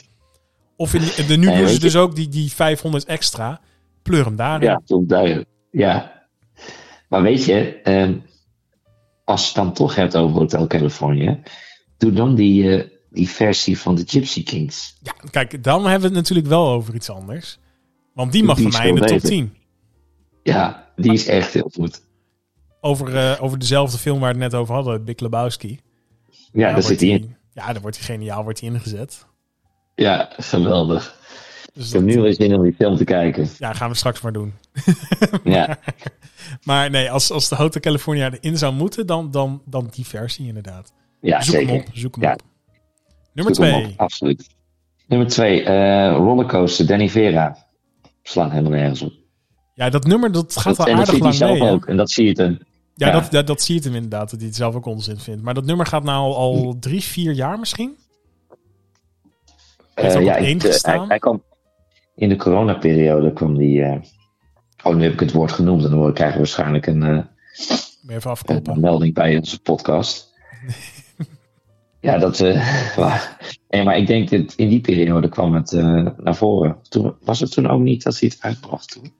Of 0.75 0.93
in 0.93 1.01
die- 1.01 1.25
de, 1.27 1.35
nu 1.37 1.45
Nee, 1.45 1.45
doen 1.45 1.55
ze 1.57 1.63
weet 1.63 1.73
je- 1.73 1.79
dus 1.79 1.95
ook 1.95 2.15
die, 2.15 2.27
die 2.27 2.51
500 2.51 3.05
extra. 3.05 3.61
Pleur 4.01 4.25
hem 4.25 4.35
daarin. 4.35 4.69
Ja, 4.69 4.81
duidelijk. 5.05 5.49
Ja. 5.71 6.21
Maar 7.09 7.21
weet 7.21 7.45
je, 7.45 7.81
ehm, 7.81 8.17
als 9.23 9.41
je 9.41 9.47
het 9.47 9.55
dan 9.55 9.73
toch 9.73 9.95
hebt 9.95 10.15
over 10.15 10.37
Hotel 10.37 10.67
California, 10.67 11.39
doe 11.97 12.11
dan 12.11 12.35
die, 12.35 12.77
eh, 12.77 12.89
die 13.09 13.29
versie 13.29 13.79
van 13.79 13.95
de 13.95 14.03
Gypsy 14.07 14.43
Kings. 14.43 14.97
Ja, 15.01 15.13
kijk, 15.29 15.63
dan 15.63 15.81
hebben 15.81 15.99
we 15.99 16.05
het 16.05 16.15
natuurlijk 16.15 16.47
wel 16.47 16.67
over 16.67 16.95
iets 16.95 17.09
anders. 17.09 17.59
Want 18.13 18.31
die 18.31 18.43
mag 18.43 18.55
Die 18.55 18.71
van 18.71 18.81
mij 18.81 18.89
in 18.89 18.95
de 18.95 19.01
top 19.01 19.19
veel 19.19 19.29
10. 19.29 19.53
Ja, 20.43 20.91
die 20.95 21.13
is 21.13 21.27
echt 21.27 21.53
heel 21.53 21.71
goed. 21.73 22.01
Over, 22.81 23.15
eh, 23.15 23.43
over 23.43 23.59
dezelfde 23.59 23.97
film 23.97 24.19
waar 24.19 24.35
we 24.35 24.41
het 24.41 24.51
net 24.51 24.61
over 24.61 24.73
hadden, 24.75 25.05
Big 25.05 25.19
Lebowski. 25.19 25.79
Ja, 26.51 26.71
Daar 26.73 26.83
zit 26.83 26.99
hij 26.99 27.09
in. 27.09 27.35
Ja, 27.53 27.73
daar 27.73 27.81
wordt 27.81 27.97
hij 27.97 28.05
geniaal 28.05 28.43
wordt 28.43 28.59
hij 28.59 28.69
ingezet. 28.69 29.25
Ja, 29.95 30.29
geweldig. 30.37 31.19
Dus 31.73 31.87
Ik 31.87 31.93
heb 31.93 32.01
nu 32.01 32.21
wel 32.21 32.33
zin 32.33 32.53
om 32.55 32.63
die 32.63 32.73
film 32.73 32.95
te 32.95 33.03
kijken. 33.03 33.49
ja, 33.57 33.73
gaan 33.73 33.89
we 33.89 33.95
straks 33.95 34.21
maar 34.21 34.33
doen. 34.33 34.53
Ja, 35.43 35.77
Maar 36.63 36.89
nee, 36.89 37.11
als, 37.11 37.31
als 37.31 37.49
de 37.49 37.55
Hotel 37.55 37.81
California 37.81 38.31
erin 38.31 38.57
zou 38.57 38.73
moeten, 38.73 39.07
dan, 39.07 39.31
dan, 39.31 39.61
dan 39.65 39.87
die 39.91 40.05
versie 40.07 40.47
inderdaad. 40.47 40.93
ja 41.21 41.41
zoek 41.41 41.55
zeker. 41.55 41.67
hem 41.73 41.79
op, 41.79 41.87
zoek 41.93 42.15
hem 42.15 42.23
Ja. 42.23 42.33
op. 42.33 42.41
Nummer 43.33 43.55
Zoek 43.55 43.63
hem 43.65 43.73
twee. 43.81 43.91
op, 43.93 43.99
absoluut. 43.99 44.49
Nummer 45.07 45.27
twee, 45.27 45.63
eh, 45.63 46.15
Rollercoaster, 46.15 46.85
Danny 46.87 47.09
Vera. 47.09 47.65
Slaan 48.23 48.49
helemaal 48.51 48.71
nergens 48.71 49.01
op. 49.01 49.13
Ja, 49.73 49.89
dat 49.89 50.03
nummer 50.05 50.31
dat 50.31 50.57
gaat 50.57 50.77
wel 50.77 50.87
aardig 50.87 51.19
lang 51.19 51.33
zelf 51.33 51.51
mee. 51.59 51.61
hè? 51.67 51.71
ook. 51.71 51.85
En 51.85 51.97
dat 51.97 52.11
zie 52.11 52.25
je 52.25 52.33
dan. 52.33 52.59
Ja, 52.95 53.07
Ja. 53.07 53.11
Dat, 53.19 53.31
dat, 53.31 53.47
dat 53.47 53.61
zie 53.61 53.75
je 53.75 53.81
hem 53.81 53.95
inderdaad, 53.95 54.29
dat 54.29 54.39
hij 54.39 54.47
het 54.47 54.57
zelf 54.57 54.75
ook 54.75 54.85
onzin 54.85 55.17
vindt. 55.17 55.41
Maar 55.43 55.53
dat 55.53 55.65
nummer 55.65 55.85
gaat 55.85 56.03
nou 56.03 56.33
al 56.33 56.75
drie, 56.79 57.01
vier 57.03 57.31
jaar 57.31 57.59
misschien? 57.59 57.97
Heeft 59.93 60.15
Eh, 60.15 60.23
ja, 60.23 60.31
op 60.31 60.37
één 60.43 60.55
ik, 60.55 60.63
eh, 60.63 60.71
gestaan? 60.71 60.97
hij, 60.97 61.07
hij 61.07 61.19
kwam 61.19 61.43
in 62.15 62.29
de 62.29 62.35
coronaperiode 62.35 63.33
kwam 63.33 63.57
die. 63.57 63.83
eh, 63.83 63.99
oh, 64.83 64.95
nu 64.95 65.03
heb 65.03 65.13
ik 65.13 65.19
het 65.19 65.31
woord 65.31 65.51
genoemd 65.51 65.83
en 65.83 65.89
dan 65.89 66.13
krijgen 66.13 66.35
we 66.35 66.43
waarschijnlijk 66.43 66.87
een, 66.87 67.25
je 68.07 68.15
even 68.15 68.61
een 68.63 68.79
melding 68.79 69.13
bij 69.13 69.37
onze 69.37 69.61
podcast. 69.61 70.33
ja, 71.99 72.17
dat. 72.17 72.39
eh, 72.39 72.97
maar, 72.97 73.37
nee, 73.69 73.83
maar 73.83 73.97
ik 73.97 74.07
denk 74.07 74.29
dat 74.29 74.53
in 74.53 74.69
die 74.69 74.81
periode 74.81 75.29
kwam 75.29 75.53
het 75.53 75.71
naar 76.17 76.35
voren. 76.35 76.77
Toen, 76.89 77.15
was 77.21 77.39
het 77.39 77.51
toen 77.51 77.69
ook 77.69 77.81
niet 77.81 78.03
dat 78.03 78.19
hij 78.19 78.29
het 78.33 78.43
uitbracht 78.43 78.91
toen? 78.91 79.13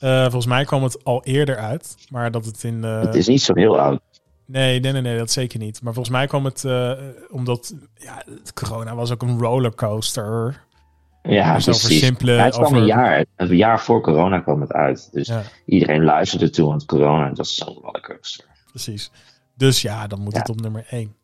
Volgens 0.00 0.46
mij 0.46 0.64
kwam 0.64 0.82
het 0.82 1.04
al 1.04 1.24
eerder 1.24 1.56
uit, 1.56 1.96
maar 2.08 2.30
dat 2.30 2.44
het 2.44 2.64
in... 2.64 2.82
het 2.82 3.14
is 3.14 3.26
niet 3.26 3.42
zo 3.42 3.54
heel 3.54 3.80
oud. 3.80 4.00
Nee, 4.46 4.80
nee, 4.80 4.92
nee, 4.92 5.02
nee, 5.02 5.18
dat 5.18 5.30
zeker 5.30 5.58
niet. 5.58 5.82
Maar 5.82 5.92
volgens 5.92 6.16
mij 6.16 6.26
kwam 6.26 6.44
het 6.44 6.66
omdat 7.30 7.74
ja, 7.94 8.24
corona 8.54 8.94
was 8.94 9.12
ook 9.12 9.22
een 9.22 9.38
rollercoaster. 9.38 10.66
Ja, 11.28 11.54
Dus 11.54 11.68
over 11.68 11.80
precies. 11.80 12.00
simpele- 12.04 12.32
Ja, 12.32 12.44
het 12.44 12.52
kwam 12.54 12.64
over- 12.66 12.78
een 12.78 12.86
jaar, 12.86 13.24
een 13.36 13.56
jaar 13.56 13.80
voor 13.80 14.00
corona 14.02 14.40
kwam 14.40 14.60
het 14.60 14.72
uit. 14.72 15.08
Dus 15.12 15.26
Ja, 15.28 15.42
iedereen 15.66 16.04
luisterde 16.04 16.50
toen 16.50 16.70
aan 16.72 16.76
het 16.78 16.86
corona. 16.86 17.28
Dat 17.28 17.46
is 17.46 17.54
zo'n 17.54 17.74
rollercoaster. 17.82 18.44
precies. 18.70 19.10
Dus 19.56 19.82
ja, 19.82 20.06
dan 20.06 20.20
moet 20.20 20.32
Ja. 20.32 20.38
het 20.38 20.48
op 20.48 20.60
nummer 20.60 20.86
1. 20.90 21.16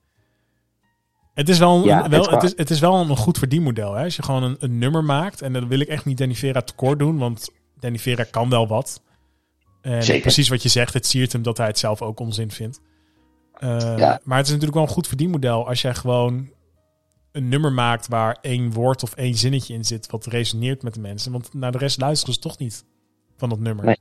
Het 1.34 1.48
is 1.48 1.58
wel, 1.58 1.88
een, 1.90 2.08
wel, 2.10 2.30
het 2.30 2.42
is, 2.42 2.52
het 2.56 2.70
is 2.70 2.80
wel 2.80 2.94
een 2.94 3.16
goed 3.16 3.38
verdienmodel. 3.38 3.94
Hè? 3.94 4.04
Als 4.04 4.16
je 4.16 4.22
gewoon 4.22 4.42
een, 4.42 4.56
een 4.58 4.78
nummer 4.78 5.04
maakt, 5.04 5.42
en 5.42 5.52
dan 5.52 5.68
wil 5.68 5.80
ik 5.80 5.88
echt 5.88 6.04
niet 6.04 6.18
Danny 6.18 6.34
Vera 6.34 6.60
tekort 6.60 6.98
doen, 6.98 7.18
want 7.18 7.48
Danny 7.80 7.98
Vera 7.98 8.24
kan 8.30 8.48
wel 8.50 8.66
wat. 8.68 9.02
En 9.82 10.02
Zeker. 10.02 10.22
precies 10.22 10.48
wat 10.48 10.62
je 10.62 10.68
zegt, 10.68 10.94
het 10.94 11.06
siert 11.06 11.32
hem 11.32 11.42
dat 11.42 11.56
hij 11.56 11.66
het 11.66 11.78
zelf 11.78 12.02
ook 12.02 12.20
onzin 12.20 12.50
vindt. 12.50 12.80
Eh. 13.54 13.68
Maar 14.24 14.36
het 14.36 14.46
is 14.46 14.52
natuurlijk 14.52 14.74
wel 14.74 14.82
een 14.82 14.88
goed 14.88 15.06
verdienmodel 15.08 15.68
als 15.68 15.82
jij 15.82 15.94
gewoon 15.94 16.48
een 17.34 17.48
nummer 17.48 17.72
maakt 17.72 18.08
waar 18.08 18.38
één 18.40 18.72
woord 18.72 19.02
of 19.02 19.14
één 19.14 19.34
zinnetje 19.34 19.74
in 19.74 19.84
zit 19.84 20.10
wat 20.10 20.26
resoneert 20.26 20.82
met 20.82 20.94
de 20.94 21.00
mensen. 21.00 21.32
Want 21.32 21.54
naar 21.54 21.72
de 21.72 21.78
rest 21.78 22.00
luisteren 22.00 22.34
ze 22.34 22.40
toch 22.40 22.58
niet 22.58 22.84
van 23.36 23.48
dat 23.48 23.58
nummer. 23.58 23.84
Nee. 23.84 23.96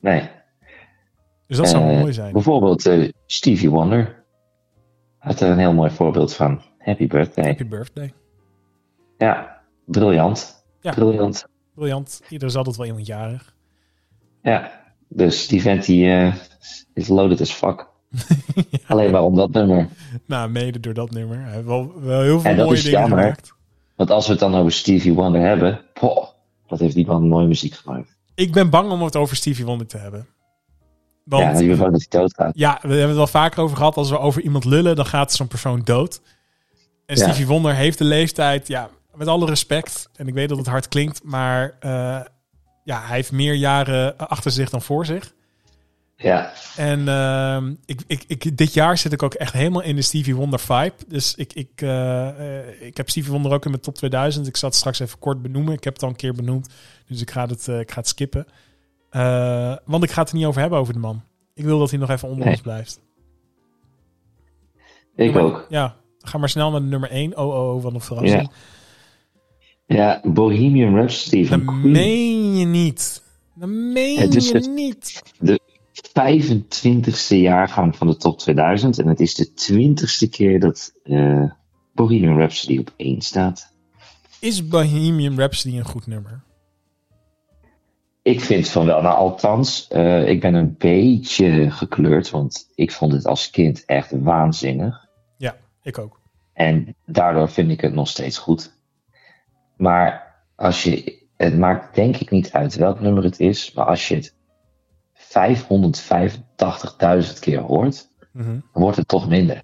Nee. 0.00 0.30
Dus 1.46 1.56
dat 1.56 1.68
zou 1.68 1.90
Eh, 1.90 2.00
mooi 2.00 2.12
zijn. 2.12 2.32
Bijvoorbeeld 2.32 2.86
eh, 2.86 3.10
Stevie 3.26 3.70
Wonder. 3.70 4.24
Had 5.18 5.40
er 5.40 5.50
een 5.50 5.58
heel 5.58 5.72
mooi 5.72 5.90
voorbeeld 5.90 6.34
van. 6.34 6.62
Happy 6.78 7.06
birthday. 7.06 7.44
Happy 7.44 7.68
birthday. 7.68 8.12
Ja, 9.18 9.62
briljant. 9.84 10.64
Ja. 10.80 10.92
Briljant. 10.92 11.46
Briljant. 11.74 12.22
Ieder 12.28 12.48
is 12.48 12.56
altijd 12.56 12.76
wel 12.76 12.86
iemand 12.86 13.06
jarig. 13.06 13.54
Ja, 14.42 14.82
dus 15.08 15.46
die 15.46 15.62
vent 15.62 15.84
die 15.84 16.10
eh, 16.10 16.34
is 16.94 17.08
loaded 17.08 17.40
as 17.40 17.52
fuck. 17.52 17.92
Alleen 18.86 19.10
maar 19.10 19.22
om 19.22 19.34
dat 19.34 19.50
nummer. 19.50 19.88
Nou, 20.26 20.50
mede 20.50 20.80
door 20.80 20.94
dat 20.94 21.10
nummer. 21.10 21.38
Hij 21.40 21.52
heeft 21.52 21.66
wel, 21.66 21.92
wel 22.00 22.20
heel 22.20 22.40
veel 22.40 22.50
En 22.50 22.56
mooie 22.56 22.72
is 22.72 22.82
dingen 22.84 23.00
jammer. 23.00 23.18
gemaakt. 23.18 23.52
Want 23.96 24.10
als 24.10 24.24
we 24.26 24.30
het 24.32 24.40
dan 24.40 24.54
over 24.54 24.72
Stevie 24.72 25.12
Wonder 25.14 25.40
hebben. 25.40 25.80
Poh, 25.92 26.26
wat 26.68 26.78
heeft 26.78 26.94
die 26.94 27.06
man 27.06 27.28
mooie 27.28 27.46
muziek 27.46 27.74
gemaakt. 27.74 28.16
Ik 28.34 28.52
ben 28.52 28.70
bang 28.70 28.90
om 28.90 29.02
het 29.02 29.16
over 29.16 29.36
Stevie 29.36 29.64
Wonder 29.64 29.86
te 29.86 29.96
hebben. 29.96 30.26
Want 31.24 31.42
ja, 31.42 31.58
je 31.60 31.66
bent 31.66 31.78
bang 31.78 31.92
dat 31.92 32.06
hij 32.08 32.20
doodgaat. 32.20 32.52
Ja, 32.54 32.78
we 32.82 32.88
hebben 32.88 33.06
het 33.08 33.16
wel 33.16 33.26
vaker 33.26 33.62
over 33.62 33.76
gehad. 33.76 33.96
Als 33.96 34.10
we 34.10 34.18
over 34.18 34.42
iemand 34.42 34.64
lullen, 34.64 34.96
dan 34.96 35.06
gaat 35.06 35.32
zo'n 35.32 35.48
persoon 35.48 35.80
dood. 35.84 36.20
En 37.06 37.16
Ja. 37.16 37.22
Stevie 37.22 37.46
Wonder 37.46 37.74
heeft 37.74 37.98
de 37.98 38.04
leeftijd, 38.04 38.68
ja, 38.68 38.88
met 39.14 39.28
alle 39.28 39.46
respect. 39.46 40.08
En 40.16 40.26
ik 40.28 40.34
weet 40.34 40.48
dat 40.48 40.58
het 40.58 40.66
hard 40.66 40.88
klinkt, 40.88 41.20
maar 41.24 41.76
eh, 41.80 41.90
ja, 42.84 43.00
hij 43.02 43.16
heeft 43.16 43.32
meer 43.32 43.54
jaren 43.54 44.16
achter 44.18 44.50
zich 44.50 44.70
dan 44.70 44.82
voor 44.82 45.06
zich. 45.06 45.34
Ja, 46.16 46.52
En 46.76 47.08
ehm, 47.08 47.74
ik, 47.84 48.00
ik, 48.06 48.24
ik, 48.26 48.56
dit 48.56 48.74
jaar 48.74 48.98
zit 48.98 49.12
ik 49.12 49.22
ook 49.22 49.34
echt 49.34 49.52
helemaal 49.52 49.82
in 49.82 49.96
de 49.96 50.02
Stevie 50.02 50.36
Wonder 50.36 50.60
vibe. 50.60 50.94
Dus 51.08 51.34
ik, 51.34 51.52
ik, 51.52 51.70
eh, 51.76 52.28
eh, 52.58 52.82
ik 52.82 52.96
heb 52.96 53.10
Stevie 53.10 53.32
Wonder 53.32 53.52
ook 53.52 53.64
in 53.64 53.70
mijn 53.70 53.82
top 53.82 53.94
2000. 53.94 54.46
Ik 54.46 54.56
zal 54.56 54.68
het 54.68 54.78
straks 54.78 54.98
even 54.98 55.18
kort 55.18 55.42
benoemen. 55.42 55.72
Ik 55.72 55.84
heb 55.84 55.92
het 55.92 56.02
al 56.02 56.08
een 56.08 56.16
keer 56.16 56.34
benoemd. 56.34 56.68
Dus 57.08 57.20
ik 57.20 57.30
ga 57.30 57.46
het, 57.46 57.68
eh, 57.68 57.80
ik 57.80 57.90
ga 57.90 57.98
het 57.98 58.08
skippen. 58.08 58.46
Want 59.84 60.04
ik 60.04 60.10
ga 60.10 60.20
het 60.20 60.30
er 60.30 60.36
niet 60.36 60.46
over 60.46 60.60
hebben 60.60 60.78
over 60.78 60.92
de 60.92 60.98
man. 60.98 61.22
Ik 61.54 61.64
wil 61.64 61.78
dat 61.78 61.90
hij 61.90 61.98
nog 61.98 62.10
even 62.10 62.28
onder 62.28 62.44
Nee. 62.44 62.54
ons 62.54 62.62
blijft. 62.62 63.00
Ik 65.16 65.36
ook. 65.36 65.66
Ja, 65.68 65.96
ga 66.18 66.38
maar 66.38 66.48
snel 66.48 66.70
naar 66.70 66.80
de 66.80 66.86
nummer 66.86 67.10
1. 67.10 67.36
Oh, 67.36 67.48
oh, 67.48 67.74
oh, 67.74 67.82
wat 67.82 67.94
een 67.94 68.00
verrassing. 68.00 68.50
Ja, 69.86 70.20
Bohemian 70.24 70.94
Rhapsody 70.96 71.46
van 71.46 71.64
Dat 71.64 71.74
meen 71.74 72.56
je 72.56 72.66
niet. 72.66 73.22
Dat 73.54 73.68
meen 73.68 74.30
je 74.30 74.68
niet. 74.74 75.22
25e 76.08 77.36
jaargang 77.36 77.96
van 77.96 78.06
de 78.06 78.16
top 78.16 78.38
2000. 78.38 78.98
En 78.98 79.08
het 79.08 79.20
is 79.20 79.34
de 79.34 79.48
20ste 79.48 80.28
keer 80.30 80.60
dat 80.60 80.92
eh, 81.02 81.50
Bohemian 81.92 82.38
Rhapsody 82.38 82.78
op 82.78 82.92
1 82.96 83.20
staat. 83.20 83.72
Is 84.40 84.68
Bohemian 84.68 85.38
Rhapsody 85.38 85.76
een 85.76 85.84
goed 85.84 86.06
nummer? 86.06 86.42
Ik 88.22 88.40
vind 88.40 88.68
van 88.68 88.86
wel. 88.86 89.02
Nou, 89.02 89.16
althans, 89.16 89.88
eh, 89.88 90.28
ik 90.28 90.40
ben 90.40 90.54
een 90.54 90.74
beetje 90.78 91.70
gekleurd. 91.70 92.30
Want 92.30 92.70
ik 92.74 92.92
vond 92.92 93.12
het 93.12 93.26
als 93.26 93.50
kind 93.50 93.84
echt 93.84 94.10
waanzinnig. 94.10 95.06
Ja, 95.36 95.56
ik 95.82 95.98
ook. 95.98 96.20
En 96.52 96.94
daardoor 97.06 97.50
vind 97.50 97.70
ik 97.70 97.80
het 97.80 97.94
nog 97.94 98.08
steeds 98.08 98.38
goed. 98.38 98.72
Maar 99.76 100.34
als 100.56 100.82
je, 100.82 101.22
het 101.36 101.58
maakt 101.58 101.94
denk 101.94 102.16
ik 102.16 102.30
niet 102.30 102.52
uit 102.52 102.74
welk 102.74 103.00
nummer 103.00 103.24
het 103.24 103.40
is. 103.40 103.72
Maar 103.72 103.84
als 103.84 104.08
je 104.08 104.14
het 104.14 104.33
585.000 105.34 107.38
keer 107.40 107.60
hoort, 107.60 108.08
Mhm. 108.32 108.50
dan 108.72 108.82
wordt 108.82 108.96
het 108.96 109.08
toch 109.08 109.28
minder. 109.28 109.62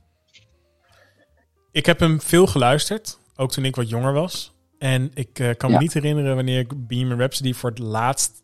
Ik 1.73 1.87
heb 1.87 2.01
hem 2.01 2.21
veel 2.21 2.47
geluisterd, 2.47 3.18
ook 3.37 3.51
toen 3.51 3.64
ik 3.64 3.77
wat 3.77 3.89
jonger 3.89 4.12
was. 4.12 4.55
En 4.79 5.11
ik 5.14 5.39
eh, 5.39 5.55
kan 5.57 5.71
me 5.71 5.79
niet 5.79 5.93
herinneren 5.93 6.35
wanneer 6.35 6.59
ik 6.59 6.87
Bohemian 6.87 7.18
Rhapsody 7.18 7.53
voor 7.53 7.71
het 7.71 7.79
laatst 7.79 8.43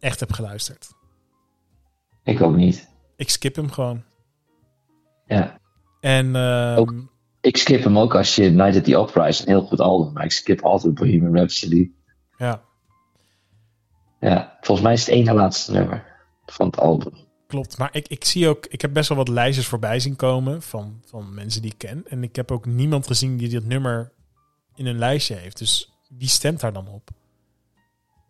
echt 0.00 0.20
heb 0.20 0.32
geluisterd. 0.32 0.88
Ik 2.24 2.42
ook 2.42 2.56
niet. 2.56 2.88
Ik 3.16 3.30
skip 3.30 3.56
hem 3.56 3.70
gewoon. 3.70 4.04
Ja. 5.26 5.58
En 6.00 6.36
ehm, 6.36 6.78
Ook. 6.78 6.94
Ik 7.40 7.56
skip 7.56 7.84
hem 7.84 7.98
ook 7.98 8.14
als 8.14 8.34
je 8.34 8.50
Night 8.50 8.76
at 8.76 8.84
the 8.84 8.96
Opera 8.96 9.26
is 9.26 9.40
een 9.40 9.46
heel 9.48 9.62
goed 9.62 9.80
album. 9.80 10.12
Maar 10.12 10.24
ik 10.24 10.32
skip 10.32 10.60
altijd 10.60 10.94
Bohemian 10.94 11.36
Rhapsody. 11.36 11.90
ja, 12.36 12.62
Ja, 14.20 14.56
volgens 14.60 14.86
mij 14.86 14.92
is 14.96 15.00
het 15.00 15.08
één 15.14 15.34
laatste 15.34 15.72
nummer 15.72 16.14
van 16.46 16.66
het 16.66 16.78
album. 16.78 17.12
klopt. 17.46 17.78
Maar 17.78 17.88
ik, 17.92 18.08
ik 18.08 18.24
zie 18.24 18.48
ook, 18.48 18.66
ik 18.66 18.80
heb 18.80 18.92
best 18.92 19.08
wel 19.08 19.18
wat 19.18 19.28
lijstjes 19.28 19.66
voorbij 19.66 20.00
zien 20.00 20.16
komen 20.16 20.62
van, 20.62 21.00
van 21.06 21.34
mensen 21.34 21.62
die 21.62 21.70
ik 21.70 21.78
ken. 21.78 22.04
En 22.08 22.22
ik 22.22 22.36
heb 22.36 22.50
ook 22.50 22.66
niemand 22.66 23.06
gezien 23.06 23.36
die 23.36 23.48
dit 23.48 23.66
nummer 23.66 24.12
in 24.74 24.86
een 24.86 24.98
lijstje 24.98 25.34
heeft. 25.34 25.58
Dus 25.58 25.92
wie 26.08 26.28
stemt 26.28 26.60
daar 26.60 26.72
dan 26.72 26.88
op? 26.88 27.08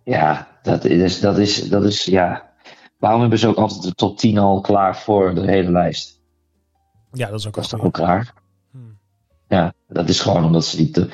Ja, 0.04 0.48
dat 0.62 0.84
is, 0.84 1.20
dat 1.20 1.38
is, 1.38 1.68
dat 1.68 1.84
is, 1.84 2.04
ja. 2.04 2.52
Waarom 2.98 3.20
hebben 3.20 3.38
ze 3.38 3.48
ook 3.48 3.56
altijd 3.56 3.82
de 3.82 3.94
top 3.94 4.18
10 4.18 4.38
al 4.38 4.60
klaar 4.60 4.96
voor 4.98 5.34
de 5.34 5.46
hele 5.50 5.70
lijst? 5.70 6.20
Ja, 7.12 7.28
dat 7.30 7.38
is 7.40 7.46
ook 7.46 7.54
Dat 7.54 7.64
is 7.64 7.72
ook 7.74 7.96
raar? 7.96 8.32
Hmm. 8.70 8.98
Ja, 9.48 9.72
dat 9.88 10.08
is 10.08 10.20
gewoon 10.20 10.44
omdat 10.44 10.64
ze 10.64 10.76
die, 10.76 10.90
te- 10.90 11.10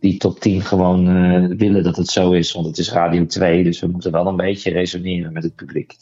die 0.00 0.16
top 0.18 0.40
10 0.40 0.60
gewoon 0.62 1.08
eh, 1.08 1.56
willen 1.56 1.82
dat 1.82 1.96
het 1.96 2.08
zo 2.08 2.32
is. 2.32 2.52
Want 2.52 2.66
het 2.66 2.78
is 2.78 2.90
Radio 2.92 3.26
2, 3.26 3.64
dus 3.64 3.80
we 3.80 3.86
moeten 3.86 4.12
wel 4.12 4.26
een 4.26 4.36
beetje 4.36 4.70
resoneren 4.70 5.32
met 5.32 5.42
het 5.42 5.54
publiek. 5.54 5.96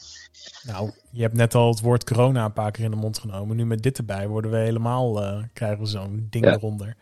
Nou, 0.66 0.90
je 1.11 1.22
hebt 1.22 1.34
net 1.34 1.55
al 1.55 1.68
het 1.68 1.80
woord 1.80 2.05
corona 2.05 2.45
een 2.45 2.53
paar 2.53 2.70
keer 2.70 2.84
in 2.84 2.90
de 2.90 2.97
mond 2.97 3.18
genomen. 3.18 3.57
Nu 3.57 3.66
met 3.66 3.82
dit 3.82 3.99
erbij 3.99 4.28
worden 4.28 4.51
we 4.51 4.57
helemaal, 4.57 5.22
eh, 5.22 5.43
krijgen 5.53 5.78
we 5.78 5.86
zo'n 5.86 6.26
ding 6.30 6.45
Ja. 6.45 6.53
eronder. 6.53 6.97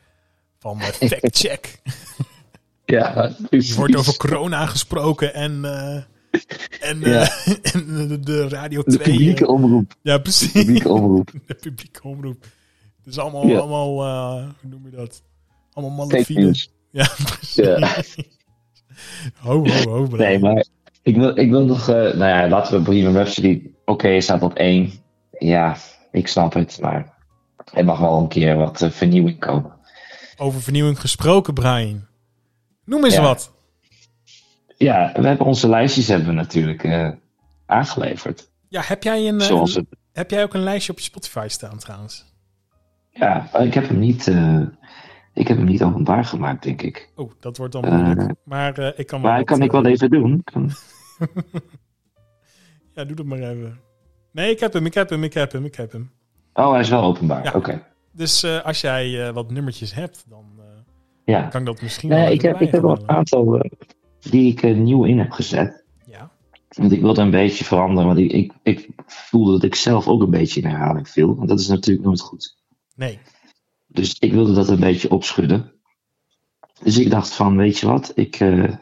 Van 0.59 0.81
eh, 0.81 0.87
fact 0.87 1.39
check. 1.47 1.81
Ja, 2.85 3.33
Je 3.51 3.73
wordt 3.77 3.97
over 3.97 4.17
corona 4.17 4.67
gesproken 4.67 5.35
en, 5.35 5.65
en, 6.91 7.01
de, 7.01 8.19
de 8.21 8.49
Radio 8.49 8.83
De 8.83 8.91
2. 8.99 9.09
publieke 9.11 9.45
eh, 9.45 9.51
omroep. 9.51 9.95
ja, 10.03 10.17
De 10.17 10.23
precies. 10.23 10.53
publieke 10.53 10.89
omroep. 10.99 11.33
De 11.47 11.55
publieke 11.55 12.03
omroep. 12.03 12.43
Het 13.05 13.07
is 13.13 13.19
allemaal, 13.19 13.47
Ja. 13.47 13.59
allemaal 13.59 13.95
hoe 14.61 14.71
noem 14.71 14.85
je 14.91 14.97
dat? 14.97 15.23
Allemaal 15.73 16.07
malafide. 16.07 16.55
Ja, 17.01 17.09
precies. 17.25 17.55
Ja. 17.55 18.03
Ho, 19.39 19.69
ho, 19.69 19.91
ho. 19.91 20.07
Nee, 20.17 20.39
maar 20.39 20.65
ik 21.03 21.17
wil, 21.17 21.39
ik 21.39 21.51
wil 21.51 21.65
nog, 21.65 21.89
eh, 21.89 21.95
nou 21.97 22.17
ja, 22.25 22.49
laten 22.49 22.73
we 22.73 22.81
Bohemian 22.85 23.13
Rhapsody, 23.15 23.71
oké, 23.85 24.21
staat 24.21 24.43
op 24.43 24.55
één. 24.55 24.93
Ja, 25.39 25.77
ik 26.13 26.29
snap 26.29 26.53
het, 26.53 26.79
maar 26.81 27.15
er 27.73 27.85
mag 27.85 27.99
wel 27.99 28.19
een 28.19 28.29
keer 28.29 28.57
wat 28.57 28.83
eh, 28.83 28.91
vernieuwing 28.91 29.39
komen. 29.39 29.73
Over 30.37 30.61
vernieuwing 30.63 31.01
gesproken, 31.01 31.55
Brian. 31.55 32.07
Noem 32.85 33.05
eens 33.05 33.15
Ja. 33.15 33.23
wat. 33.23 33.53
Ja, 34.77 35.13
we 35.15 35.27
hebben 35.27 35.47
onze 35.47 35.69
lijstjes 35.69 36.09
hebben 36.09 36.29
we 36.29 36.35
natuurlijk 36.35 36.85
eh, 36.85 37.11
aangeleverd. 37.67 38.51
Ja, 38.69 38.83
heb 38.85 39.03
jij, 39.03 39.29
een, 39.29 39.41
Zoals 39.41 39.75
een- 39.75 39.87
het, 39.91 39.99
heb 40.13 40.31
jij 40.31 40.43
ook 40.43 40.55
een 40.55 40.63
lijstje 40.63 40.93
op 40.93 40.99
je 40.99 41.05
Spotify 41.05 41.47
staan 41.49 41.79
trouwens? 41.79 42.29
ja, 43.13 43.59
ik 43.59 43.75
heb 43.75 43.89
hem 43.89 43.99
niet, 43.99 44.27
ik 45.35 45.49
heb 45.49 45.57
hem 45.57 45.67
niet 45.67 45.83
openbaar 45.83 46.25
gemaakt, 46.25 46.63
denk 46.63 46.83
ik. 46.83 47.11
Oh, 47.17 47.31
dat 47.41 47.57
wordt 47.57 47.73
dan 47.73 47.85
Eh, 47.85 48.03
moeilijk. 48.05 48.35
maar 48.45 48.79
eh, 48.79 48.99
ik 48.99 49.07
kan 49.07 49.21
Maar 49.21 49.37
wat, 49.37 49.47
kan 49.47 49.63
ik 49.63 49.73
eh, 49.73 49.81
wel 49.83 49.91
even 49.91 50.11
doen. 50.11 50.45
Ja, 52.95 53.05
doe 53.05 53.17
dat 53.17 53.27
maar 53.27 53.39
even. 53.39 53.79
Nee, 54.33 54.51
ik 54.51 54.61
heb 54.61 54.73
hem, 54.73 54.87
ik 54.87 54.95
heb 54.95 55.11
hem, 55.11 55.25
ik 55.25 55.35
heb 55.35 55.53
hem, 55.53 55.65
ik 55.65 55.75
heb 55.75 55.93
hem. 55.93 56.11
Oh, 56.55 56.71
hij 56.71 56.81
is 56.81 56.89
wel 56.89 57.03
openbaar. 57.03 57.45
Ja. 57.45 57.53
Oké. 57.55 57.83
Dus 58.13 58.43
eh, 58.43 58.65
als 58.65 58.81
jij 58.81 59.27
eh, 59.27 59.33
wat 59.35 59.51
nummertjes 59.51 59.95
hebt, 59.95 60.25
dan 60.29 60.45
eh, 60.59 60.65
Ja. 61.25 61.43
kan 61.49 61.61
ik 61.61 61.67
dat 61.67 61.83
misschien 61.83 62.09
Nee, 62.09 62.23
wel 62.25 62.33
ik 62.33 62.43
heb, 62.43 62.61
ik 62.61 62.71
heb 62.71 62.83
wel 62.83 62.97
een 62.99 63.09
aantal 63.09 63.59
eh, 63.61 63.71
die 64.21 64.53
ik 64.53 64.63
eh, 64.63 64.75
nieuw 64.77 65.05
in 65.05 65.19
heb 65.19 65.31
gezet. 65.31 65.85
Ja, 66.07 66.31
Want 66.69 66.93
ik 66.93 67.01
wilde 67.01 67.21
een 67.21 67.31
beetje 67.31 67.65
veranderen. 67.65 68.07
Want 68.07 68.19
ik, 68.19 68.33
ik, 68.33 68.53
ik 68.63 68.89
voelde 69.07 69.53
dat 69.53 69.63
ik 69.63 69.75
zelf 69.75 70.09
ook 70.09 70.23
een 70.23 70.31
beetje 70.31 70.61
in 70.61 70.69
herhaling 70.69 71.09
viel. 71.09 71.35
Want 71.37 71.49
dat 71.49 71.61
is 71.61 71.69
natuurlijk 71.69 72.07
nooit 72.07 72.21
goed. 72.21 72.57
nee. 72.95 73.19
Dus 73.93 74.19
ik 74.19 74.33
wilde 74.33 74.53
dat 74.53 74.69
een 74.69 74.81
beetje 74.81 75.11
opschudden. 75.11 75.73
Dus 76.83 76.99
ik 76.99 77.11
dacht 77.11 77.35
van, 77.35 77.57
weet 77.57 77.79
je 77.79 77.87
wat, 77.87 78.13
ik, 78.15 78.41
eh, 78.41 78.75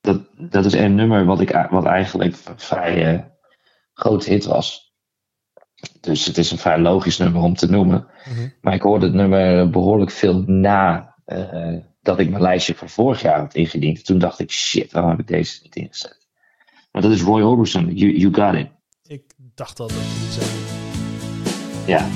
dat, 0.00 0.20
dat 0.36 0.64
is 0.64 0.72
een 0.72 0.94
nummer 0.94 1.24
wat, 1.24 1.40
ik, 1.40 1.66
wat 1.70 1.84
eigenlijk 1.84 2.36
een 2.44 2.58
vrij 2.58 3.14
eh, 3.14 3.22
groot 3.92 4.24
hit 4.24 4.44
was. 4.44 4.94
Dus 6.00 6.26
het 6.26 6.38
is 6.38 6.50
een 6.50 6.58
vrij 6.58 6.78
logisch 6.78 7.18
nummer 7.18 7.42
om 7.42 7.54
te 7.54 7.70
noemen. 7.70 8.06
Mhm. 8.28 8.48
Maar 8.60 8.74
ik 8.74 8.82
hoorde 8.82 9.06
het 9.06 9.14
nummer 9.14 9.70
behoorlijk 9.70 10.10
veel 10.10 10.42
na 10.46 11.14
eh, 11.24 11.76
dat 12.02 12.18
ik 12.18 12.30
mijn 12.30 12.42
lijstje 12.42 12.74
van 12.74 12.88
vorig 12.88 13.22
jaar 13.22 13.38
had 13.38 13.54
ingediend. 13.54 14.04
Toen 14.04 14.18
dacht 14.18 14.38
ik, 14.38 14.50
shit, 14.50 14.92
waarom 14.92 15.10
heb 15.10 15.20
ik 15.20 15.26
deze 15.26 15.60
niet 15.62 15.76
ingezet? 15.76 16.26
Maar 16.92 17.02
dat 17.02 17.12
is 17.12 17.22
Roy 17.22 17.42
Orbison, 17.42 17.94
You, 17.94 18.16
you 18.16 18.34
Got 18.34 18.54
It. 18.54 18.68
Ik 19.02 19.34
dacht 19.54 19.80
al 19.80 19.88
dat 19.88 19.96
je 19.96 20.28
zou 20.30 20.46
doen. 20.50 21.86
Ja. 21.86 22.08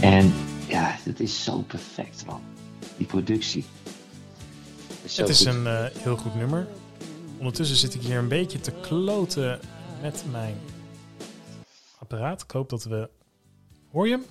En 0.00 0.32
ja, 0.72 0.96
het 1.02 1.20
is 1.20 1.44
zo 1.44 1.58
perfect, 1.58 2.26
man. 2.26 2.40
Die 2.96 3.06
productie. 3.06 3.64
Is 5.02 5.16
Het 5.16 5.28
is 5.28 5.38
goed. 5.38 5.46
een 5.46 5.66
eh, 5.66 5.84
heel 5.98 6.16
goed 6.16 6.34
nummer. 6.34 6.66
Ondertussen 7.38 7.76
zit 7.76 7.94
ik 7.94 8.00
hier 8.02 8.18
een 8.18 8.28
beetje 8.28 8.60
te 8.60 8.70
kloten 8.72 9.58
met 10.02 10.24
mijn 10.30 10.54
apparaat. 11.98 12.42
Ik 12.42 12.50
hoop 12.50 12.68
dat 12.70 12.84
we... 12.84 13.08
Hoor 13.92 14.08
je 14.08 14.12
hem? 14.12 14.24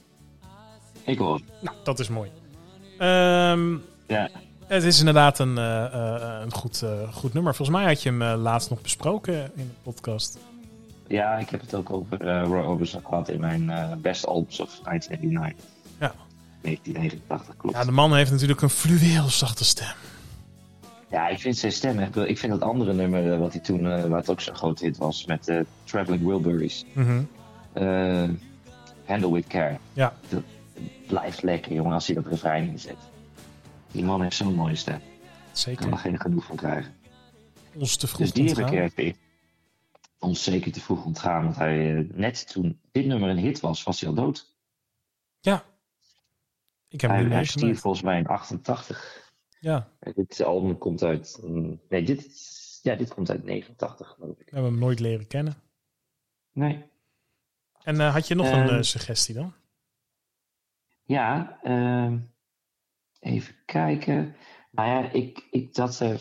Ik 1.06 1.18
hoor. 1.18 1.40
Nou, 1.62 1.76
dat 1.84 2.00
is 2.00 2.10
mooi. 2.10 2.32
Ehm, 2.98 3.72
Ja. 4.08 4.30
het 4.68 4.84
is 4.84 5.00
inderdaad 5.00 5.40
een, 5.40 5.58
eh, 5.58 5.86
eh, 5.86 6.42
een 6.42 6.54
goed, 6.54 6.84
goed 7.12 7.34
nummer. 7.34 7.56
Volgens 7.56 7.78
mij 7.78 7.88
had 7.88 8.02
je 8.04 8.10
hem 8.10 8.24
laatst 8.24 8.70
nog 8.70 8.82
besproken 8.82 9.52
in 9.56 9.68
de 9.68 9.74
podcast. 9.84 10.38
ja, 11.08 11.38
ik 11.38 11.50
heb 11.50 11.62
het 11.62 11.76
ook 11.76 11.90
over 11.90 12.42
Roy 12.44 12.64
Orbison 12.66 13.02
gehad 13.06 13.30
in 13.30 13.40
mijn 13.40 13.72
Best 14.02 14.26
Albums 14.26 14.60
of 14.60 14.80
1989. 14.84 15.71
Ja. 16.62 16.70
1989, 16.70 17.58
klopt. 17.58 17.76
Ja, 17.76 17.86
de 17.86 17.92
man 17.92 18.16
heeft 18.16 18.32
natuurlijk 18.32 18.62
een 18.62 18.70
fluweel 18.70 19.28
zachte 19.30 19.64
stem. 19.64 19.94
Ja, 21.10 21.28
ik 21.28 21.40
vind 21.40 21.58
zijn 21.58 21.72
stem 21.72 22.00
echt 22.00 22.16
wel- 22.16 22.26
Ik 22.28 22.38
vind 22.38 22.52
dat 22.52 22.62
andere 22.62 22.94
nummer 22.94 23.34
eh, 23.34 23.40
wat 23.40 23.54
hij 23.54 23.62
toen, 23.62 23.82
waar 23.84 24.20
het 24.20 24.30
ook 24.30 24.42
zo'n 24.42 24.56
groot 24.56 24.80
hit 24.80 24.98
was, 24.98 25.26
met 25.26 25.48
eh, 25.48 25.60
Traveling 25.84 26.26
Wilburys. 26.26 26.86
Eh, 27.74 28.30
Handle 29.06 29.32
with 29.32 29.48
Care. 29.48 29.78
Ja. 29.94 30.14
Dat 30.30 30.44
blijft 31.08 31.44
lekker, 31.44 31.74
jongen, 31.74 31.94
als 31.94 32.06
hij 32.08 32.16
dat 32.16 32.26
refrein 32.28 32.70
inzet. 32.70 32.98
Die 33.92 34.04
man 34.04 34.22
heeft 34.22 34.36
zo'n 34.36 34.56
mooie 34.56 34.76
stem. 34.76 34.96
Ik 34.96 35.02
Zeker. 35.52 35.82
kan 35.82 35.92
er 35.92 35.98
geen 35.98 36.20
genoeg 36.20 36.46
van 36.46 36.56
krijgen. 36.56 36.94
Ons 37.78 37.96
te 37.98 38.08
vroeg 38.08 38.20
Dus 38.22 38.32
die 38.32 38.48
heb 38.48 38.58
ik 38.58 38.64
ontgaan. 38.64 38.90
even 38.96 39.16
ons 40.20 40.44
zeker 40.44 40.72
te 40.72 40.82
vroeg 40.82 41.06
ontgaan. 41.06 41.44
Want 41.44 41.56
hij, 41.56 42.08
net 42.14 42.48
toen 42.52 42.80
dit 42.92 43.06
nummer 43.06 43.30
een 43.30 43.38
hit 43.38 43.60
was, 43.60 43.84
was 43.84 44.00
hij 44.00 44.10
al 44.10 44.16
dood. 44.16 44.48
Ja. 45.40 45.64
Ik 46.92 47.02
heb 47.02 47.12
Hij, 47.12 47.24
hij 47.24 47.46
stierf 47.46 47.80
volgens 47.80 48.04
mij 48.04 48.18
in 48.18 48.28
88. 48.28 49.30
Ja, 49.60 49.90
En 50.00 50.14
Dit 50.16 50.42
album 50.44 50.78
komt 50.78 51.04
uit... 51.04 51.40
mm, 51.44 51.82
nee, 51.90 52.04
dit, 52.04 52.50
ja, 52.84 52.96
dit 52.96 53.14
komt 53.14 53.30
uit 53.30 53.44
89, 53.44 54.08
geloof 54.08 54.40
ik. 54.40 54.50
we 54.50 54.54
hebben 54.56 54.72
hem 54.72 54.80
nooit 54.80 55.00
leren 55.00 55.28
kennen. 55.28 55.56
Nee. 56.52 56.86
En 57.84 58.00
eh, 58.00 58.14
had 58.14 58.28
je 58.28 58.36
nog 58.36 58.46
Ehm, 58.46 58.60
een 58.60 58.70
eh, 58.78 58.82
suggestie 58.82 59.36
dan? 59.36 59.54
Ja, 61.04 61.60
ehm, 61.64 62.20
even 63.20 63.56
kijken. 63.66 64.36
Nou 64.72 64.90
ja, 64.90 65.12
ik, 65.12 65.48
ik 65.52 65.74
dat. 65.74 66.02
eh, 66.02 66.16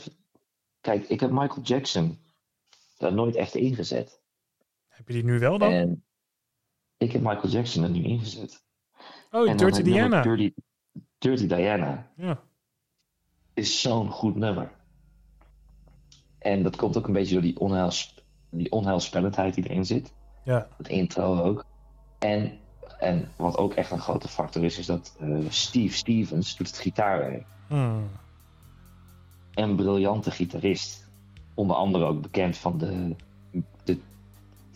kijk, 0.81 1.09
ik 1.09 1.21
heb 1.21 1.31
Michael 1.31 1.63
Jackson 1.63 2.19
daar 2.99 3.13
nooit 3.13 3.37
echt 3.37 3.55
ingezet. 3.55 4.23
Heb 4.89 5.09
je 5.09 5.15
die 5.15 5.25
nu 5.25 5.39
wel 5.39 5.59
dan? 5.59 5.73
En 5.73 6.05
ik 6.97 7.13
heb 7.13 7.23
Michael 7.23 7.49
Jackson 7.53 7.83
er 7.83 7.91
nu 7.91 8.03
ingezet. 8.03 8.65
Oh, 9.31 9.49
En 9.49 9.57
Dirty 9.57 9.83
Diana. 9.83 10.23
Dirty, 10.23 10.53
Dirty 11.19 11.47
Diana 11.47 12.11
Ja. 12.17 12.41
is 13.55 13.81
zo'n 13.81 14.11
goed 14.11 14.37
nummer. 14.37 14.71
En 16.39 16.63
dat 16.63 16.77
komt 16.77 16.97
ook 16.97 17.07
een 17.07 17.13
beetje 17.13 17.33
door 17.33 17.43
die, 17.43 17.59
onheils, 17.61 18.25
die 18.51 18.71
onheilspellendheid 18.71 19.55
die 19.55 19.65
erin 19.69 19.87
zit. 19.87 20.13
ja. 20.45 20.69
Het 20.77 20.89
intro 20.89 21.43
ook. 21.43 21.65
En, 22.19 22.59
en 22.99 23.29
wat 23.37 23.57
ook 23.57 23.75
echt 23.75 23.91
een 23.91 23.99
grote 24.01 24.29
factor 24.29 24.65
is, 24.65 24.79
is 24.79 24.87
dat 24.87 25.17
eh, 25.21 25.39
Steve 25.49 25.97
Stevens 25.97 26.57
doet 26.57 26.67
het 26.67 26.79
gitaarwerk. 26.79 27.47
Hmm. 27.69 28.09
Een 29.55 29.77
briljante 29.77 30.31
gitarist. 30.31 31.09
Onder 31.55 31.77
andere 31.77 32.05
ook 32.05 32.23
bekend 32.23 32.57
van 32.57 32.79
de, 32.79 33.15
de 33.85 33.99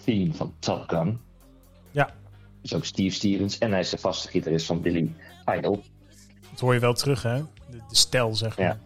theme 0.05 0.35
van 0.35 0.55
Top 0.59 0.89
Gun. 0.89 1.21
Ja. 1.91 2.11
Dus 2.65 2.75
ook 2.75 2.85
Steve 2.85 3.15
Stevens. 3.15 3.59
En 3.59 3.71
hij 3.71 3.81
is 3.81 3.91
de 3.91 3.99
vaste 3.99 4.29
gitarist 4.29 4.67
van 4.67 4.81
Billy 4.81 5.13
Idol. 5.57 5.83
Dat 6.51 6.61
hoor 6.61 6.75
je 6.75 6.81
wel 6.81 6.95
terug, 6.95 7.23
hè? 7.23 7.39
De, 7.71 7.77
de 7.89 7.97
stijl, 7.97 8.35
zeg 8.35 8.59
maar. 8.59 8.67
Ja. 8.67 8.79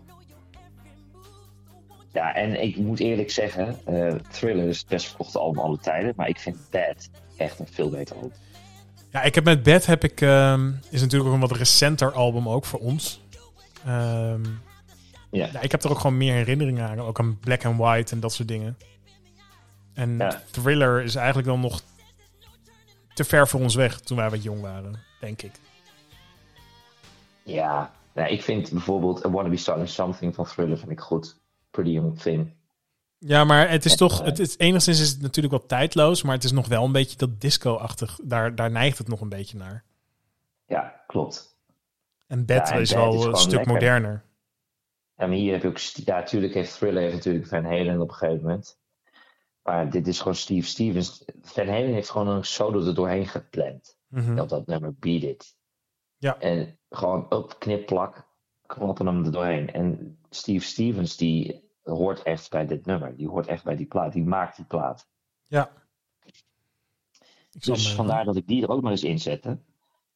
Ja, 2.13 2.35
en 2.35 2.63
ik 2.63 2.77
moet 2.77 3.01
eerlijk 3.01 3.31
zeggen, 3.31 3.77
eh, 3.85 4.15
Thriller 4.31 4.69
is 4.69 4.79
het 4.79 4.87
best 4.89 5.07
verkochte 5.07 5.39
album 5.39 5.63
alle 5.63 5.79
tijden. 5.79 6.13
Maar 6.17 6.29
ik 6.29 6.39
vind 6.39 6.57
Bad 6.71 7.09
echt 7.37 7.59
een 7.59 7.67
veel 7.71 7.91
beter 7.91 8.17
album. 8.17 8.33
Ja, 9.13 9.23
ik 9.23 9.35
heb 9.35 9.45
met 9.45 9.63
Bad 9.63 9.87
heb 9.87 10.05
ik 10.05 10.21
ehm, 10.21 10.73
is 10.91 11.01
natuurlijk 11.01 11.29
ook 11.29 11.35
een 11.35 11.49
wat 11.49 11.57
recenter 11.57 12.13
album 12.13 12.49
ook 12.49 12.65
voor 12.65 12.79
ons. 12.81 13.21
Ehm, 13.85 14.43
Ja. 15.31 15.49
ja, 15.53 15.61
ik 15.61 15.71
heb 15.71 15.83
er 15.83 15.91
ook 15.91 15.99
gewoon 15.99 16.17
meer 16.17 16.35
herinneringen 16.35 16.89
aan, 16.89 17.01
ook 17.01 17.19
aan 17.19 17.39
Black 17.39 17.65
and 17.65 17.79
White 17.79 18.13
en 18.15 18.21
dat 18.21 18.33
soort 18.33 18.49
dingen. 18.49 18.77
En 19.95 20.17
Ja. 20.17 20.43
Thriller 20.51 21.03
is 21.03 21.15
eigenlijk 21.15 21.49
dan 21.49 21.61
nog 21.61 21.83
te 23.19 23.25
ver 23.25 23.49
voor 23.49 23.61
ons 23.61 23.75
weg 23.75 24.01
toen 24.01 24.17
wij 24.17 24.31
wat 24.31 24.43
jong 24.43 24.61
waren, 24.61 25.03
denk 25.21 25.43
ik. 25.43 25.53
Ja, 27.43 27.93
nou, 28.15 28.29
ik 28.31 28.43
vind 28.43 28.71
bijvoorbeeld 28.71 29.25
I 29.25 29.29
Wanna 29.29 29.51
Be 29.51 29.57
Starting 29.57 29.89
Something 29.89 30.35
van 30.35 30.45
Thriller 30.45 30.79
vind 30.79 30.91
ik 30.91 31.01
goed. 31.01 31.37
Pretty 31.71 31.91
Young 31.91 32.21
Thing. 32.21 32.53
Ja, 33.19 33.45
maar 33.45 33.71
het 33.71 33.85
is 33.85 33.93
En, 33.93 33.99
toch, 33.99 34.21
eh, 34.21 34.27
het 34.27 34.39
is 34.39 34.59
enigszins 34.59 35.01
is 35.01 35.09
het 35.09 35.21
natuurlijk 35.21 35.55
wel 35.55 35.67
tijdloos, 35.67 36.23
maar 36.23 36.35
het 36.35 36.45
is 36.45 36.53
nog 36.53 36.69
wel 36.69 36.85
een 36.85 36.93
beetje 36.93 37.17
dat 37.17 37.41
disco-achtig. 37.41 38.19
Daar, 38.23 38.55
daar 38.55 38.71
neigt 38.71 38.99
het 38.99 39.09
nog 39.09 39.21
een 39.21 39.29
beetje 39.29 39.57
naar. 39.57 39.85
Ja, 40.67 41.03
klopt. 41.07 41.57
En 42.27 42.45
Ja, 42.47 42.71
en 42.73 42.81
is 42.81 42.93
wel 42.93 43.19
is 43.19 43.25
een 43.25 43.37
stuk 43.37 43.53
lekker. 43.53 43.73
moderner. 43.73 44.23
Ja, 45.17 45.27
maar 45.27 45.37
hier 45.37 45.53
heb 45.53 45.63
je 45.63 45.69
ook... 45.69 45.79
Ja, 45.79 46.17
natuurlijk 46.19 46.55
heeft 46.55 46.79
Thriller 46.79 47.03
heeft 47.03 47.15
natuurlijk 47.15 47.47
Van 47.47 47.65
Halen 47.65 48.01
op 48.01 48.09
een 48.09 48.15
gegeven 48.15 48.43
moment. 48.43 48.79
Maar 49.69 49.91
dit 49.91 50.07
is 50.07 50.19
gewoon 50.19 50.35
Steve 50.35 50.67
Stevens. 50.67 51.25
Van 51.43 51.67
Halen 51.67 51.93
heeft 51.93 52.11
gewoon 52.11 52.29
een 52.29 52.45
solo 52.45 52.87
er 52.87 52.95
doorheen 52.95 53.27
gepland. 53.27 53.99
Mhm. 54.07 54.39
Op 54.39 54.49
dat 54.49 54.67
nummer 54.67 54.95
Beat 54.95 55.23
It. 55.23 55.57
Ja. 56.17 56.39
En 56.39 56.79
gewoon 56.89 57.31
op 57.31 57.59
knip, 57.59 57.87
plak, 57.87 58.29
knoppen 58.67 59.07
hem 59.07 59.25
er 59.25 59.33
doorheen. 59.33 59.73
En 59.73 60.19
Steve 60.31 60.65
Stevens, 60.65 61.17
die 61.17 61.71
hoort 61.83 62.23
echt 62.23 62.51
bij 62.51 62.67
dit 62.67 62.87
nummer. 62.87 63.17
Die 63.17 63.29
hoort 63.29 63.47
echt 63.47 63.65
bij 63.65 63.77
die 63.77 63.87
plaat. 63.87 64.13
Die 64.13 64.25
maakt 64.25 64.57
die 64.57 64.65
plaat. 64.65 65.09
Ja. 65.43 65.73
Ik 67.53 67.65
Dus 67.65 67.95
vandaar 67.95 68.25
dat 68.25 68.37
ik 68.37 68.47
die 68.47 68.63
er 68.63 68.69
ook 68.69 68.83
nog 68.83 68.91
eens 68.91 69.05
in 69.05 69.21
zette. 69.21 69.59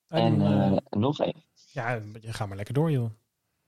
En 0.08 0.40
eh, 0.40 0.66
eh, 0.66 0.78
nog 0.90 1.20
één. 1.20 1.44
ja, 1.72 2.00
je 2.20 2.32
gaat 2.32 2.48
maar 2.48 2.56
lekker 2.56 2.74
door, 2.74 2.90
joh. 2.90 3.10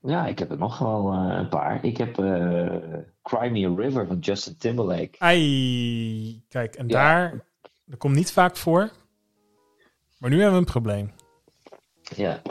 Ja, 0.05 0.25
ik 0.27 0.39
heb 0.39 0.51
er 0.51 0.57
nog 0.57 0.77
wel 0.79 1.11
eh, 1.13 1.37
een 1.37 1.49
paar. 1.49 1.83
Ik 1.83 1.97
heb 1.97 2.17
eh 2.19 2.77
Cry 3.23 3.49
Me 3.51 3.67
a 3.67 3.75
River 3.75 4.07
van 4.07 4.19
Justin 4.19 4.57
Timberlake. 4.57 5.11
Ai, 5.17 6.43
kijk, 6.49 6.75
en 6.75 6.87
Ja. 6.87 6.93
daar, 6.93 7.45
dat 7.85 7.99
komt 7.99 8.15
niet 8.15 8.31
vaak 8.31 8.57
voor. 8.57 8.91
Maar 10.17 10.29
nu 10.29 10.35
hebben 10.35 10.53
we 10.53 10.65
een 10.65 10.71
probleem. 10.71 11.11
Ja, 12.15 12.41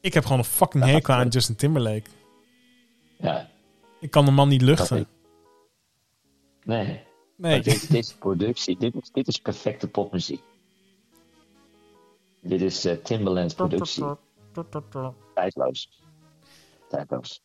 Ik 0.00 0.14
heb 0.14 0.22
gewoon 0.22 0.38
een 0.38 0.44
fucking 0.44 0.84
hekel 0.84 1.14
aan 1.14 1.28
Justin 1.28 1.56
Timberlake. 1.56 2.10
ja. 3.18 3.50
Ik 4.00 4.10
kan 4.10 4.24
de 4.24 4.30
man 4.30 4.48
niet 4.48 4.62
luchten. 4.62 4.96
ik. 4.98 5.06
Nee. 6.64 7.02
Nee. 7.36 7.60
Dit, 7.62 7.90
deze 7.90 8.18
productie, 8.18 8.76
dit, 8.78 8.94
is- 8.94 9.10
dit 9.12 9.28
is 9.28 9.38
perfecte 9.38 9.88
popmuziek. 9.88 10.40
Dit 12.40 12.60
is 12.60 12.84
eh, 12.84 12.96
Timbaland's 12.96 13.54
productie. 13.54 14.04
Tijdloos. 15.34 16.01
Tijdloos. 16.96 17.40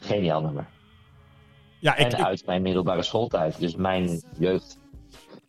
Geniaal 0.00 0.40
nummer. 0.42 0.66
Ja, 1.80 1.96
ik, 1.96 2.12
en 2.12 2.18
ik, 2.18 2.24
uit 2.24 2.46
mijn 2.46 2.62
middelbare 2.62 3.02
schooltijd. 3.02 3.58
Dus 3.58 3.74
mijn 3.76 4.22
jeugd. 4.38 4.78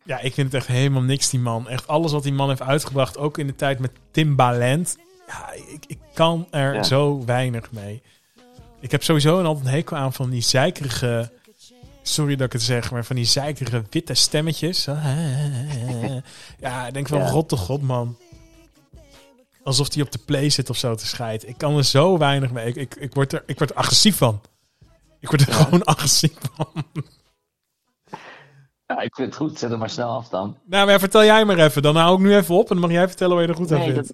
ja, 0.04 0.18
ik 0.20 0.34
vind 0.34 0.46
het 0.52 0.54
echt 0.62 0.66
helemaal 0.66 1.02
niks, 1.02 1.30
die 1.30 1.40
man. 1.40 1.68
Echt 1.68 1.88
alles 1.88 2.12
wat 2.12 2.22
die 2.22 2.32
man 2.32 2.48
heeft 2.48 2.62
uitgebracht, 2.62 3.18
ook 3.18 3.38
in 3.38 3.46
de 3.46 3.54
tijd 3.54 3.78
met 3.78 3.90
Timbaland. 4.10 4.96
Ja, 5.26 5.52
ik, 5.52 5.84
ik 5.86 5.98
kan 6.14 6.46
er 6.50 6.74
Ja. 6.74 6.82
zo 6.82 7.24
weinig 7.24 7.72
mee. 7.72 8.02
Ik 8.80 8.90
heb 8.90 9.02
sowieso 9.02 9.38
een 9.38 9.46
altijd 9.46 9.66
een 9.66 9.72
hekel 9.72 9.96
aan 9.96 10.12
van 10.12 10.30
die 10.30 10.42
zeikerige... 10.42 11.30
Sorry 12.02 12.36
dat 12.36 12.46
ik 12.46 12.52
het 12.52 12.62
zeg, 12.62 12.90
maar 12.90 13.04
van 13.04 13.16
die 13.16 13.24
zeikerige 13.24 13.82
witte 13.90 14.14
stemmetjes. 14.14 14.84
Ja, 16.60 16.86
ik 16.86 16.94
denk 16.94 17.08
van, 17.08 17.18
Ja. 17.18 17.26
god 17.26 17.50
de 17.50 17.56
god, 17.56 17.82
man. 17.82 18.16
Alsof 19.62 19.88
die 19.88 20.02
op 20.02 20.12
de 20.12 20.18
play 20.26 20.50
zit 20.50 20.70
of 20.70 20.76
zo 20.76 20.94
te 20.94 21.06
scheiden. 21.06 21.48
Ik 21.48 21.58
kan 21.58 21.76
er 21.76 21.84
zo 21.84 22.18
weinig 22.18 22.52
mee. 22.52 22.66
Ik, 22.66 22.76
ik, 22.76 22.94
ik, 22.94 23.14
word, 23.14 23.32
er, 23.32 23.42
ik 23.46 23.58
word 23.58 23.70
er 23.70 23.76
agressief 23.76 24.16
van. 24.16 24.40
Ik 25.20 25.28
word 25.28 25.40
er 25.40 25.48
Ja. 25.48 25.54
gewoon 25.54 25.84
agressief 25.84 26.34
van. 26.52 26.84
Ja, 28.86 29.00
ik 29.00 29.14
vind 29.14 29.28
het 29.28 29.36
goed. 29.36 29.58
Zet 29.58 29.70
hem 29.70 29.78
maar 29.78 29.90
snel 29.90 30.08
af 30.10 30.28
dan. 30.28 30.58
Nou, 30.66 30.86
maar 30.86 30.98
vertel 30.98 31.24
jij 31.24 31.44
maar 31.44 31.58
even. 31.58 31.82
Dan 31.82 31.96
hou 31.96 32.14
ik 32.14 32.20
nu 32.20 32.36
even 32.36 32.54
op 32.54 32.60
en 32.70 32.76
dan 32.76 32.78
mag 32.80 32.90
jij 32.90 33.08
vertellen 33.08 33.34
waar 33.34 33.42
je 33.44 33.48
er 33.50 33.56
goed 33.56 33.72
aan 33.72 33.78
Nee, 33.78 33.92
vindt. 33.92 34.12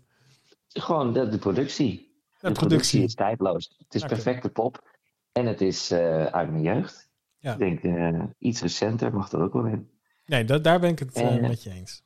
dat, 0.72 0.82
gewoon 0.82 1.12
de, 1.12 1.28
de 1.28 1.38
productie. 1.38 1.88
De 1.97 2.03
de 2.49 2.53
productie 2.53 2.59
productie. 2.68 3.03
is 3.03 3.14
tijdloos. 3.14 3.74
Het 3.78 3.95
is 3.95 4.03
perfecte 4.05 4.49
pop. 4.49 4.88
En 5.32 5.47
het 5.47 5.61
is 5.61 5.90
eh, 5.90 6.24
uit 6.24 6.51
mijn 6.51 6.62
jeugd. 6.62 7.09
Ja. 7.38 7.53
Ik 7.53 7.59
denk 7.59 7.82
eh, 7.82 8.22
iets 8.38 8.61
recenter 8.61 9.12
mag 9.14 9.32
er 9.32 9.42
ook 9.42 9.53
wel 9.53 9.64
in. 9.66 9.90
Nee, 10.26 10.45
da- 10.45 10.59
daar 10.59 10.80
ben 10.80 10.90
ik 10.90 10.99
het 10.99 11.12
Eh. 11.12 11.40
met 11.40 11.62
je 11.62 11.70
eens. 11.70 12.03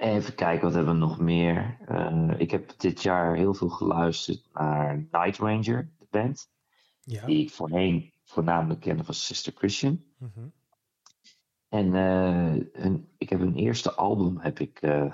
Even 0.00 0.34
kijken, 0.34 0.64
wat 0.64 0.74
hebben 0.74 0.92
we 0.92 0.98
nog 1.00 1.18
meer? 1.18 1.78
Eh, 1.86 2.30
ik 2.36 2.50
heb 2.50 2.78
dit 2.78 3.02
jaar 3.02 3.34
heel 3.34 3.54
veel 3.54 3.68
geluisterd 3.68 4.48
naar 4.52 5.06
Night 5.10 5.36
Ranger, 5.38 5.90
de 5.98 6.06
band. 6.10 6.50
Ja. 7.00 7.26
Die 7.26 7.42
ik 7.42 7.50
voorheen 7.50 8.12
voornamelijk 8.24 8.80
kende 8.80 9.04
van 9.04 9.14
Sister 9.14 9.52
Christian. 9.56 10.04
Mhm. 10.18 10.48
En 11.68 11.94
eh, 11.94 12.82
hun, 12.82 13.08
ik 13.18 13.28
heb 13.30 13.38
hun 13.38 13.54
eerste 13.56 13.94
album 13.94 14.38
heb 14.38 14.58
ik, 14.58 14.78
eh, 14.80 15.12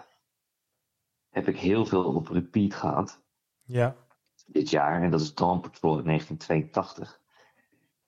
heb 1.30 1.48
ik 1.48 1.58
heel 1.58 1.86
veel 1.86 2.04
op 2.04 2.28
repeat 2.28 2.74
gehad 2.74 3.20
Ja. 3.64 3.96
dit 4.46 4.70
jaar. 4.70 5.02
En 5.02 5.10
dat 5.10 5.20
is 5.20 5.34
Dawn 5.34 5.60
Patrol 5.60 5.98
in 5.98 6.04
1982. 6.04 7.20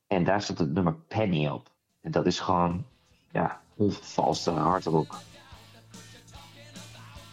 En 0.07 0.25
daar 0.25 0.43
staat 0.43 0.59
het 0.59 0.73
nummer 0.73 0.95
Penny 0.95 1.49
op. 1.49 1.71
En 2.01 2.11
dat 2.11 2.27
is 2.27 2.41
gewoon, 2.41 2.87
ja, 3.31 3.63
onvervalste 3.75 4.51
hardrock. 4.51 5.15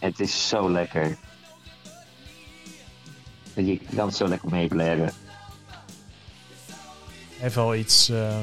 Het 0.05 0.19
is 0.19 0.47
zo 0.47 0.71
lekker. 0.71 1.17
Je 3.53 3.79
kan 3.95 4.07
het 4.07 4.15
zo 4.15 4.27
lekker 4.27 4.49
meeblaren. 4.49 5.11
Heeft 7.37 7.55
wel 7.55 7.75
iets. 7.75 8.09
eh, 8.09 8.37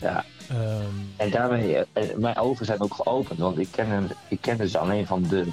Ja. 0.00 0.24
ehm, 0.48 0.86
En 1.16 1.30
daarmee, 1.30 1.76
eh, 1.92 2.16
mijn 2.16 2.36
ogen 2.36 2.66
zijn 2.66 2.80
ook 2.80 2.94
geopend, 2.94 3.38
want 3.38 3.58
ik 3.58 3.68
ken, 3.70 4.10
ik 4.28 4.40
kende 4.40 4.68
ze 4.68 4.78
alleen 4.78 5.06
van 5.06 5.22
de, 5.22 5.48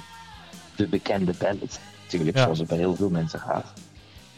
de 0.76 0.86
bekende 0.88 1.32
band. 1.38 1.78
Natuurlijk, 2.02 2.36
Ja. 2.36 2.42
zoals 2.42 2.58
het 2.58 2.68
bij 2.68 2.78
heel 2.78 2.96
veel 2.96 3.10
mensen 3.10 3.40
gaat. 3.40 3.72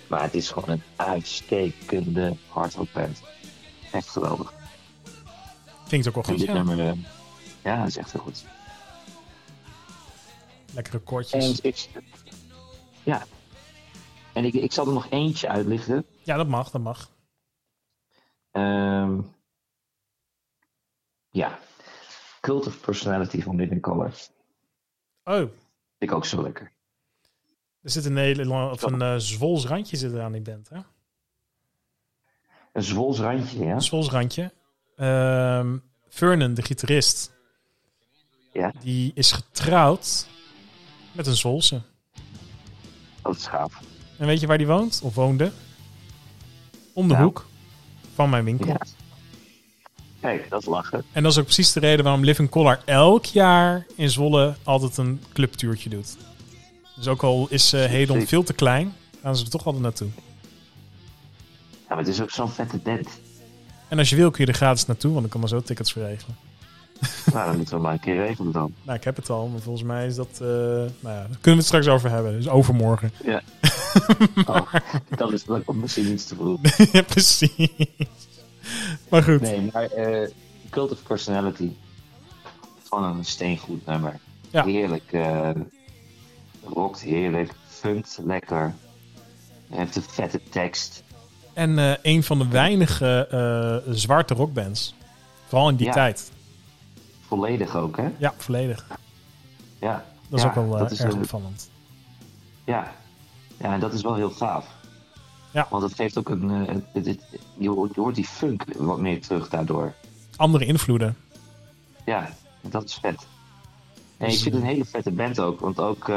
Maar 0.07 0.23
het 0.23 0.35
is 0.35 0.51
gewoon 0.51 0.69
een 0.71 0.83
uitstekende 0.97 2.37
hardrockband. 2.49 3.21
Echt 3.93 4.09
geweldig. 4.09 4.53
klinkt 5.89 6.09
ook 6.09 6.15
wel 6.15 6.25
En 6.25 6.31
goed. 6.31 6.39
dit 6.47 6.57
Ja. 6.57 6.63
nummer, 6.63 6.87
eh, 6.89 6.93
ja, 7.63 7.79
dat 7.79 7.89
is 7.89 7.97
echt 7.97 8.13
heel 8.13 8.21
goed. 8.21 8.45
Lekkere 10.75 10.99
En 10.99 11.05
koortjes. 11.05 11.61
ik, 11.61 11.89
ja. 13.03 13.23
En 14.33 14.45
ik, 14.45 14.55
ik 14.55 14.73
zal 14.73 14.87
er 14.87 14.93
nog 14.93 15.11
eentje 15.11 15.49
uitlichten. 15.49 16.07
Ja, 16.23 16.37
dat 16.37 16.49
mag, 16.49 16.71
dat 16.71 16.81
mag. 16.83 17.11
Ehm, 18.51 19.21
ja. 21.31 21.59
Cult 22.41 22.67
of 22.67 22.81
Personality 22.81 23.43
van 23.43 23.57
Living 23.57 23.83
Color. 23.83 24.13
Oh, 25.25 25.35
Vind 25.37 25.51
ik 25.99 26.13
ook 26.13 26.25
zo 26.27 26.43
lekker. 26.43 26.73
er 27.83 27.91
zit 27.91 28.05
een 28.05 28.17
hele 28.17 28.45
lang- 28.45 28.71
of 28.73 28.83
een 28.83 29.03
eh 29.03 29.15
Zwols 29.17 29.67
randje 29.67 29.97
zit 29.97 30.13
er 30.13 30.23
aan 30.23 30.33
die 30.33 30.41
band, 30.43 30.69
hè? 30.69 30.79
Een 32.73 32.83
Zwols 32.83 33.19
randje, 33.19 33.65
ja. 33.65 33.75
Een 33.75 33.83
Zwols 33.83 34.11
randje. 34.11 34.53
Ehm 34.97 35.79
Vernon, 36.09 36.55
de 36.55 36.63
gitarist, 36.63 37.33
Ja, 38.53 38.73
die 38.81 39.13
is 39.15 39.33
getrouwd 39.33 40.27
met 41.13 41.27
een 41.27 41.37
Zwolse. 41.37 41.83
dat 43.23 43.37
is 43.37 43.47
gaaf. 43.47 43.81
En 44.19 44.27
weet 44.27 44.41
je 44.41 44.47
waar 44.47 44.59
die 44.59 44.67
woont? 44.67 45.01
Of 45.03 45.15
woonde? 45.15 45.53
Om 46.93 47.09
de 47.09 47.13
Nou. 47.15 47.25
hoek 47.25 47.47
van 48.15 48.31
mijn 48.31 48.45
winkel. 48.45 48.67
Ja. 48.67 48.81
Kijk, 50.21 50.51
dat 50.51 50.61
is 50.61 50.67
lachen. 50.67 51.05
En 51.13 51.23
dat 51.23 51.33
is 51.33 51.39
ook 51.39 51.45
precies 51.45 51.73
de 51.73 51.81
reden 51.81 52.05
waarom 52.05 52.25
Living 52.25 52.49
Color 52.51 52.81
elk 52.85 53.25
jaar 53.25 53.87
in 53.97 54.11
Zwolle 54.11 54.55
altijd 54.63 54.97
een 54.97 55.23
clubtuurtje 55.33 55.89
doet. 55.91 56.17
Dus 56.97 57.07
ook 57.09 57.23
al 57.23 57.47
is 57.51 57.73
eh 57.73 57.85
Hedon 57.85 58.27
veel 58.27 58.43
te 58.43 58.53
klein, 58.53 58.95
gaan 59.23 59.37
ze 59.37 59.45
er 59.45 59.51
toch 59.51 59.65
altijd 59.67 59.83
naartoe. 59.83 60.09
Ja, 61.71 61.89
maar 61.89 61.99
het 61.99 62.09
is 62.09 62.21
ook 62.21 62.31
zo'n 62.31 62.51
vette 62.51 62.79
band. 62.79 63.09
En 63.89 63.99
als 63.99 64.11
je 64.11 64.17
wil 64.17 64.31
kun 64.31 64.45
je 64.45 64.51
er 64.51 64.57
gratis 64.57 64.87
naartoe, 64.87 65.13
want 65.13 65.25
ik 65.25 65.31
kan 65.31 65.41
maar 65.41 65.49
zo 65.49 65.61
tickets 65.61 65.93
voor 65.93 66.03
regelen. 66.03 66.37
Nou, 67.33 67.47
dan 67.47 67.57
moeten 67.57 67.77
we 67.77 67.83
maar 67.83 67.93
een 67.93 68.01
keer 68.01 68.17
regelen 68.17 68.53
dan. 68.53 68.75
Nou, 68.83 68.99
ik 68.99 69.05
heb 69.05 69.17
het 69.17 69.31
al, 69.31 69.47
maar 69.49 69.61
volgens 69.61 69.85
mij 69.85 70.07
is 70.07 70.15
dat... 70.15 70.29
eh, 70.33 70.47
nou 70.49 70.89
ja, 71.03 71.13
daar 71.19 71.27
kunnen 71.27 71.41
we 71.43 71.51
het 71.51 71.65
straks 71.65 71.89
over 71.89 72.11
hebben. 72.11 72.33
Dus 72.33 72.49
overmorgen. 72.49 73.13
Ja. 73.25 73.43
Oh, 74.47 74.75
dat 75.17 75.33
is 75.33 75.45
komt 75.45 75.81
misschien 75.81 76.13
iets 76.13 76.25
te 76.27 76.35
vroeg. 76.35 76.59
ja, 76.93 77.03
precies. 77.03 77.49
Maar 79.09 79.23
goed. 79.23 79.41
Nee, 79.41 79.71
maar 79.73 79.85
eh 79.85 80.31
Cult 80.71 80.91
of 80.93 81.03
Personality. 81.03 81.71
Gewoon 82.89 83.17
een 83.17 83.25
steengoed 83.25 83.87
nummer. 83.87 84.19
Ja. 84.51 84.65
Heerlijk. 84.65 85.17
rockt 86.65 87.01
heerlijk. 87.01 87.53
Funkt 87.69 88.19
lekker. 88.25 88.75
Heeft 89.71 89.97
een 89.97 90.03
vette 90.03 90.41
tekst. 90.51 91.03
En 91.53 91.99
een 92.03 92.23
van 92.23 92.39
de 92.39 92.49
weinige 92.49 93.83
zwarte 93.91 94.35
rockbands. 94.35 94.95
Vooral 95.47 95.69
in 95.69 95.77
die 95.77 95.87
Ja. 95.87 95.93
tijd. 95.93 96.32
Volledig 97.33 97.77
ook, 97.77 97.97
hè? 97.97 98.09
Ja, 98.19 98.35
volledig. 98.37 98.87
Ja. 99.81 100.05
Dat 100.29 100.39
is 100.39 100.43
Ja, 100.45 100.49
ook 100.49 100.55
wel 100.55 100.73
eh, 100.75 100.79
dat 100.79 100.91
is 100.91 101.01
erg 101.01 101.15
opvallend. 101.15 101.71
Ja. 102.65 102.93
Ja, 103.59 103.73
en 103.73 103.81
dat 103.81 103.93
is 103.93 104.03
wel 104.03 104.15
heel 104.15 104.31
gaaf. 104.31 104.67
Ja. 105.53 105.67
Want 105.71 105.83
het 105.83 105.95
geeft 105.95 106.19
ook 106.19 106.29
een... 106.29 106.51
eh, 106.67 106.75
het- 106.93 107.07
het- 107.07 107.41
je, 107.59 107.69
hoort, 107.95 108.15
die 108.15 108.25
funk 108.27 108.65
wat 108.77 108.99
meer 108.99 109.21
terug 109.21 109.49
daardoor. 109.49 109.95
Andere 110.37 110.65
invloeden. 110.65 111.17
Ja, 112.05 112.29
dat 112.61 112.85
is 112.85 112.95
vet. 112.95 113.27
En 114.17 114.27
Dus, 114.29 114.37
ik 114.37 114.43
vind 114.43 114.55
eh, 114.55 114.61
het 114.61 114.63
een 114.63 114.69
hele 114.75 114.85
vette 114.85 115.11
band 115.11 115.41
ook. 115.41 115.61
Want 115.61 115.81
ook 115.81 116.11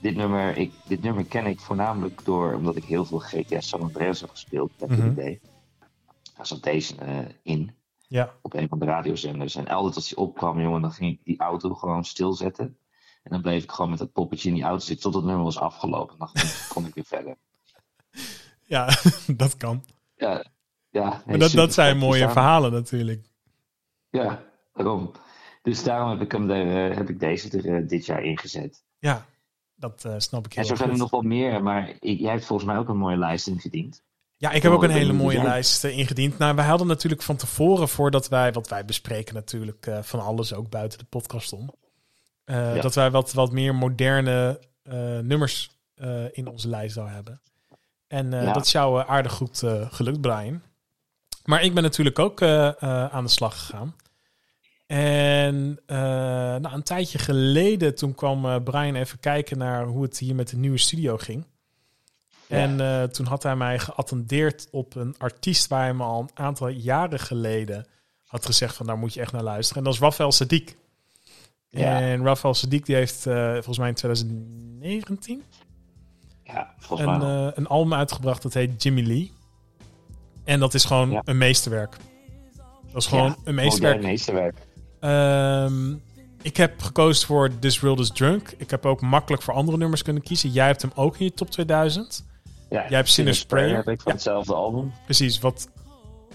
dit, 0.00 0.16
nummer, 0.16 0.56
ik, 0.56 0.72
dit 0.86 1.02
nummer 1.02 1.24
ken 1.24 1.46
ik 1.46 1.60
voornamelijk 1.60 2.20
door... 2.24 2.54
omdat 2.54 2.76
ik 2.76 2.84
heel 2.84 3.04
veel 3.04 3.18
GTA 3.18 3.60
San 3.60 3.80
Andreas 3.82 4.20
heb 4.20 4.30
gespeeld. 4.30 4.70
The 4.76 4.86
Mhm. 4.86 5.14
day. 5.14 5.40
Daar 6.36 6.46
zat 6.46 6.62
deze 6.62 6.94
in. 7.42 7.70
Ja, 8.12 8.34
op 8.42 8.54
een 8.54 8.68
van 8.68 8.78
de 8.78 8.84
radiozenders. 8.84 9.54
En 9.54 9.68
altijd 9.68 9.94
als 9.94 10.08
hij 10.08 10.18
opkwam, 10.24 10.60
jongen, 10.60 10.80
dan 10.80 10.92
ging 10.92 11.12
ik 11.12 11.24
die 11.24 11.38
auto 11.38 11.74
gewoon 11.74 12.04
stilzetten. 12.04 12.76
En 13.22 13.30
dan 13.30 13.42
bleef 13.42 13.62
ik 13.62 13.70
gewoon 13.70 13.90
met 13.90 13.98
dat 13.98 14.12
poppetje 14.12 14.48
in 14.48 14.54
die 14.54 14.64
auto 14.64 14.84
zitten 14.84 15.04
tot 15.04 15.14
het 15.14 15.24
nummer 15.24 15.44
was 15.44 15.58
afgelopen. 15.58 16.18
Dan 16.18 16.28
kon- 16.68 16.86
ik 16.86 16.94
weer 16.94 17.04
verder. 17.04 17.36
ja 18.64 18.88
dat 19.36 19.56
kan. 19.56 19.84
Ja, 20.16 20.44
ja. 20.90 21.22
Maar 21.26 21.38
dat, 21.38 21.52
dat 21.52 21.72
zijn 21.72 21.98
mooie 21.98 22.28
verhalen 22.30 22.72
natuurlijk. 22.72 23.26
Ja, 24.10 24.42
daarom. 24.74 25.10
Dus 25.62 25.82
daarom 25.82 26.10
heb 26.10 26.20
ik, 26.20 26.32
hem 26.32 26.50
er, 26.50 26.90
eh, 26.90 26.96
heb 26.96 27.08
ik 27.08 27.20
deze 27.20 27.58
er 27.58 27.74
eh, 27.76 27.88
dit 27.88 28.06
jaar 28.06 28.22
ingezet. 28.22 28.84
Ja, 28.98 29.26
dat 29.74 30.04
eh, 30.04 30.14
snap 30.18 30.46
ik 30.46 30.50
En 30.54 30.56
heel 30.56 30.64
zo 30.64 30.70
erg 30.70 30.78
zijn 30.80 30.90
er 30.92 30.98
nog 30.98 31.10
wel 31.10 31.22
meer, 31.22 31.62
maar 31.62 31.88
ik- 32.00 32.18
jij 32.20 32.32
hebt 32.32 32.44
volgens 32.44 32.68
mij 32.68 32.78
ook 32.78 32.88
een 32.88 32.96
mooie 32.96 33.16
lijst 33.18 33.46
ingediend. 33.46 34.02
Ja, 34.42 34.50
ik 34.50 34.62
heb 34.62 34.72
ook 34.72 34.82
een 34.82 34.90
hele 34.90 35.12
mooie 35.12 35.42
lijst 35.42 35.84
eh, 35.84 35.98
ingediend. 35.98 36.38
Nou, 36.38 36.54
wij 36.54 36.64
hadden 36.64 36.86
natuurlijk 36.86 37.22
van 37.22 37.36
tevoren, 37.36 37.88
voordat 37.88 38.28
wij, 38.28 38.52
wat 38.52 38.68
wij 38.68 38.84
bespreken 38.84 39.34
natuurlijk 39.34 39.86
eh, 39.86 40.02
van 40.02 40.20
alles 40.20 40.54
ook 40.54 40.70
buiten 40.70 40.98
de 40.98 41.04
podcast 41.04 41.52
om. 41.52 41.74
eh, 42.44 42.74
Ja. 42.76 42.80
Dat 42.82 42.94
wij 42.94 43.10
wat, 43.10 43.32
wat 43.32 43.52
meer 43.52 43.74
moderne 43.74 44.60
nummers 45.22 45.70
in 46.32 46.46
onze 46.46 46.68
lijst 46.68 46.94
zouden 46.94 47.14
hebben. 47.14 47.40
En 48.06 48.30
Ja. 48.30 48.52
dat 48.52 48.66
is 48.66 48.72
jou 48.72 49.04
aardig 49.06 49.32
goed 49.32 49.62
gelukt, 49.90 50.20
Brian. 50.20 50.62
Maar 51.44 51.62
ik 51.64 51.74
ben 51.74 51.82
natuurlijk 51.82 52.18
ook 52.18 52.42
aan 52.42 53.24
de 53.24 53.30
slag 53.30 53.58
gegaan. 53.58 53.96
En 54.86 55.78
nou, 55.86 56.72
een 56.74 56.82
tijdje 56.82 57.18
geleden, 57.18 57.94
toen 57.94 58.14
kwam 58.14 58.64
Brian 58.64 58.94
even 58.94 59.20
kijken 59.20 59.58
naar 59.58 59.84
hoe 59.84 60.02
het 60.02 60.18
hier 60.18 60.34
met 60.34 60.48
de 60.48 60.56
nieuwe 60.56 60.78
studio 60.78 61.16
ging. 61.16 61.46
Ja. 62.46 62.56
En 62.56 62.80
eh, 62.80 63.02
toen 63.02 63.26
had 63.26 63.42
hij 63.42 63.56
mij 63.56 63.78
geattendeerd 63.78 64.68
op 64.70 64.94
een 64.96 65.14
artiest 65.18 65.68
waar 65.68 65.82
hij 65.82 65.94
me 65.94 66.02
al 66.04 66.20
een 66.20 66.30
aantal 66.44 66.68
jaren 66.68 67.18
geleden 67.20 67.86
had 68.26 68.46
gezegd 68.46 68.76
van 68.76 68.86
daar 68.86 68.98
moet 68.98 69.14
je 69.14 69.20
echt 69.20 69.32
naar 69.32 69.42
luisteren. 69.42 69.78
En 69.78 69.84
dat 69.84 69.94
is 69.94 70.00
Rafael 70.00 70.32
Sadiq. 70.32 70.74
Ja. 71.68 72.00
En 72.00 72.24
Rafael 72.24 72.54
Sadiq 72.56 72.82
die 72.82 72.94
heeft 72.94 73.26
eh, 73.26 73.52
volgens 73.52 73.78
mij 73.78 73.88
in 73.88 73.94
2019 73.94 75.42
Ja, 76.44 76.74
volgens 76.78 77.08
mij 77.08 77.16
een, 77.18 77.20
wel. 77.36 77.48
eh, 77.50 77.56
een 77.56 77.66
album 77.66 77.94
uitgebracht 77.94 78.42
dat 78.42 78.54
heet 78.54 78.82
Jimmy 78.82 79.02
Lee. 79.06 79.32
En 80.44 80.60
dat 80.60 80.74
is 80.74 80.84
gewoon 80.84 81.10
Ja. 81.10 81.22
een 81.24 81.38
meesterwerk. 81.38 81.96
Dat 82.92 83.02
is 83.02 83.06
gewoon 83.06 83.36
een 83.44 83.54
meesterwerk. 83.54 84.02
meesterwerk. 84.02 84.56
Ehm, 85.00 85.94
ik 86.42 86.56
heb 86.56 86.82
gekozen 86.82 87.26
voor 87.26 87.58
This 87.58 87.80
World 87.80 87.98
is 87.98 88.10
Drunk. 88.10 88.54
Ik 88.56 88.70
heb 88.70 88.86
ook 88.86 89.00
makkelijk 89.00 89.42
voor 89.42 89.54
andere 89.54 89.78
nummers 89.78 90.02
kunnen 90.02 90.22
kiezen. 90.22 90.50
Jij 90.50 90.66
hebt 90.66 90.82
hem 90.82 90.90
ook 90.94 91.18
in 91.18 91.24
je 91.24 91.32
top 91.34 91.50
2000. 91.50 92.24
Ja, 92.72 92.84
hebt 92.88 93.08
Sinner's 93.08 93.44
Prayer. 93.44 93.76
heb 93.76 93.88
ik 93.88 94.00
van 94.00 94.12
Ja. 94.12 94.12
hetzelfde 94.12 94.54
album. 94.54 94.92
Precies, 95.04 95.38
wat 95.38 95.68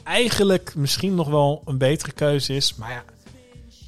eigenlijk 0.03 0.75
misschien 0.75 1.15
nog 1.15 1.27
wel 1.27 1.61
een 1.65 1.77
betere 1.77 2.11
keuze 2.11 2.55
is. 2.55 2.75
Maar 2.75 2.91
ja, 2.91 3.03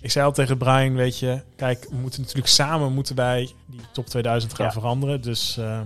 ik 0.02 0.12
zei 0.12 0.26
al 0.26 0.32
tegen 0.32 0.58
Brian, 0.58 0.94
weet 0.96 1.20
je... 1.20 1.42
Kijk, 1.56 1.88
we 1.90 1.96
moeten 1.96 2.22
natuurlijk 2.22 2.48
samen 2.48 2.94
moeten 2.94 3.16
wij 3.16 3.50
die 3.66 3.80
top 3.94 4.06
2000 4.06 4.54
gaan 4.54 4.66
Ja. 4.66 4.72
veranderen. 4.72 5.22
Dus 5.22 5.58
ehm, 5.58 5.86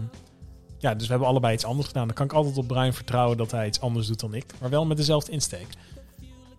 ja, 0.78 0.94
dus 0.94 1.04
we 1.04 1.10
hebben 1.10 1.28
allebei 1.28 1.54
iets 1.54 1.66
anders 1.66 1.88
gedaan. 1.88 2.06
Dan 2.08 2.16
kan 2.16 2.26
ik 2.26 2.34
altijd 2.34 2.58
op 2.58 2.68
Brian 2.68 2.94
vertrouwen 2.94 3.38
dat 3.38 3.52
hij 3.52 3.68
iets 3.68 3.82
anders 3.82 4.08
doet 4.08 4.20
dan 4.20 4.34
ik. 4.34 4.46
Maar 4.60 4.70
wel 4.70 4.86
met 4.86 4.98
dezelfde 4.98 5.32
insteek. 5.32 5.68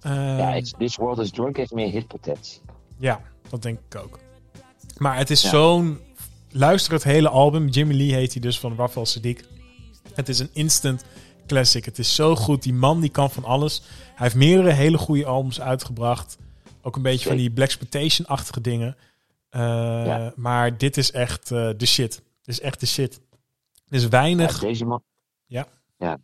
Ehm, 0.01 0.37
Ja, 0.37 0.61
This 0.79 0.97
World 0.97 1.19
is 1.19 1.31
Drunk 1.31 1.57
heeft 1.57 1.73
meer 1.73 1.91
hitpotentie. 1.91 2.61
Ja, 2.99 3.21
dat 3.49 3.63
denk 3.63 3.79
ik 3.91 3.99
ook. 4.01 4.19
Maar 4.97 5.17
het 5.17 5.31
is 5.31 5.43
Ja. 5.43 5.49
zo'n... 5.49 5.99
Luister 6.51 6.93
het 6.93 7.03
hele 7.05 7.29
album. 7.29 7.69
Jimmy 7.69 7.95
Lee 7.95 8.13
heet 8.15 8.33
hij 8.33 8.43
dus 8.43 8.59
van 8.61 8.75
Rafael 8.77 9.07
Sadiq. 9.07 9.39
Het 10.15 10.29
is 10.29 10.39
een 10.39 10.51
instant 10.53 11.05
classic. 11.47 11.85
Het 11.85 11.99
is 11.99 12.15
zo 12.15 12.37
goed. 12.37 12.63
Die 12.63 12.75
man 12.75 13.01
die 13.01 13.11
kan 13.11 13.31
van 13.31 13.45
alles. 13.45 13.83
Hij 14.05 14.13
heeft 14.17 14.35
meerdere 14.35 14.71
hele 14.73 14.99
goede 14.99 15.27
albums 15.27 15.61
uitgebracht. 15.61 16.39
Ook 16.83 16.97
een 16.97 17.03
beetje 17.03 17.29
van 17.29 17.37
die 17.37 17.51
Black 17.51 17.71
achtige 18.27 18.61
dingen. 18.61 18.97
Eh, 19.49 19.61
Ja. 20.07 20.33
Maar 20.37 20.79
dit 20.79 20.97
is 20.97 21.11
echt 21.13 21.51
eh, 21.51 21.71
de 21.77 21.87
shit. 21.87 22.15
Dit 22.15 22.55
is 22.55 22.61
echt 22.61 22.81
de 22.81 22.87
shit. 22.87 23.21
Er 23.89 23.97
is 23.97 24.09
weinig... 24.09 24.53
Ja, 24.61 24.67
deze 24.67 24.85
man... 24.85 25.03
Ja. 25.47 25.67
ja. 25.97 26.19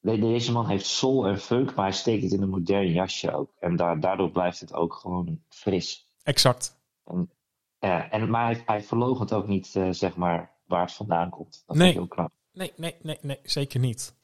Deze 0.00 0.52
man 0.52 0.68
heeft 0.68 0.86
soul 0.86 1.26
en 1.26 1.38
funk, 1.40 1.74
maar 1.74 1.84
hij 1.84 1.94
steekt 1.94 2.22
het 2.22 2.32
in 2.32 2.42
een 2.42 2.48
modern 2.48 2.92
jasje 2.92 3.34
ook. 3.34 3.50
En 3.60 3.76
da- 3.76 3.94
daardoor 3.94 4.30
blijft 4.30 4.60
het 4.60 4.72
ook 4.72 4.94
gewoon 4.94 5.40
fris. 5.48 6.08
Exact. 6.22 6.76
Ja, 7.78 8.10
en, 8.10 8.30
maar 8.30 8.44
hij, 8.44 8.62
hij 8.66 8.82
verloochent 8.82 9.32
ook 9.32 9.46
niet, 9.48 9.76
eh, 9.76 9.88
zeg 9.90 10.16
maar, 10.16 10.50
waar 10.66 10.80
het 10.82 10.92
vandaan 10.92 11.30
komt. 11.30 11.62
Dat 11.66 11.76
Nee. 11.76 11.92
vind 11.92 12.04
ik 12.04 12.12
heel 12.12 12.24
knap. 12.24 12.32
Nee, 12.54 12.72
nee, 12.76 12.94
nee, 13.02 13.18
nee, 13.22 13.38
zeker 13.42 13.80
niet. 13.80 14.14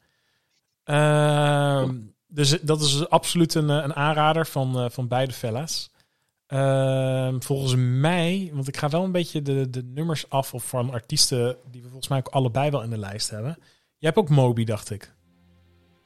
Ehm, 0.85 1.97
dus 2.29 2.61
dat 2.63 2.81
is 2.81 3.09
absoluut 3.09 3.55
een, 3.55 3.71
eh, 3.71 3.77
een 3.77 3.95
aanrader 3.95 4.47
van, 4.47 4.79
eh, 4.79 4.91
van 4.91 5.09
beide 5.09 5.33
fella's. 5.33 5.91
Ehm, 6.47 7.41
volgens 7.41 7.75
mij, 7.77 8.51
want 8.53 8.69
ik 8.69 8.77
ga 8.77 8.89
wel 8.89 9.05
een 9.05 9.13
beetje 9.13 9.43
de, 9.43 9.71
de 9.71 9.83
nummers 9.83 10.29
af 10.31 10.55
of 10.55 10.65
van 10.69 10.91
artiesten 10.91 11.57
die 11.71 11.81
we 11.83 11.87
volgens 11.89 12.09
mij 12.09 12.19
ook 12.19 12.29
allebei 12.29 12.71
wel 12.71 12.83
in 12.83 12.91
de 12.91 12.99
lijst 12.99 13.31
hebben. 13.31 13.57
Jij 13.99 14.11
hebt 14.11 14.17
ook 14.17 14.29
Moby, 14.29 14.65
dacht 14.65 14.91
ik. 14.91 15.15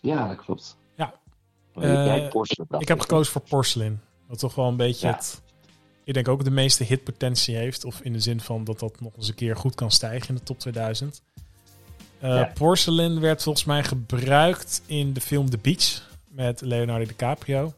Ja, 0.01 0.29
dat 0.29 0.37
klopt. 0.45 0.77
Ja. 0.97 1.15
Jij- 1.75 2.31
Eh, 2.31 2.81
Ik 2.81 2.89
heb 2.89 3.01
gekozen 3.01 3.33
voor 3.33 3.43
Porcelain. 3.43 4.01
Wat 4.27 4.39
toch 4.39 4.55
wel 4.55 4.69
een 4.69 4.77
beetje 4.77 5.07
Ja. 5.07 5.15
het, 5.15 5.43
ik 6.05 6.15
denk 6.15 6.29
ook 6.29 6.45
de 6.45 6.51
meeste 6.51 6.85
hitpotentie 6.85 7.57
heeft. 7.57 7.85
Of 7.85 8.01
in 8.01 8.13
de 8.13 8.21
zin 8.21 8.41
van 8.41 8.65
dat 8.65 8.79
dat 8.79 9.01
nog 9.01 9.17
eens 9.17 9.29
een 9.29 9.35
keer 9.35 9.57
goed 9.57 9.75
kan 9.75 9.91
stijgen 9.91 10.29
in 10.29 10.35
de 10.35 10.43
top 10.43 10.59
2000. 10.59 11.23
Eh 12.25 12.31
Ja. 12.31 12.51
Porcelain 12.55 13.21
werd 13.21 13.43
volgens 13.43 13.65
mij 13.65 13.85
gebruikt 13.85 14.83
in 14.87 15.13
de 15.13 15.21
film 15.21 15.51
The 15.51 15.59
Beach. 15.59 16.03
Met 16.29 16.61
Leonardo 16.61 17.05
DiCaprio. 17.05 17.73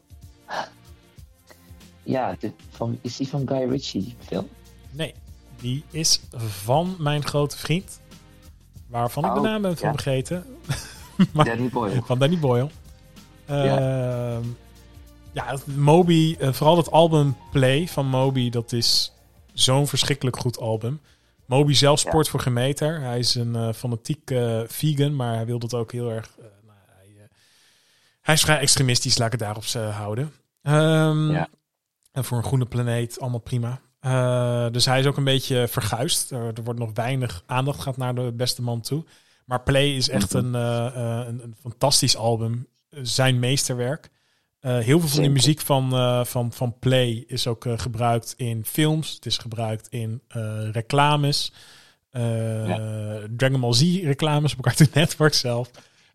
Ja, 2.03 2.37
van, 2.69 2.99
is 3.01 3.17
die 3.17 3.27
van 3.27 3.47
Guy 3.47 3.69
Ritchie, 3.69 4.03
die 4.03 4.15
film? 4.25 4.47
Nee, 4.91 5.13
die 5.59 5.83
is 5.91 6.21
van 6.37 6.95
mijn 6.99 7.23
grote 7.25 7.57
vriend. 7.57 7.99
Waarvan 8.87 9.25
ik 9.25 9.31
de 9.33 9.37
Oh, 9.37 9.43
naam 9.43 9.61
ben 9.61 9.77
van 9.77 9.87
ja. 9.87 9.93
vergeten. 9.93 10.45
Maar- 11.33 11.45
Danny 11.45 11.69
Boyle. 11.69 12.01
Van 12.05 12.19
Danny 12.19 12.39
Boyle. 12.39 12.69
Ja. 13.47 13.77
Ehm, 14.37 14.43
ja, 15.31 15.57
Moby, 15.75 16.35
eh, 16.39 16.53
vooral 16.53 16.77
het 16.77 16.91
album 16.91 17.35
Play 17.51 17.87
van 17.87 18.05
Moby, 18.07 18.49
dat 18.49 18.71
is 18.71 19.13
zo'n 19.53 19.87
verschrikkelijk 19.87 20.37
goed 20.37 20.59
album. 20.59 20.99
Moby 21.47 21.73
zelf 21.73 22.03
Ja. 22.03 22.09
sport 22.09 22.29
voor 22.29 22.39
gemeter. 22.39 22.99
Hij 23.01 23.19
is 23.19 23.35
een 23.35 23.55
eh, 23.55 23.73
fanatiek 23.73 24.31
eh, 24.31 24.61
vegan, 24.67 25.15
maar 25.15 25.35
hij 25.35 25.45
wil 25.45 25.59
dat 25.59 25.73
ook 25.73 25.91
heel 25.91 26.11
erg. 26.11 26.29
eh, 26.37 26.43
nou, 26.65 26.77
hij, 26.95 27.27
hij 28.21 28.33
is 28.33 28.41
vrij 28.41 28.59
extremistisch, 28.59 29.17
laat 29.17 29.33
ik 29.33 29.39
het 29.39 29.41
daarop 29.41 29.93
houden. 29.95 30.33
Ehm, 30.61 31.31
Ja. 31.31 31.47
En 32.11 32.23
voor 32.25 32.37
een 32.37 32.43
groene 32.43 32.65
planeet, 32.65 33.19
allemaal 33.19 33.39
prima. 33.39 33.79
Dus 34.71 34.85
hij 34.85 34.99
is 34.99 35.05
ook 35.05 35.17
een 35.17 35.23
beetje 35.23 35.67
verguisd. 35.67 36.31
Er, 36.31 36.53
er 36.53 36.63
wordt 36.63 36.79
nog 36.79 36.91
weinig 36.93 37.43
aandacht 37.45 37.81
gaat 37.81 37.97
naar 37.97 38.15
de 38.15 38.31
beste 38.33 38.61
man 38.61 38.81
toe. 38.81 39.03
Maar 39.45 39.61
Play 39.63 39.95
is 39.95 40.09
echt 40.09 40.33
Mhm. 40.33 40.45
een, 40.45 40.53
een, 41.27 41.43
een 41.43 41.55
fantastisch 41.61 42.15
album. 42.17 42.67
Zijn 42.89 43.39
meesterwerk. 43.39 44.09
Eh, 44.67 44.73
heel 44.77 44.99
veel 44.99 45.07
van 45.07 45.09
Zeker. 45.09 45.31
muziek 45.31 45.59
van, 45.61 45.93
eh, 45.93 46.23
van, 46.23 46.51
van 46.53 46.79
Play 46.79 47.23
is 47.27 47.47
ook 47.47 47.65
eh, 47.65 47.73
gebruikt 47.79 48.33
in 48.37 48.65
films. 48.65 49.13
Het 49.13 49.25
is 49.25 49.37
gebruikt 49.37 49.87
in 49.87 50.21
reclames. 50.71 51.53
Dragon 53.37 53.59
Ball 53.59 53.73
Z 53.73 53.99
reclames 54.03 54.53
op 54.53 54.61
Cartoon 54.61 54.87
Network 54.93 55.33
zelf. 55.33 55.69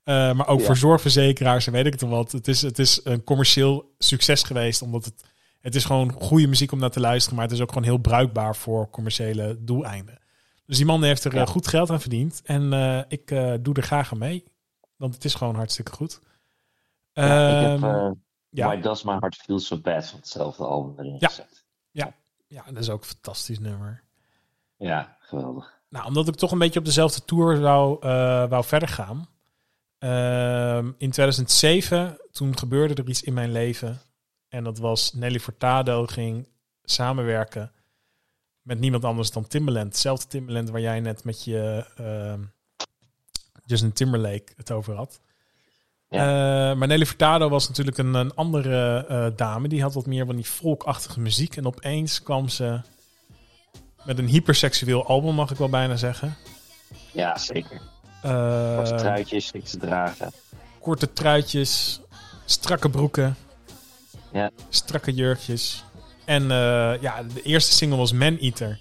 Maar 0.04 0.46
ook 0.48 0.58
Ja. 0.60 0.64
voor 0.66 0.76
zorgverzekeraars 0.76 1.66
en 1.66 1.72
weet 1.72 1.86
ik 1.86 1.92
het 1.92 2.00
wat. 2.00 2.32
Het 2.32 2.48
is, 2.48 2.62
het 2.62 2.78
is 2.78 3.00
een 3.04 3.24
commercieel 3.24 3.94
succes 3.98 4.42
geweest, 4.42 4.82
omdat 4.82 5.04
het, 5.04 5.24
het 5.60 5.74
is 5.74 5.84
gewoon 5.84 6.12
goede 6.12 6.46
muziek 6.46 6.72
om 6.72 6.78
naar 6.78 6.90
te 6.90 7.00
luisteren, 7.00 7.36
maar 7.38 7.46
het 7.46 7.54
is 7.54 7.60
ook 7.62 7.68
gewoon 7.68 7.84
heel 7.84 7.98
bruikbaar 7.98 8.56
voor 8.56 8.90
commerciële 8.90 9.56
doeleinden. 9.60 10.18
Dus 10.66 10.76
die 10.76 10.86
man 10.86 11.02
heeft 11.02 11.24
er 11.24 11.34
Ja. 11.34 11.44
goed 11.46 11.66
geld 11.68 11.90
aan 11.90 12.00
verdiend 12.00 12.40
en 12.44 12.72
ik 13.08 13.28
doe 13.62 13.74
er 13.74 13.82
graag 13.82 14.12
aan 14.12 14.18
mee, 14.18 14.44
want 14.96 15.14
het 15.14 15.24
is 15.24 15.34
gewoon 15.34 15.54
hartstikke 15.54 15.92
goed. 15.92 16.20
Ja, 17.12 17.48
ik 17.56 17.66
heb 17.70 17.82
Ehm, 17.82 17.84
eh, 17.84 18.10
ja. 18.52 18.66
Why 18.66 18.80
Does 18.80 19.02
My 19.02 19.16
Heart 19.18 19.36
Feel 19.36 19.58
So 19.58 19.78
Bad 19.80 20.06
van 20.06 20.18
hetzelfde 20.18 20.64
album 20.64 20.98
erin 20.98 21.16
Ja. 21.18 21.28
gezet. 21.28 21.60
ja, 22.46 22.62
dat 22.66 22.78
is 22.82 22.90
ook 22.90 23.00
een 23.00 23.08
fantastisch 23.08 23.58
nummer. 23.58 24.02
Ja, 24.76 25.16
geweldig. 25.20 25.80
Nou, 25.88 26.06
omdat 26.06 26.28
ik 26.28 26.34
toch 26.34 26.52
een 26.52 26.58
beetje 26.58 26.78
op 26.78 26.84
dezelfde 26.84 27.24
tour 27.24 27.60
wou, 27.60 27.96
eh, 28.00 28.48
wou 28.48 28.64
verder 28.64 28.88
gaan. 28.88 29.28
Ehm, 29.98 30.86
in 30.98 31.10
2007, 31.10 32.18
toen 32.30 32.58
gebeurde 32.58 33.02
er 33.02 33.08
iets 33.08 33.22
in 33.22 33.32
mijn 33.34 33.52
leven. 33.52 34.00
En 34.48 34.64
dat 34.64 34.78
was 34.78 35.12
Nelly 35.12 35.40
Furtado 35.40 36.06
ging 36.06 36.48
samenwerken 36.82 37.72
met 38.62 38.78
niemand 38.78 39.04
anders 39.04 39.30
dan 39.30 39.46
Timbaland. 39.46 39.86
Hetzelfde 39.86 40.26
Timbaland 40.26 40.70
waar 40.70 40.80
jij 40.80 41.00
net 41.00 41.24
met 41.24 41.44
je 41.44 41.86
ehm, 41.96 42.42
Justin 43.64 43.92
Timberlake 43.92 44.52
het 44.56 44.70
over 44.70 44.94
had. 44.94 45.20
Eh, 46.20 46.76
maar 46.78 46.86
Nelly 46.88 47.06
Furtado 47.06 47.48
was 47.48 47.68
natuurlijk 47.68 47.98
een, 47.98 48.14
een 48.14 48.34
andere 48.34 49.06
eh, 49.08 49.26
dame. 49.36 49.68
Die 49.68 49.82
had 49.82 49.94
wat 49.94 50.06
meer 50.06 50.26
van 50.26 50.36
die 50.36 50.44
folkachtige 50.44 51.20
muziek. 51.20 51.56
En 51.56 51.66
opeens 51.66 52.22
kwam 52.22 52.48
ze 52.48 52.80
met 54.04 54.18
een 54.18 54.26
hyperseksueel 54.26 55.06
album, 55.06 55.34
mag 55.34 55.50
ik 55.50 55.56
wel 55.56 55.68
bijna 55.68 55.96
zeggen. 55.96 56.36
Ja, 57.12 57.38
zeker. 57.38 57.80
Korte 58.22 58.94
truitjes, 58.96 59.52
niks 59.52 59.70
te 59.70 59.78
dragen. 59.78 60.32
korte 60.80 61.12
truitjes, 61.12 62.00
strakke 62.44 62.88
broeken, 62.90 63.36
Ja. 64.32 64.50
strakke 64.68 65.12
jurkjes. 65.14 65.84
En 66.24 66.42
ja, 67.00 67.22
de 67.34 67.42
eerste 67.42 67.72
single 67.72 67.98
was 67.98 68.12
Man 68.12 68.36
Eater. 68.38 68.78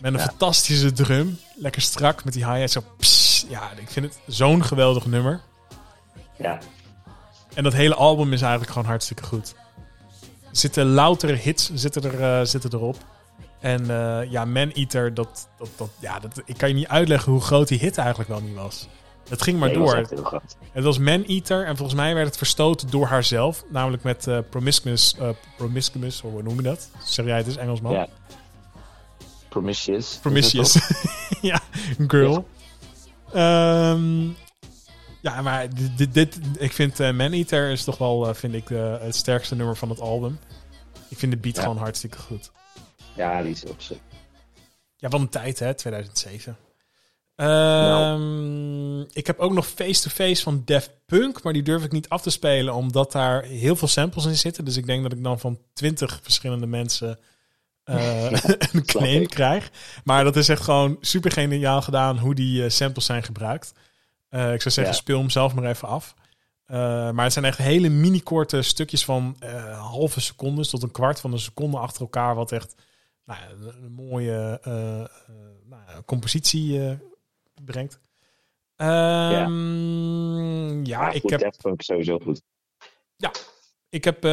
Met 0.00 0.12
een 0.12 0.18
Ja. 0.18 0.24
fantastische 0.26 0.92
drum. 0.92 1.38
Lekker 1.56 1.82
strak 1.82 2.24
met 2.24 2.32
die 2.32 2.50
hi-hat. 2.52 2.70
Zo, 2.70 2.82
pss. 2.96 3.46
ja, 3.48 3.70
ik 3.76 3.90
vind 3.90 4.06
het 4.06 4.18
zo'n 4.26 4.64
geweldig 4.64 5.06
nummer. 5.06 5.40
Ja, 6.40 6.58
En 7.54 7.62
dat 7.62 7.72
hele 7.72 7.94
album 7.94 8.32
is 8.32 8.40
eigenlijk 8.40 8.72
gewoon 8.72 8.88
hartstikke 8.88 9.22
goed. 9.22 9.54
Er 10.20 10.56
zitten 10.56 10.86
loutere 10.86 11.32
hits 11.32 11.70
zitten, 11.74 12.02
er, 12.02 12.20
eh, 12.20 12.46
zitten 12.46 12.74
erop. 12.74 12.96
En 13.60 13.90
eh, 13.90 14.30
ja, 14.30 14.44
Man 14.44 14.70
Eater, 14.70 15.14
dat, 15.14 15.48
dat, 15.58 15.68
dat, 15.76 15.90
ja, 15.98 16.18
dat, 16.18 16.42
ik 16.44 16.56
kan 16.56 16.68
je 16.68 16.74
niet 16.74 16.88
uitleggen 16.88 17.32
hoe 17.32 17.40
groot 17.40 17.68
die 17.68 17.78
hit 17.78 17.98
eigenlijk 17.98 18.28
wel 18.28 18.40
niet 18.40 18.54
was. 18.54 18.88
Het 19.28 19.42
ging 19.42 19.58
maar 19.58 19.68
nee, 19.68 19.78
door. 19.78 20.08
Het 20.72 20.84
was 20.84 20.98
Man 20.98 21.24
Eater 21.24 21.66
en 21.66 21.76
volgens 21.76 21.96
mij 21.96 22.14
werd 22.14 22.26
het 22.26 22.36
verstoten 22.36 22.90
door 22.90 23.06
haarzelf. 23.06 23.64
Namelijk 23.68 24.02
met 24.02 24.26
eh 24.26 24.38
Promiscuous, 24.50 25.16
Promiscuous, 25.56 26.20
hoe 26.20 26.42
noem 26.42 26.56
je 26.56 26.62
dat? 26.62 26.90
Zeg 27.04 27.26
jij 27.26 27.36
het 27.36 27.46
is 27.46 27.56
Engelsman? 27.56 27.92
Ja. 27.92 28.08
Promiscuous. 29.48 30.18
Promiscuous. 30.22 30.78
ja, 31.40 31.60
girl. 32.06 32.46
Ehm, 33.32 34.28
ja, 35.20 35.42
maar 35.42 35.68
dit, 35.96 36.14
dit, 36.14 36.38
ik 36.58 36.72
vind 36.72 37.00
eh, 37.00 37.12
Man 37.12 37.32
Eater 37.32 37.70
is 37.70 37.84
toch 37.84 37.98
wel, 37.98 38.28
eh, 38.28 38.34
vind 38.34 38.54
ik, 38.54 38.70
eh, 38.70 39.00
het 39.00 39.16
sterkste 39.16 39.54
nummer 39.56 39.76
van 39.76 39.88
het 39.88 40.00
album. 40.00 40.38
Ik 41.08 41.18
vind 41.18 41.32
de 41.32 41.38
beat 41.38 41.56
Ja. 41.56 41.62
gewoon 41.62 41.76
hartstikke 41.76 42.18
goed. 42.18 42.50
Ja, 43.16 43.42
die 43.42 43.50
is 43.52 43.66
ook 43.66 43.80
zo. 43.80 43.94
Ja, 44.96 45.08
wat 45.08 45.20
een 45.20 45.28
tijd, 45.28 45.58
hè? 45.58 45.74
2007. 45.74 46.56
Ehm, 47.36 49.00
Ik 49.00 49.26
heb 49.26 49.38
ook 49.38 49.52
nog 49.52 49.66
face-to-face 49.66 50.42
van 50.42 50.62
Def 50.64 50.90
Punk, 51.06 51.42
maar 51.42 51.52
die 51.52 51.62
durf 51.62 51.84
ik 51.84 51.92
niet 51.92 52.08
af 52.08 52.22
te 52.22 52.30
spelen, 52.30 52.74
omdat 52.74 53.12
daar 53.12 53.42
heel 53.42 53.76
veel 53.76 53.88
samples 53.88 54.24
in 54.24 54.36
zitten. 54.36 54.64
Dus 54.64 54.76
ik 54.76 54.86
denk 54.86 55.02
dat 55.02 55.12
ik 55.12 55.22
dan 55.22 55.40
van 55.40 55.58
20 55.72 56.20
verschillende 56.22 56.66
mensen 56.66 57.18
een 58.72 58.84
claim 58.84 59.26
krijg. 59.26 59.70
Maar 60.04 60.24
dat 60.24 60.36
is 60.36 60.48
echt 60.48 60.62
gewoon 60.62 60.96
super 61.00 61.30
geniaal 61.30 61.82
gedaan 61.82 62.18
hoe 62.18 62.34
die 62.34 62.68
samples 62.68 63.04
zijn 63.06 63.22
gebruikt. 63.22 63.72
Eh, 64.30 64.52
ik 64.52 64.60
zou 64.60 64.74
zeggen, 64.74 64.94
Ja. 64.94 65.00
speel 65.00 65.18
hem 65.18 65.30
zelf 65.30 65.54
maar 65.54 65.64
even 65.64 65.88
af. 65.88 66.14
Eh, 66.64 66.76
maar 67.10 67.24
het 67.24 67.32
zijn 67.32 67.44
echt 67.44 67.58
hele 67.58 67.88
mini-korte 67.88 68.62
stukjes 68.62 69.04
van 69.04 69.36
eh, 69.38 69.80
halve 69.90 70.20
secondes 70.20 70.70
tot 70.70 70.82
een 70.82 70.90
kwart 70.90 71.20
van 71.20 71.32
een 71.32 71.38
seconde 71.38 71.78
achter 71.78 72.00
elkaar. 72.00 72.34
Wat 72.34 72.52
echt 72.52 72.74
nou, 73.24 73.40
ja, 73.40 73.48
een, 73.82 73.92
mooie 73.92 74.60
nou, 75.64 75.82
ja, 75.86 76.02
compositie 76.04 76.98
brengt. 77.64 78.00
Ehm, 78.76 80.84
ja. 80.84 80.98
Maar 80.98 81.14
ik 81.14 81.20
goed, 81.20 81.30
heb, 81.30 81.54
Punk 81.62 81.82
sowieso 81.82 82.18
goed. 82.18 82.42
ik 83.88 84.04
heb 84.04 84.24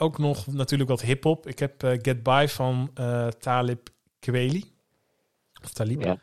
ook 0.00 0.18
nog 0.18 0.46
natuurlijk 0.46 0.90
wat 0.90 1.00
hip-hop. 1.00 1.46
Ik 1.46 1.58
heb 1.58 1.82
Get 1.82 2.22
By 2.22 2.46
van 2.48 2.90
Talib 3.38 3.88
Kweli. 4.18 4.72
Of 5.62 5.72
Talib. 5.72 6.02
Ja. 6.02 6.16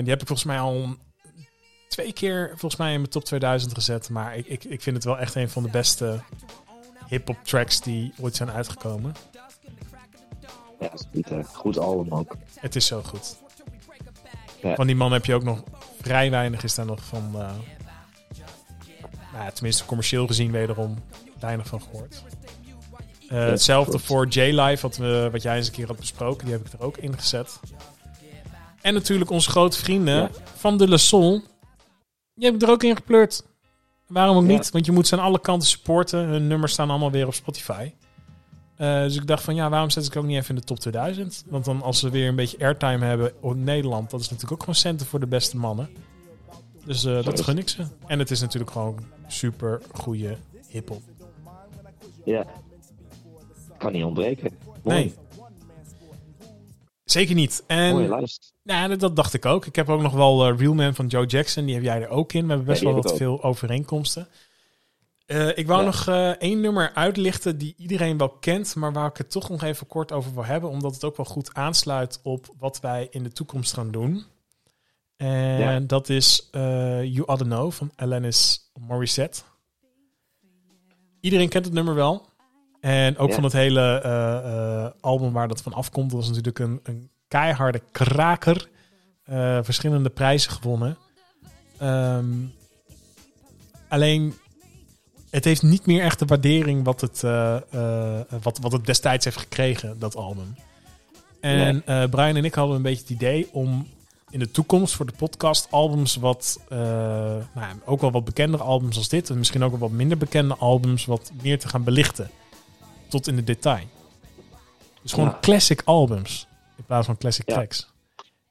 Die 0.00 0.10
heb 0.10 0.20
ik 0.20 0.26
volgens 0.26 0.44
mij 0.44 0.58
al 0.58 0.96
twee 1.90 2.12
keer 2.12 2.48
volgens 2.48 2.76
mij 2.76 2.92
in 2.92 2.98
mijn 2.98 3.10
top 3.10 3.24
2000 3.24 3.74
gezet. 3.74 4.08
Maar 4.10 4.36
ik, 4.36 4.46
ik, 4.46 4.64
ik 4.64 4.82
vind 4.82 4.96
het 4.96 5.04
wel 5.04 5.18
echt 5.18 5.34
een 5.34 5.48
van 5.50 5.62
de 5.62 5.70
beste 5.70 6.20
hip-hop 7.08 7.36
tracks 7.44 7.80
die 7.80 8.12
ooit 8.20 8.36
zijn 8.36 8.50
uitgekomen. 8.50 9.14
Ja, 10.80 10.90
goed, 11.12 11.30
eh, 11.30 11.44
goed 11.44 11.78
album 11.78 12.12
ook. 12.18 12.36
Het 12.54 12.76
is 12.76 12.86
zo 12.86 13.02
goed. 13.02 13.36
Ja. 14.62 14.74
Van 14.74 14.86
die 14.86 14.96
man 14.96 15.12
heb 15.12 15.24
je 15.24 15.34
ook 15.34 15.42
nog 15.42 15.62
vrij 16.00 16.30
weinig 16.30 16.62
is 16.64 16.74
daar 16.74 16.86
nog 16.86 17.04
van. 17.04 17.30
eh, 17.34 17.50
nou 19.32 19.44
ja, 19.44 19.50
tenminste, 19.50 19.84
commercieel 19.84 20.26
gezien 20.26 20.50
wederom 20.50 20.98
weinig 21.40 21.66
van 21.66 21.82
gehoord. 21.82 22.22
Eh, 23.28 23.38
hetzelfde 23.46 23.98
voor 23.98 24.26
J-Live, 24.26 24.82
wat, 24.82 24.96
we, 24.96 25.28
wat 25.32 25.42
jij 25.42 25.56
eens 25.56 25.66
een 25.66 25.72
keer 25.72 25.86
had 25.86 25.96
besproken. 25.96 26.44
Die 26.46 26.54
heb 26.54 26.66
ik 26.66 26.72
er 26.72 26.80
ook 26.80 26.96
in 26.96 27.18
gezet. 27.18 27.60
En 28.80 28.94
natuurlijk 28.94 29.30
onze 29.30 29.50
grote 29.50 29.78
vrienden 29.78 30.14
Ja. 30.14 30.30
van 30.56 30.78
De 30.78 30.88
La 30.88 30.96
Soul. 30.96 31.42
Die 32.40 32.48
heb 32.50 32.54
ik 32.60 32.62
er 32.68 32.70
ook 32.74 32.82
in 32.82 32.96
gepleurd. 32.96 33.42
Waarom 34.06 34.36
ook 34.36 34.42
Ja. 34.42 34.48
niet? 34.48 34.70
Want 34.70 34.86
je 34.86 34.92
moet 34.92 35.06
ze 35.06 35.16
aan 35.16 35.22
alle 35.22 35.40
kanten 35.40 35.68
supporten. 35.68 36.18
Hun 36.18 36.46
nummers 36.46 36.72
staan 36.72 36.90
allemaal 36.90 37.10
weer 37.10 37.26
op 37.26 37.34
Spotify. 37.34 37.92
Eh, 38.76 39.00
dus 39.02 39.16
ik 39.16 39.26
dacht 39.26 39.42
van 39.42 39.54
ja, 39.54 39.68
waarom 39.70 39.90
zet 39.90 40.06
ik 40.06 40.16
ook 40.16 40.24
niet 40.24 40.36
even 40.36 40.48
in 40.48 40.54
de 40.60 40.66
top 40.66 40.78
2000? 40.78 41.44
Want 41.48 41.64
dan 41.64 41.82
als 41.82 41.98
ze 41.98 42.10
weer 42.10 42.28
een 42.28 42.36
beetje 42.36 42.58
airtime 42.58 43.04
hebben 43.04 43.32
in 43.42 43.64
Nederland, 43.64 44.10
dat 44.10 44.20
is 44.20 44.26
natuurlijk 44.26 44.52
ook 44.52 44.60
gewoon 44.60 44.74
centen 44.74 45.06
voor 45.06 45.20
de 45.20 45.26
beste 45.26 45.56
mannen. 45.56 45.88
Dus 46.84 47.04
eh, 47.04 47.24
dat 47.24 47.40
gun 47.40 47.58
ik 47.58 47.68
ze. 47.68 47.84
En 48.06 48.18
het 48.18 48.30
is 48.30 48.40
natuurlijk 48.40 48.70
gewoon 48.70 48.98
super 49.26 49.80
goede 49.92 50.36
hip-hop. 50.68 51.02
Ja. 52.24 52.46
Kan 53.78 53.92
niet 53.92 54.04
ontbreken. 54.04 54.50
Mooi. 54.82 54.98
Nee. 54.98 55.14
Zeker 57.10 57.34
niet. 57.34 57.62
En 57.66 57.92
Mooie 57.92 58.08
lijst. 58.08 58.52
nou, 58.62 58.96
dat, 58.96 59.16
dacht 59.16 59.34
ik 59.34 59.44
ook. 59.44 59.66
Ik 59.66 59.76
heb 59.76 59.88
ook 59.88 60.00
nog 60.00 60.12
wel 60.12 60.46
eh, 60.48 60.58
Real 60.58 60.74
Man 60.74 60.94
van 60.94 61.06
Joe 61.06 61.26
Jackson. 61.26 61.64
Die 61.64 61.74
heb 61.74 61.82
jij 61.84 62.02
er 62.02 62.08
ook 62.08 62.32
in. 62.32 62.42
We 62.42 62.48
hebben 62.48 62.66
best 62.66 62.80
Ja, 62.80 62.86
wel 62.86 62.94
wat 62.96 63.10
ook. 63.10 63.16
veel 63.16 63.42
overeenkomsten. 63.42 64.28
Eh, 65.26 65.58
ik 65.58 65.66
wou 65.66 65.80
Ja. 65.80 65.86
nog 65.86 66.06
eh, 66.08 66.28
één 66.30 66.60
nummer 66.60 66.92
uitlichten 66.94 67.58
die 67.58 67.74
iedereen 67.76 68.16
wel 68.18 68.28
kent, 68.28 68.74
maar 68.74 68.92
waar 68.92 69.08
ik 69.08 69.16
het 69.16 69.30
toch 69.30 69.48
nog 69.48 69.62
even 69.62 69.86
kort 69.86 70.12
over 70.12 70.34
wil 70.34 70.44
hebben, 70.44 70.70
omdat 70.70 70.94
het 70.94 71.04
ook 71.04 71.16
wel 71.16 71.26
goed 71.26 71.54
aansluit 71.54 72.20
op 72.22 72.54
wat 72.58 72.80
wij 72.80 73.06
in 73.10 73.22
de 73.22 73.32
toekomst 73.32 73.72
gaan 73.72 73.90
doen. 73.90 74.24
En 75.16 75.58
Ja. 75.58 75.80
dat 75.80 76.08
is 76.08 76.48
You 76.52 77.22
Oughta 77.26 77.44
Know 77.44 77.72
van 77.72 77.90
Alanis 77.96 78.70
Morissette. 78.80 79.42
Iedereen 81.20 81.48
kent 81.48 81.64
het 81.64 81.74
nummer 81.74 81.94
wel. 81.94 82.28
En 82.80 83.18
ook 83.18 83.28
Ja. 83.28 83.34
van 83.34 83.44
het 83.44 83.52
hele 83.52 84.00
eh, 84.00 84.36
eh, 84.36 84.90
album 85.00 85.32
waar 85.32 85.48
dat 85.48 85.62
van 85.62 85.72
afkomt. 85.72 86.10
Dat 86.10 86.18
was 86.18 86.28
natuurlijk 86.28 86.58
een, 86.58 86.80
een 86.82 87.10
keiharde 87.28 87.82
kraker. 87.92 88.68
Eh, 89.24 89.58
verschillende 89.62 90.08
prijzen 90.08 90.52
gewonnen. 90.52 90.98
Ehm, 91.78 92.26
alleen, 93.88 94.34
het 95.30 95.44
heeft 95.44 95.62
niet 95.62 95.86
meer 95.86 96.02
echt 96.02 96.18
de 96.18 96.24
waardering 96.24 96.84
wat 96.84 97.00
het, 97.00 97.20
wat, 98.42 98.58
wat 98.60 98.72
het 98.72 98.86
destijds 98.86 99.24
heeft 99.24 99.36
gekregen, 99.36 99.98
dat 99.98 100.16
album. 100.16 100.54
En 101.40 101.82
Brian 101.84 102.36
en 102.36 102.44
ik 102.44 102.54
hadden 102.54 102.76
een 102.76 102.82
beetje 102.82 103.02
het 103.02 103.10
idee 103.10 103.48
om 103.52 103.86
in 104.30 104.38
de 104.38 104.50
toekomst 104.50 104.94
voor 104.94 105.06
de 105.06 105.12
podcast 105.16 105.66
albums 105.70 106.16
wat, 106.16 106.60
nou 106.68 107.44
ja, 107.54 107.72
ook 107.84 108.00
wel 108.00 108.10
wat 108.10 108.24
bekendere 108.24 108.62
albums 108.62 108.96
als 108.96 109.08
dit, 109.08 109.30
en 109.30 109.38
misschien 109.38 109.62
ook 109.62 109.70
wel 109.70 109.80
wat 109.80 109.90
minder 109.90 110.18
bekende 110.18 110.56
albums, 110.56 111.04
wat 111.04 111.32
meer 111.42 111.58
te 111.58 111.68
gaan 111.68 111.84
belichten. 111.84 112.30
Tot 113.10 113.26
in 113.26 113.36
de 113.36 113.44
detail. 113.44 113.84
Dus 115.02 115.12
gewoon 115.12 115.28
Ja. 115.28 115.38
classic 115.40 115.82
albums 115.84 116.46
in 116.76 116.84
plaats 116.84 117.06
van 117.06 117.16
classic 117.16 117.48
Ja. 117.48 117.54
tracks. 117.54 117.88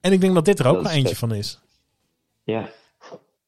En 0.02 0.12
ik 0.12 0.22
denk 0.22 0.34
dat 0.34 0.46
dit 0.46 0.60
er 0.60 0.68
ook 0.68 0.76
Dat 0.76 0.86
is 0.86 0.92
eentje 0.92 1.08
vet. 1.10 1.18
van 1.18 1.34
is. 1.34 1.60
Ja. 2.44 2.70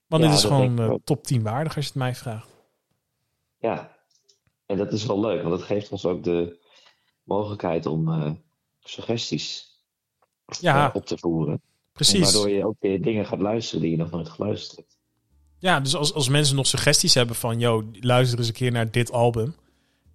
Want 0.07 0.24
dit 0.24 0.32
is 0.32 0.43
gewoon 0.43 0.80
eh, 0.80 0.93
top 1.03 1.24
10 1.24 1.41
waardig 1.43 1.76
als 1.76 1.86
je 1.86 1.91
het 1.91 1.99
mij 1.99 2.16
vraagt. 2.16 2.47
Ja. 3.59 3.97
En 4.66 4.78
dat 4.78 4.93
is 4.93 5.05
wel 5.05 5.20
leuk, 5.20 5.43
want 5.43 5.57
dat 5.59 5.64
geeft 5.68 5.89
ons 5.91 6.05
ook 6.05 6.24
de 6.24 6.59
mogelijkheid 7.24 7.86
om 7.86 8.12
eh, 8.12 8.32
suggesties 8.80 9.70
Ja. 10.59 10.89
eh, 10.89 10.95
op 10.95 11.05
te 11.05 11.18
voeren. 11.18 11.62
Precies. 11.93 12.22
Waardoor 12.34 12.49
je 12.49 12.66
ook 12.66 12.76
weer 12.80 13.01
dingen 13.01 13.26
gaat 13.26 13.39
luisteren 13.39 13.82
die 13.82 13.91
je 13.91 13.97
nog 13.97 14.12
nooit 14.12 14.30
geluisterd 14.30 14.78
hebt. 14.78 14.97
Ja, 15.59 15.80
dus 15.80 15.95
als, 15.95 16.14
als 16.14 16.30
mensen 16.30 16.55
nog 16.55 16.68
suggesties 16.68 17.14
hebben 17.14 17.36
van... 17.36 17.59
yo, 17.59 17.89
luister 17.99 18.38
eens 18.39 18.47
een 18.47 18.53
keer 18.53 18.72
naar 18.72 18.91
dit 18.91 19.12
album. 19.12 19.55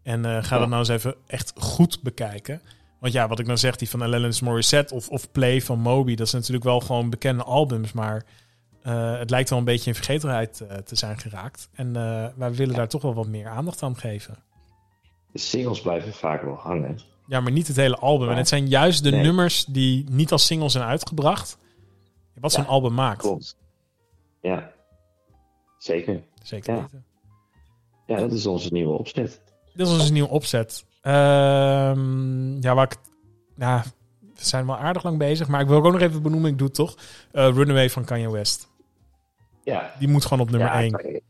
En 0.06 0.24
eh, 0.24 0.30
ga 0.44 0.54
Ja. 0.54 0.58
dat 0.60 0.68
nou 0.68 0.78
eens 0.80 0.88
even 0.88 1.14
echt 1.26 1.52
goed 1.56 2.02
bekijken. 2.02 2.62
Want 3.00 3.12
ja, 3.12 3.28
wat 3.28 3.38
ik 3.38 3.46
nou 3.46 3.58
zeg, 3.58 3.76
die 3.76 3.88
van 3.90 4.02
Alanis 4.02 4.40
Morissette 4.40 4.94
of, 4.94 5.08
of 5.08 5.30
Play 5.32 5.60
van 5.62 5.78
Moby... 5.78 6.14
dat 6.14 6.28
zijn 6.28 6.40
natuurlijk 6.40 6.68
wel 6.68 6.80
gewoon 6.80 7.10
bekende 7.10 7.42
albums, 7.44 7.92
maar... 7.92 8.24
eh, 8.82 9.18
het 9.18 9.30
lijkt 9.30 9.50
wel 9.50 9.58
een 9.58 9.64
beetje 9.64 9.90
in 9.90 9.96
vergetelheid 9.96 10.60
eh, 10.60 10.76
te 10.76 10.96
zijn 10.96 11.18
geraakt. 11.18 11.68
En 11.72 11.92
wij 12.36 12.52
willen 12.54 12.74
daar 12.74 12.88
toch 12.88 13.02
wel 13.02 13.14
wat 13.14 13.26
meer 13.26 13.48
aandacht 13.48 13.82
aan 13.82 13.96
geven. 13.96 14.36
De 15.32 15.38
singles 15.38 15.80
blijven 15.80 16.12
vaak 16.12 16.42
wel 16.42 16.54
hangen. 16.54 16.98
Ja, 17.26 17.40
maar 17.40 17.52
niet 17.52 17.66
het 17.66 17.76
hele 17.76 17.96
album. 17.96 18.28
En 18.30 18.36
het 18.36 18.48
zijn 18.48 18.68
juist 18.68 19.02
de 19.02 19.10
Nee. 19.10 19.22
nummers 19.22 19.64
die 19.64 20.10
niet 20.10 20.32
als 20.32 20.46
singles 20.46 20.72
zijn 20.72 20.84
uitgebracht... 20.84 21.58
wat 22.40 22.52
zo'n 22.52 22.66
album 22.66 22.94
maakt. 22.94 23.20
Klopt. 23.20 23.56
Ja, 24.40 24.72
zeker. 25.78 26.22
Zeker 26.42 26.74
weten. 26.80 27.04
Ja, 28.06 28.16
dat 28.16 28.32
is 28.32 28.46
onze 28.46 28.72
nieuwe 28.72 28.98
opzet. 28.98 29.40
Dit 29.76 29.86
is 29.86 29.92
onze 29.92 30.12
nieuwe 30.12 30.28
opzet. 30.28 30.84
Ehm, 31.00 32.62
ja, 32.62 32.74
waar 32.74 32.84
ik... 32.84 32.96
Ja, 33.56 33.84
we 34.20 34.44
zijn 34.44 34.66
wel 34.66 34.76
aardig 34.76 35.02
lang 35.02 35.18
bezig. 35.18 35.48
Maar 35.48 35.60
ik 35.60 35.66
wil 35.66 35.76
ook 35.76 35.92
nog 35.92 36.00
even 36.00 36.22
benoemen, 36.22 36.50
ik 36.50 36.58
doe 36.58 36.66
het 36.66 36.76
toch. 36.76 36.94
Eh, 37.32 37.48
Runaway 37.48 37.90
van 37.90 38.04
Kanye 38.04 38.30
West. 38.30 38.68
Ja, 39.64 39.92
Die 39.98 40.08
moet 40.08 40.24
gewoon 40.24 40.40
op 40.40 40.50
nummer 40.50 40.68
ja, 40.68 40.80
1. 40.80 41.22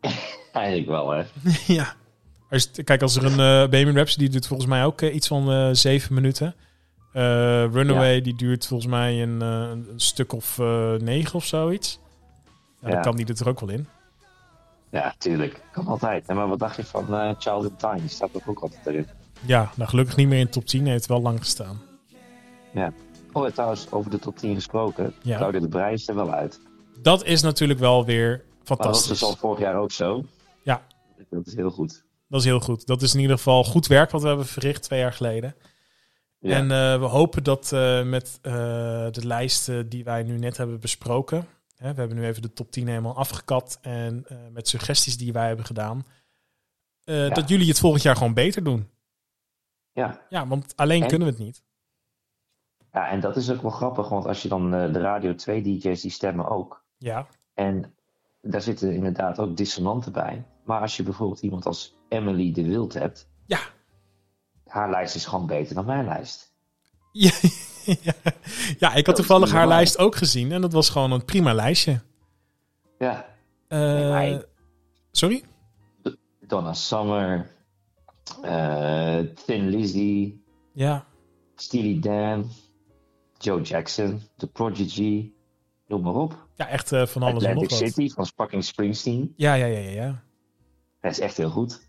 Eigenlijk 0.52 0.88
wel, 0.88 1.10
hè. 1.10 1.24
ja. 1.74 1.94
Als, 2.50 2.70
kijk, 2.84 3.02
als 3.02 3.16
er 3.16 3.24
een 3.24 3.62
uh, 3.64 3.70
Bohemian 3.70 3.94
Rhapsody 3.94 4.28
duurt 4.28 4.46
volgens 4.46 4.68
mij 4.68 4.84
ook 4.84 5.02
eh, 5.02 5.14
iets 5.14 5.26
van 5.26 5.50
eh, 5.52 5.68
zeven 5.72 6.14
minuten. 6.14 6.54
Runaway 7.72 8.20
die 8.20 8.36
duurt 8.36 8.66
volgens 8.66 8.90
mij 8.90 9.22
een, 9.22 9.40
een 9.40 9.92
stuk 9.96 10.32
of 10.32 10.58
negen 10.98 11.34
of 11.34 11.44
zoiets. 11.44 12.00
Ja, 12.80 12.88
Ja. 12.88 12.94
Dan 12.94 13.02
kan 13.02 13.16
die 13.16 13.26
er 13.26 13.48
ook 13.48 13.60
wel 13.60 13.70
in. 13.70 13.88
Ja, 14.90 15.14
tuurlijk. 15.18 15.62
Kan 15.72 15.86
altijd. 15.86 16.26
Maar 16.26 16.48
wat 16.48 16.58
dacht 16.58 16.76
je 16.76 16.84
van 16.84 17.14
eh 17.14 17.34
Child 17.38 17.64
in 17.64 17.76
Time? 17.76 18.00
Die 18.00 18.08
staat 18.08 18.32
toch 18.32 18.48
ook 18.48 18.58
altijd 18.60 18.86
erin. 18.86 19.06
Ja, 19.46 19.70
nou 19.76 19.88
gelukkig 19.88 20.16
niet 20.16 20.28
meer 20.28 20.38
in 20.38 20.44
de 20.44 20.50
top 20.50 20.64
10. 20.66 20.86
Heeft 20.86 21.06
wel 21.06 21.22
lang 21.22 21.38
gestaan. 21.38 21.80
Ja. 22.72 22.92
Oh, 23.32 23.46
en 23.46 23.52
trouwens, 23.52 23.90
over 23.90 24.10
de 24.10 24.18
top 24.18 24.36
10 24.36 24.54
gesproken. 24.54 25.14
Ja. 25.22 25.36
Claudia 25.36 25.60
de 25.60 25.68
Breij 25.68 25.92
is 25.92 26.08
er 26.08 26.14
wel 26.14 26.32
uit. 26.32 26.60
Dat 27.02 27.24
is 27.24 27.42
natuurlijk 27.42 27.80
wel 27.80 28.04
weer 28.04 28.28
Maar 28.28 28.36
dat 28.36 28.68
was 28.68 28.76
fantastisch. 28.78 29.08
dus 29.08 29.22
al 29.22 29.36
vorig 29.36 29.58
jaar 29.60 29.74
ook 29.76 29.92
zo. 29.92 30.24
Ja. 30.62 30.82
Dat 31.30 31.46
is 31.46 31.54
heel 31.54 31.70
goed. 31.70 32.04
Dat 32.28 32.40
is 32.40 32.46
heel 32.46 32.60
goed. 32.60 32.86
Dat 32.86 33.02
is 33.02 33.14
in 33.14 33.20
ieder 33.20 33.36
geval 33.36 33.64
goed 33.64 33.86
werk 33.86 34.10
wat 34.10 34.22
we 34.22 34.28
hebben 34.28 34.46
verricht 34.46 34.82
twee 34.82 35.00
jaar 35.00 35.12
geleden. 35.12 35.54
Ja. 36.40 36.56
En 36.56 36.62
eh, 36.62 36.98
we 37.00 37.04
hopen 37.04 37.44
dat 37.44 37.72
eh, 37.72 38.02
met 38.02 38.38
de 38.42 39.20
lijsten 39.26 39.88
die 39.88 40.04
wij 40.04 40.22
nu 40.22 40.38
net 40.38 40.56
hebben 40.56 40.80
besproken. 40.80 41.46
We 41.78 41.84
hebben 41.86 42.16
nu 42.16 42.26
even 42.26 42.42
de 42.42 42.52
top 42.52 42.70
10 42.70 42.86
helemaal 42.88 43.16
afgekat. 43.16 43.78
En 43.82 44.24
eh, 44.28 44.36
met 44.52 44.68
suggesties 44.68 45.18
die 45.18 45.32
wij 45.32 45.46
hebben 45.46 45.64
gedaan. 45.66 46.06
eh, 47.04 47.30
Dat 47.34 47.48
jullie 47.48 47.68
het 47.68 47.78
volgend 47.78 48.02
jaar 48.02 48.16
gewoon 48.16 48.34
beter 48.34 48.64
doen. 48.64 48.90
ja. 49.92 50.26
Ja, 50.28 50.46
want 50.46 50.76
alleen 50.76 51.02
En? 51.02 51.08
kunnen 51.08 51.26
we 51.28 51.34
het 51.34 51.42
niet. 51.42 51.62
Ja, 52.92 53.08
en 53.08 53.20
dat 53.20 53.36
is 53.36 53.50
ook 53.50 53.62
wel 53.62 53.70
grappig, 53.70 54.08
want 54.08 54.26
als 54.26 54.42
je 54.42 54.48
dan 54.48 54.74
eh, 54.74 54.92
de 54.92 55.00
Radio 55.00 55.34
2 55.34 55.62
DJ's, 55.62 56.00
die 56.00 56.10
stemmen 56.10 56.48
ook. 56.48 56.84
Ja, 56.96 57.26
En 57.54 57.94
daar 58.42 58.62
zitten 58.62 58.92
inderdaad 58.94 59.38
ook 59.38 59.56
dissonanten 59.56 60.12
bij. 60.12 60.44
Maar 60.64 60.80
als 60.80 60.96
je 60.96 61.02
bijvoorbeeld 61.02 61.40
iemand 61.42 61.66
als 61.66 61.96
Emily 62.08 62.52
de 62.52 62.62
Wild 62.66 62.94
hebt, 62.94 63.28
ja. 63.46 63.60
haar 64.66 64.90
lijst 64.90 65.14
is 65.14 65.26
gewoon 65.26 65.46
beter 65.46 65.74
dan 65.74 65.84
mijn 65.84 66.04
lijst. 66.04 66.52
Ja, 67.12 67.30
ja. 68.78 68.94
ik 68.94 69.06
had 69.06 69.16
toevallig 69.16 69.50
haar 69.52 69.68
lijst 69.68 69.98
ook 69.98 70.16
gezien. 70.16 70.52
En 70.52 70.60
dat 70.60 70.72
was 70.72 70.90
gewoon 70.90 71.12
een 71.12 71.24
prima 71.24 71.52
lijstje. 71.54 72.00
Ja, 72.98 73.26
Eh, 73.68 74.36
sorry? 75.12 75.42
Donna 76.40 76.72
Summer, 76.74 77.50
eh, 78.42 79.18
Thin 79.44 79.68
Lizzy, 79.68 80.34
Ja, 80.72 81.04
Steely 81.54 82.00
Dan, 82.00 82.50
Joe 83.38 83.60
Jackson, 83.62 84.22
The 84.36 84.46
Prodigy, 84.46 85.32
noem 85.86 86.02
maar 86.02 86.14
op. 86.14 86.46
ja 86.54 86.68
echt 86.68 86.92
eh, 86.92 87.06
van 87.06 87.22
alles 87.22 87.42
en 87.44 87.54
nog 87.54 87.62
wat. 87.70 87.78
City 87.78 88.08
van 88.10 88.26
fucking 88.26 88.64
Springsteen. 88.64 89.32
Ja, 89.36 89.54
ja, 89.54 89.66
ja, 89.66 89.78
ja, 89.78 89.90
ja. 89.90 90.22
Dat 91.00 91.10
is 91.10 91.20
echt 91.20 91.36
heel 91.36 91.50
goed. 91.50 91.86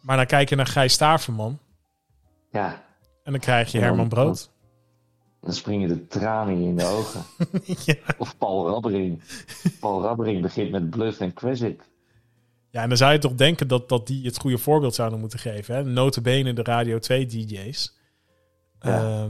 Maar 0.00 0.16
dan 0.16 0.26
kijk 0.26 0.48
je 0.48 0.56
naar 0.56 0.66
Gijs 0.66 0.92
Staverman. 0.92 1.58
Ja, 2.50 2.82
En 3.22 3.32
dan 3.32 3.40
krijg 3.40 3.72
je 3.72 3.78
Herman 3.78 4.08
Brood. 4.08 4.50
Dan 5.44 5.54
springen 5.54 5.88
de 5.88 6.06
tranen 6.06 6.56
in 6.56 6.76
de 6.76 6.84
ogen. 6.84 7.22
ja. 7.84 7.94
Of 8.18 8.38
Paul 8.38 8.68
Rabbering. 8.68 9.22
Paul 9.80 10.02
Rabbering 10.02 10.42
begint 10.42 10.70
met 10.70 10.90
Bluff 10.90 11.20
en 11.20 11.32
Crazy. 11.32 11.76
ja, 12.70 12.82
en 12.82 12.88
dan 12.88 12.96
zou 12.98 13.12
je 13.12 13.18
toch 13.18 13.34
denken 13.34 13.68
dat, 13.68 13.88
dat 13.88 14.06
die 14.06 14.24
het 14.26 14.38
goede 14.38 14.58
voorbeeld 14.58 14.94
zouden 14.94 15.20
moeten 15.20 15.38
geven. 15.38 15.74
Hè? 15.74 15.84
Notabene 15.84 16.52
de 16.52 16.62
Radio 16.62 16.98
2 16.98 17.26
DJ's. 17.26 17.96
Ja. 18.80 19.26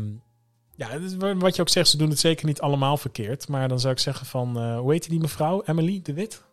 Ja. 0.76 0.98
ja, 0.98 1.34
wat 1.36 1.56
je 1.56 1.62
ook 1.62 1.68
zegt, 1.68 1.88
ze 1.88 1.96
doen 1.96 2.10
het 2.10 2.18
zeker 2.18 2.46
niet 2.46 2.60
allemaal 2.60 2.96
verkeerd. 2.96 3.48
Maar 3.48 3.68
dan 3.68 3.80
zou 3.80 3.92
ik 3.92 3.98
zeggen 3.98 4.26
van, 4.26 4.58
eh, 4.58 4.78
hoe 4.78 4.92
heet 4.92 5.08
die 5.08 5.20
mevrouw? 5.20 5.62
Emily 5.64 6.00
de 6.02 6.12
Wit? 6.12 6.44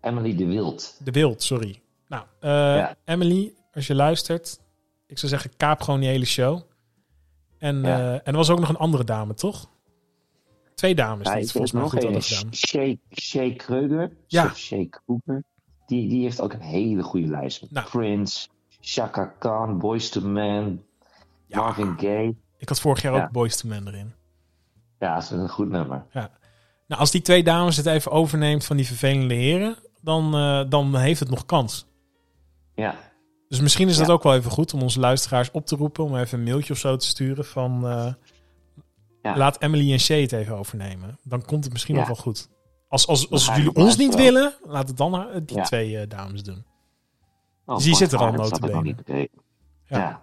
Emily 0.00 0.36
de 0.36 0.46
Wild. 0.46 0.96
De 1.04 1.10
Wild, 1.10 1.42
sorry. 1.42 1.80
Nou, 2.08 2.24
eh, 2.40 2.50
Ja. 2.50 2.96
Emily, 3.04 3.52
als 3.72 3.86
je 3.86 3.94
luistert, 3.94 4.60
ik 5.06 5.18
zou 5.18 5.32
zeggen, 5.32 5.50
kaap 5.56 5.80
gewoon 5.82 6.00
die 6.00 6.08
hele 6.08 6.24
show. 6.24 6.60
En, 7.62 7.82
Ja. 7.82 7.98
eh, 7.98 8.12
en 8.12 8.20
er 8.24 8.32
was 8.36 8.50
ook 8.50 8.60
nog 8.60 8.68
een 8.68 8.76
andere 8.76 9.04
dame, 9.04 9.34
toch? 9.34 9.68
Twee 10.74 10.94
dames 10.94 11.26
Ja, 11.26 11.32
die 11.32 11.42
het 11.42 11.50
volgens 11.50 11.72
mij 11.72 11.82
nog 11.82 11.90
goed 11.90 12.02
hadden 12.02 12.22
gedaan. 12.22 12.54
Shay 13.10 13.52
Kreuger. 13.56 14.12
Ja. 14.26 14.44
Kruger. 14.44 15.42
Die, 15.86 16.08
die 16.08 16.22
heeft 16.22 16.40
ook 16.40 16.52
een 16.52 16.60
hele 16.60 17.02
goede 17.02 17.26
lijst. 17.26 17.60
Met 17.62 17.70
Nou. 17.70 17.86
Prince, 17.88 18.48
Shaka 18.80 19.24
Khan, 19.38 19.78
Boys 19.78 20.08
to 20.08 20.20
Man, 20.20 20.82
Ja. 21.46 21.58
Marvin 21.60 21.94
Gaye. 21.98 22.34
Ik 22.58 22.68
had 22.68 22.80
vorig 22.80 23.02
jaar 23.02 23.14
Ja. 23.14 23.24
ook 23.24 23.30
Boys 23.30 23.56
to 23.56 23.68
Men 23.68 23.86
erin. 23.86 24.12
Ja, 24.98 25.14
dat 25.14 25.22
is 25.22 25.30
een 25.30 25.48
goed 25.48 25.68
nummer. 25.68 26.04
Ja. 26.10 26.30
Nou, 26.86 27.00
als 27.00 27.10
die 27.10 27.22
twee 27.22 27.42
dames 27.42 27.76
het 27.76 27.86
even 27.86 28.10
overneemt 28.12 28.64
van 28.64 28.76
die 28.76 28.86
vervelende 28.86 29.34
heren, 29.34 29.76
dan, 30.00 30.34
eh, 30.34 30.64
dan 30.68 30.96
heeft 30.96 31.20
het 31.20 31.30
nog 31.30 31.46
kans. 31.46 31.86
Ja, 32.74 32.94
Dus 33.52 33.60
misschien 33.60 33.88
is 33.88 33.96
dat 33.96 34.06
Ja. 34.06 34.12
ook 34.12 34.22
wel 34.22 34.34
even 34.34 34.50
goed 34.50 34.74
om 34.74 34.82
onze 34.82 35.00
luisteraars 35.00 35.50
op 35.50 35.66
te 35.66 35.76
roepen, 35.76 36.04
om 36.04 36.16
even 36.16 36.38
een 36.38 36.44
mailtje 36.44 36.72
of 36.72 36.78
zo 36.78 36.96
te 36.96 37.06
sturen 37.06 37.44
van 37.44 37.86
eh, 37.88 38.12
Ja. 39.22 39.36
laat 39.36 39.60
Emily 39.62 39.92
en 39.92 39.98
Shay 40.00 40.20
het 40.20 40.32
even 40.32 40.56
overnemen. 40.56 41.18
Dan 41.22 41.44
komt 41.44 41.64
het 41.64 41.72
misschien 41.72 41.94
nog 41.94 42.06
wel 42.06 42.16
goed. 42.16 42.48
Als, 42.88 43.06
als, 43.06 43.30
als 43.30 43.46
jullie 43.46 43.74
ons 43.74 43.96
niet 43.96 44.14
willen, 44.14 44.54
laat 44.64 44.88
het 44.88 44.96
dan 44.96 45.14
eh, 45.14 45.40
die 45.42 45.60
twee 45.62 45.98
eh, 45.98 46.08
dames 46.08 46.42
doen. 46.42 46.64
Oh, 47.64 47.74
Dus 47.74 47.84
die 47.84 47.92
Bart 47.92 48.10
zit 48.10 48.12
er 48.20 48.26
al 48.26 48.32
notabene. 48.32 48.96
Ja. 49.06 49.98
Ja. 49.98 50.22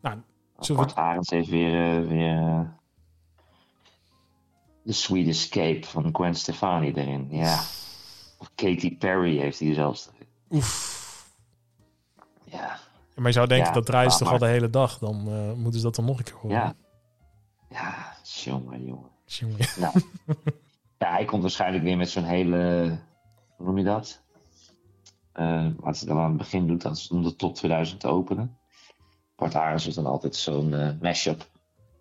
Nou, 0.00 0.18
zullen 0.58 0.80
we- 0.80 0.86
Bart 0.86 0.98
Arends 0.98 1.30
heeft 1.30 1.48
weer, 1.48 2.06
weer 2.08 2.72
The 4.86 4.92
Sweet 4.92 5.26
Escape 5.28 5.86
van 5.86 6.08
Gwen 6.12 6.34
Stefani 6.34 6.92
erin. 6.92 7.26
Ja. 7.30 7.58
Of 8.38 8.50
Katy 8.54 8.96
Perry 8.98 9.38
heeft 9.38 9.58
hij 9.58 9.74
zelfs 9.74 10.08
erin. 10.14 10.28
Oef. 10.50 11.02
Ja. 12.56 12.78
Maar 13.14 13.26
je 13.26 13.32
zou 13.32 13.46
denken, 13.46 13.66
Ja, 13.66 13.72
dat 13.72 13.86
draaien 13.86 14.10
ze 14.10 14.16
maar- 14.24 14.32
toch 14.32 14.40
al 14.42 14.46
de 14.46 14.52
hele 14.52 14.70
dag. 14.70 14.98
Dan 14.98 15.28
eh, 15.28 15.52
moeten 15.52 15.80
ze 15.80 15.86
dat 15.86 15.94
dan 15.94 16.04
nog 16.04 16.18
een 16.18 16.24
keer 16.24 16.34
horen. 16.34 16.56
Ja. 16.56 16.74
Ja, 17.68 18.14
jongen, 18.22 18.84
jongen. 18.84 19.10
Jongen. 19.24 19.56
Nou. 19.80 20.00
ja, 20.98 21.10
hij 21.10 21.24
komt 21.24 21.42
waarschijnlijk 21.42 21.84
weer 21.84 21.96
met 21.96 22.10
zo'n 22.10 22.24
hele... 22.24 22.56
Hoe 23.56 23.66
noem 23.66 23.78
je 23.78 23.84
dat? 23.84 24.22
Eh, 25.32 25.66
wat 25.76 25.98
hij 25.98 26.08
dan 26.08 26.18
aan 26.18 26.28
het 26.28 26.36
begin 26.36 26.66
doet, 26.66 26.82
dat 26.82 26.96
is 26.96 27.08
om 27.08 27.22
de 27.22 27.36
top 27.36 27.54
2000 27.54 28.00
te 28.00 28.08
openen. 28.08 28.58
Bart 29.36 29.86
is 29.86 29.94
dan 29.94 30.06
altijd 30.06 30.36
zo'n 30.36 30.74
eh, 30.74 30.90
mashup. 31.00 31.46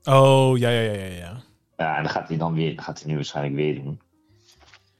Oh, 0.03 0.57
ja, 0.57 0.69
ja, 0.69 0.91
ja, 0.91 1.03
ja. 1.03 1.15
ja. 1.15 1.41
Ja, 1.77 1.97
en 1.97 2.03
dat 2.03 2.11
gaat 2.11 2.27
hij 2.27 2.37
dan 2.37 2.53
weer, 2.53 2.79
gaat 2.81 2.99
hij 2.99 3.09
nu 3.09 3.15
waarschijnlijk 3.15 3.55
weer 3.55 3.83
doen. 3.83 4.01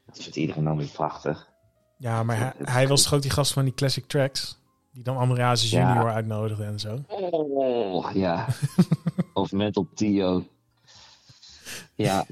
Dat 0.05 0.17
vindt 0.17 0.35
iedereen 0.35 0.63
dan 0.63 0.77
weer 0.77 0.87
prachtig. 0.87 1.49
Ja, 1.97 2.23
maar 2.23 2.55
hij, 2.57 2.87
was 2.87 3.03
toch 3.03 3.13
ook 3.13 3.21
die 3.21 3.31
gast 3.31 3.53
van 3.53 3.63
die 3.63 3.73
classic 3.73 4.05
tracks? 4.07 4.61
Die 4.93 5.03
dan 5.03 5.35
Ja. 5.35 5.53
junior 5.53 6.11
uitnodigde 6.11 6.63
en 6.63 6.79
zo. 6.79 6.99
Oh, 7.07 8.11
ja. 8.13 8.47
of 9.33 9.51
Mental 9.51 9.87
Tio. 9.95 10.43
Ja, 11.95 12.25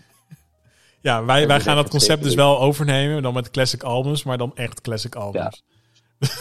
Ja, 1.00 1.26
wij, 1.26 1.48
wij 1.48 1.60
gaan 1.60 1.76
dat 1.76 1.90
concept 1.90 2.24
dus 2.24 2.36
wel 2.36 2.60
overnemen. 2.60 3.22
Dan 3.22 3.34
met 3.34 3.52
classic 3.52 3.84
albums, 3.84 4.24
maar 4.24 4.38
dan 4.38 4.56
echt 4.56 4.82
classic 4.82 5.16
albums. 5.16 5.64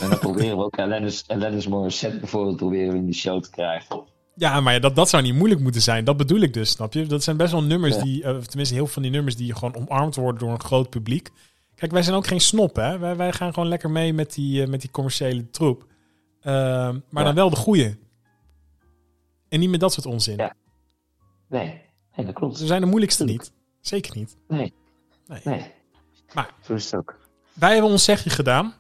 en 0.01 0.09
dan 0.11 0.19
proberen 0.29 0.57
we 0.57 0.65
ook 0.65 0.79
Alanis, 0.79 1.25
Alanis 1.27 1.67
Morissette 1.67 2.19
bijvoorbeeld 2.19 2.57
proberen 2.57 2.93
we 2.93 2.99
in 2.99 3.07
de 3.07 3.15
show 3.15 3.43
te 3.43 3.51
krijgen. 3.51 4.03
Ja, 4.35 4.61
maar 4.61 4.73
ja, 4.73 4.79
dat, 4.79 4.97
dat 4.97 5.09
zou 5.09 5.23
niet 5.23 5.35
moeilijk 5.35 5.61
moeten 5.61 5.83
zijn. 5.83 6.05
Dat 6.05 6.17
bedoel 6.17 6.41
ik 6.41 6.53
dus, 6.55 6.71
snap 6.71 6.93
je? 6.93 7.07
Dat 7.07 7.23
zijn 7.23 7.37
best 7.37 7.53
wel 7.53 7.63
nummers 7.63 7.95
Ja. 7.97 8.03
die, 8.03 8.23
eh, 8.25 8.37
tenminste 8.37 8.75
heel 8.75 8.85
veel 8.85 8.93
van 8.95 9.03
die 9.03 9.11
nummers 9.11 9.37
die 9.37 9.55
gewoon 9.55 9.77
omarmd 9.77 10.17
worden 10.17 10.41
door 10.41 10.51
een 10.51 10.61
groot 10.61 10.91
publiek. 10.91 11.31
Kijk, 11.75 11.93
wij 11.93 12.03
zijn 12.03 12.17
ook 12.17 12.27
geen 12.27 12.41
snop, 12.41 12.77
hè? 12.77 12.99
Wij, 12.99 13.17
wij 13.17 13.33
gaan 13.33 13.53
gewoon 13.55 13.69
lekker 13.69 13.91
mee 13.91 14.13
met 14.13 14.35
die, 14.35 14.63
eh, 14.63 14.69
met 14.69 14.81
die 14.81 14.91
commerciële 14.91 15.51
troep. 15.51 15.89
Ehm, 16.43 16.95
maar 17.09 17.23
Ja. 17.23 17.25
dan 17.25 17.35
wel 17.35 17.51
de 17.51 17.57
goeie. 17.57 17.99
En 19.49 19.61
niet 19.61 19.71
met 19.71 19.81
dat 19.81 19.93
soort 19.93 20.07
onzin. 20.07 20.37
Ja. 20.37 20.55
Nee, 21.49 21.81
Nee, 22.17 22.27
dat 22.27 22.35
klopt. 22.35 22.57
Ze 22.59 22.67
zijn 22.67 22.81
de 22.81 22.87
moeilijkste 22.87 23.25
niet. 23.25 23.53
Zeker 23.81 24.17
niet. 24.17 24.37
Nee. 24.49 24.73
Nee. 25.27 25.41
Nee. 25.45 25.73
Maar- 26.35 26.55
Zo 26.65 26.75
is 26.75 26.85
het 26.85 26.95
ook. 26.95 27.19
Wij 27.53 27.73
hebben 27.73 27.91
ons 27.91 28.05
zegje 28.05 28.31
gedaan. 28.31 28.75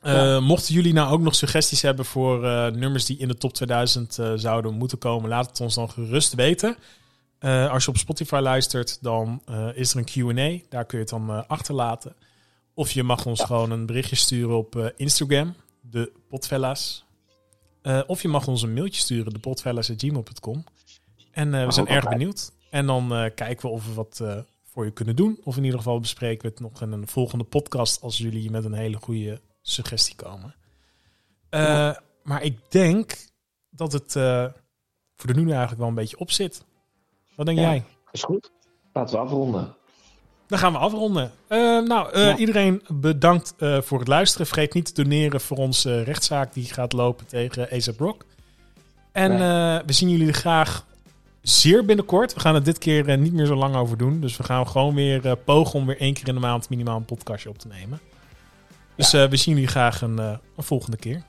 Eh, 0.00 0.12
Ja. 0.14 0.40
Mochten 0.40 0.74
jullie 0.74 0.92
nou 0.92 1.12
ook 1.12 1.20
nog 1.20 1.34
suggesties 1.34 1.82
hebben 1.82 2.04
voor 2.04 2.44
eh, 2.46 2.66
nummers 2.72 3.04
die 3.04 3.18
in 3.18 3.28
de 3.28 3.34
top 3.36 3.52
2000 3.52 4.18
eh, 4.18 4.32
zouden 4.36 4.74
moeten 4.74 4.98
komen, 4.98 5.28
laat 5.28 5.46
het 5.46 5.60
ons 5.60 5.74
dan 5.74 5.90
gerust 5.90 6.34
weten. 6.34 6.76
Als 7.70 7.84
je 7.84 7.90
op 7.90 7.96
Spotify 7.96 8.38
luistert, 8.42 8.98
dan 9.02 9.42
is 9.74 9.94
er 9.94 9.98
een 9.98 10.04
QA. 10.34 10.64
Daar 10.68 10.84
kun 10.84 10.98
je 10.98 11.04
het 11.04 11.08
dan 11.08 11.48
achterlaten. 11.48 12.14
Of 12.74 12.90
je 12.90 13.02
mag 13.02 13.26
ons 13.26 13.42
gewoon 13.42 13.70
een 13.70 13.86
berichtje 13.86 14.16
sturen 14.16 14.56
op 14.56 14.92
Instagram, 14.96 15.54
de 15.82 16.12
potfella's. 16.28 17.04
Eh, 17.82 18.00
of 18.06 18.22
je 18.22 18.28
mag 18.28 18.46
ons 18.48 18.62
een 18.62 18.72
mailtje 18.74 19.00
sturen, 19.00 19.32
depotfellas.gmail.com. 19.32 20.64
En 21.30 21.54
eh, 21.54 21.64
we 21.66 21.72
zijn 21.72 21.86
erg 21.88 22.08
benieuwd. 22.08 22.52
En 22.70 22.86
dan 22.86 23.14
eh, 23.14 23.30
kijken 23.34 23.68
we 23.68 23.74
of 23.74 23.86
we 23.86 23.94
wat 23.94 24.22
voor 24.64 24.84
je 24.84 24.90
kunnen 24.90 25.16
doen. 25.16 25.40
Of 25.44 25.56
in 25.56 25.64
ieder 25.64 25.78
geval 25.78 26.00
bespreken 26.00 26.42
we 26.42 26.48
het 26.48 26.60
nog 26.60 26.82
in 26.82 26.92
een 26.92 27.08
volgende 27.08 27.44
podcast 27.44 28.02
als 28.02 28.18
jullie 28.18 28.50
met 28.50 28.64
een 28.64 28.72
hele 28.72 28.96
goede 28.96 29.40
suggestie 29.62 30.14
komen. 30.14 30.54
Maar 32.22 32.42
ik 32.42 32.58
denk 32.70 33.16
dat 33.70 33.92
het 33.92 34.12
voor 35.16 35.32
de 35.32 35.40
nu 35.40 35.48
eigenlijk 35.50 35.78
wel 35.78 35.88
een 35.88 35.94
beetje 35.94 36.18
op 36.18 36.30
zit. 36.30 36.64
Wat 37.36 37.46
denk 37.46 37.58
Ja. 37.58 37.64
jij? 37.64 37.84
Is 38.10 38.22
goed. 38.22 38.50
Laten 38.92 39.14
we 39.14 39.20
afronden. 39.20 39.76
Dan 40.52 40.60
gaan 40.60 40.72
we 40.72 40.78
afronden. 40.78 41.30
Eh, 41.48 41.58
nou, 41.58 42.12
eh, 42.12 42.24
Ja. 42.26 42.36
iedereen 42.36 42.82
bedankt 42.88 43.54
eh, 43.58 43.80
voor 43.80 43.98
het 43.98 44.08
luisteren. 44.08 44.46
Vergeet 44.46 44.74
niet 44.74 44.94
te 44.94 45.02
doneren 45.02 45.40
voor 45.40 45.56
onze 45.56 46.02
rechtszaak 46.02 46.52
die 46.54 46.64
gaat 46.64 46.92
lopen 46.92 47.26
tegen 47.26 47.68
ASAP 47.70 47.98
Rock. 47.98 48.24
En 49.12 49.30
Nee. 49.30 49.80
we 49.86 49.92
zien 49.92 50.10
jullie 50.10 50.32
graag 50.32 50.86
zeer 51.42 51.84
binnenkort. 51.84 52.34
We 52.34 52.40
gaan 52.40 52.54
het 52.54 52.64
dit 52.64 52.78
keer 52.78 53.18
niet 53.18 53.32
meer 53.32 53.46
zo 53.46 53.54
lang 53.54 53.74
over 53.76 53.96
doen. 53.96 54.20
Dus 54.20 54.36
we 54.36 54.42
gaan 54.42 54.68
gewoon 54.68 54.94
weer 54.94 55.36
pogen 55.36 55.78
om 55.78 55.86
weer 55.86 56.00
één 56.00 56.14
keer 56.14 56.28
in 56.28 56.34
de 56.34 56.40
maand 56.40 56.68
minimaal 56.68 56.96
een 56.96 57.04
podcastje 57.04 57.48
op 57.48 57.58
te 57.58 57.68
nemen. 57.68 58.00
Dus 58.96 59.10
we 59.10 59.36
zien 59.36 59.54
jullie 59.54 59.68
graag 59.70 60.02
een, 60.02 60.18
een 60.18 60.38
volgende 60.56 60.96
keer. 60.96 61.22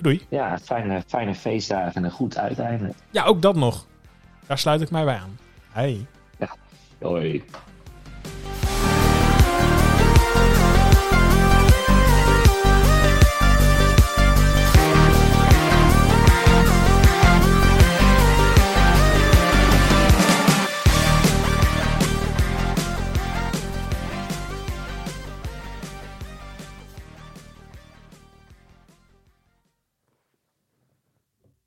Doei. 0.00 0.26
Ja, 0.28 0.58
fijne, 0.58 1.02
fijne 1.06 1.34
feestdagen 1.34 1.94
en 1.94 2.04
een 2.04 2.10
goed 2.10 2.38
uiteinde. 2.38 2.92
Ja, 3.10 3.24
ook 3.24 3.42
dat 3.42 3.56
nog. 3.56 3.86
Daar 4.46 4.58
sluit 4.58 4.80
ik 4.80 4.90
mij 4.90 5.04
bij 5.04 5.16
aan. 5.16 5.38
Hey. 5.70 6.06
Hoi. 7.00 7.44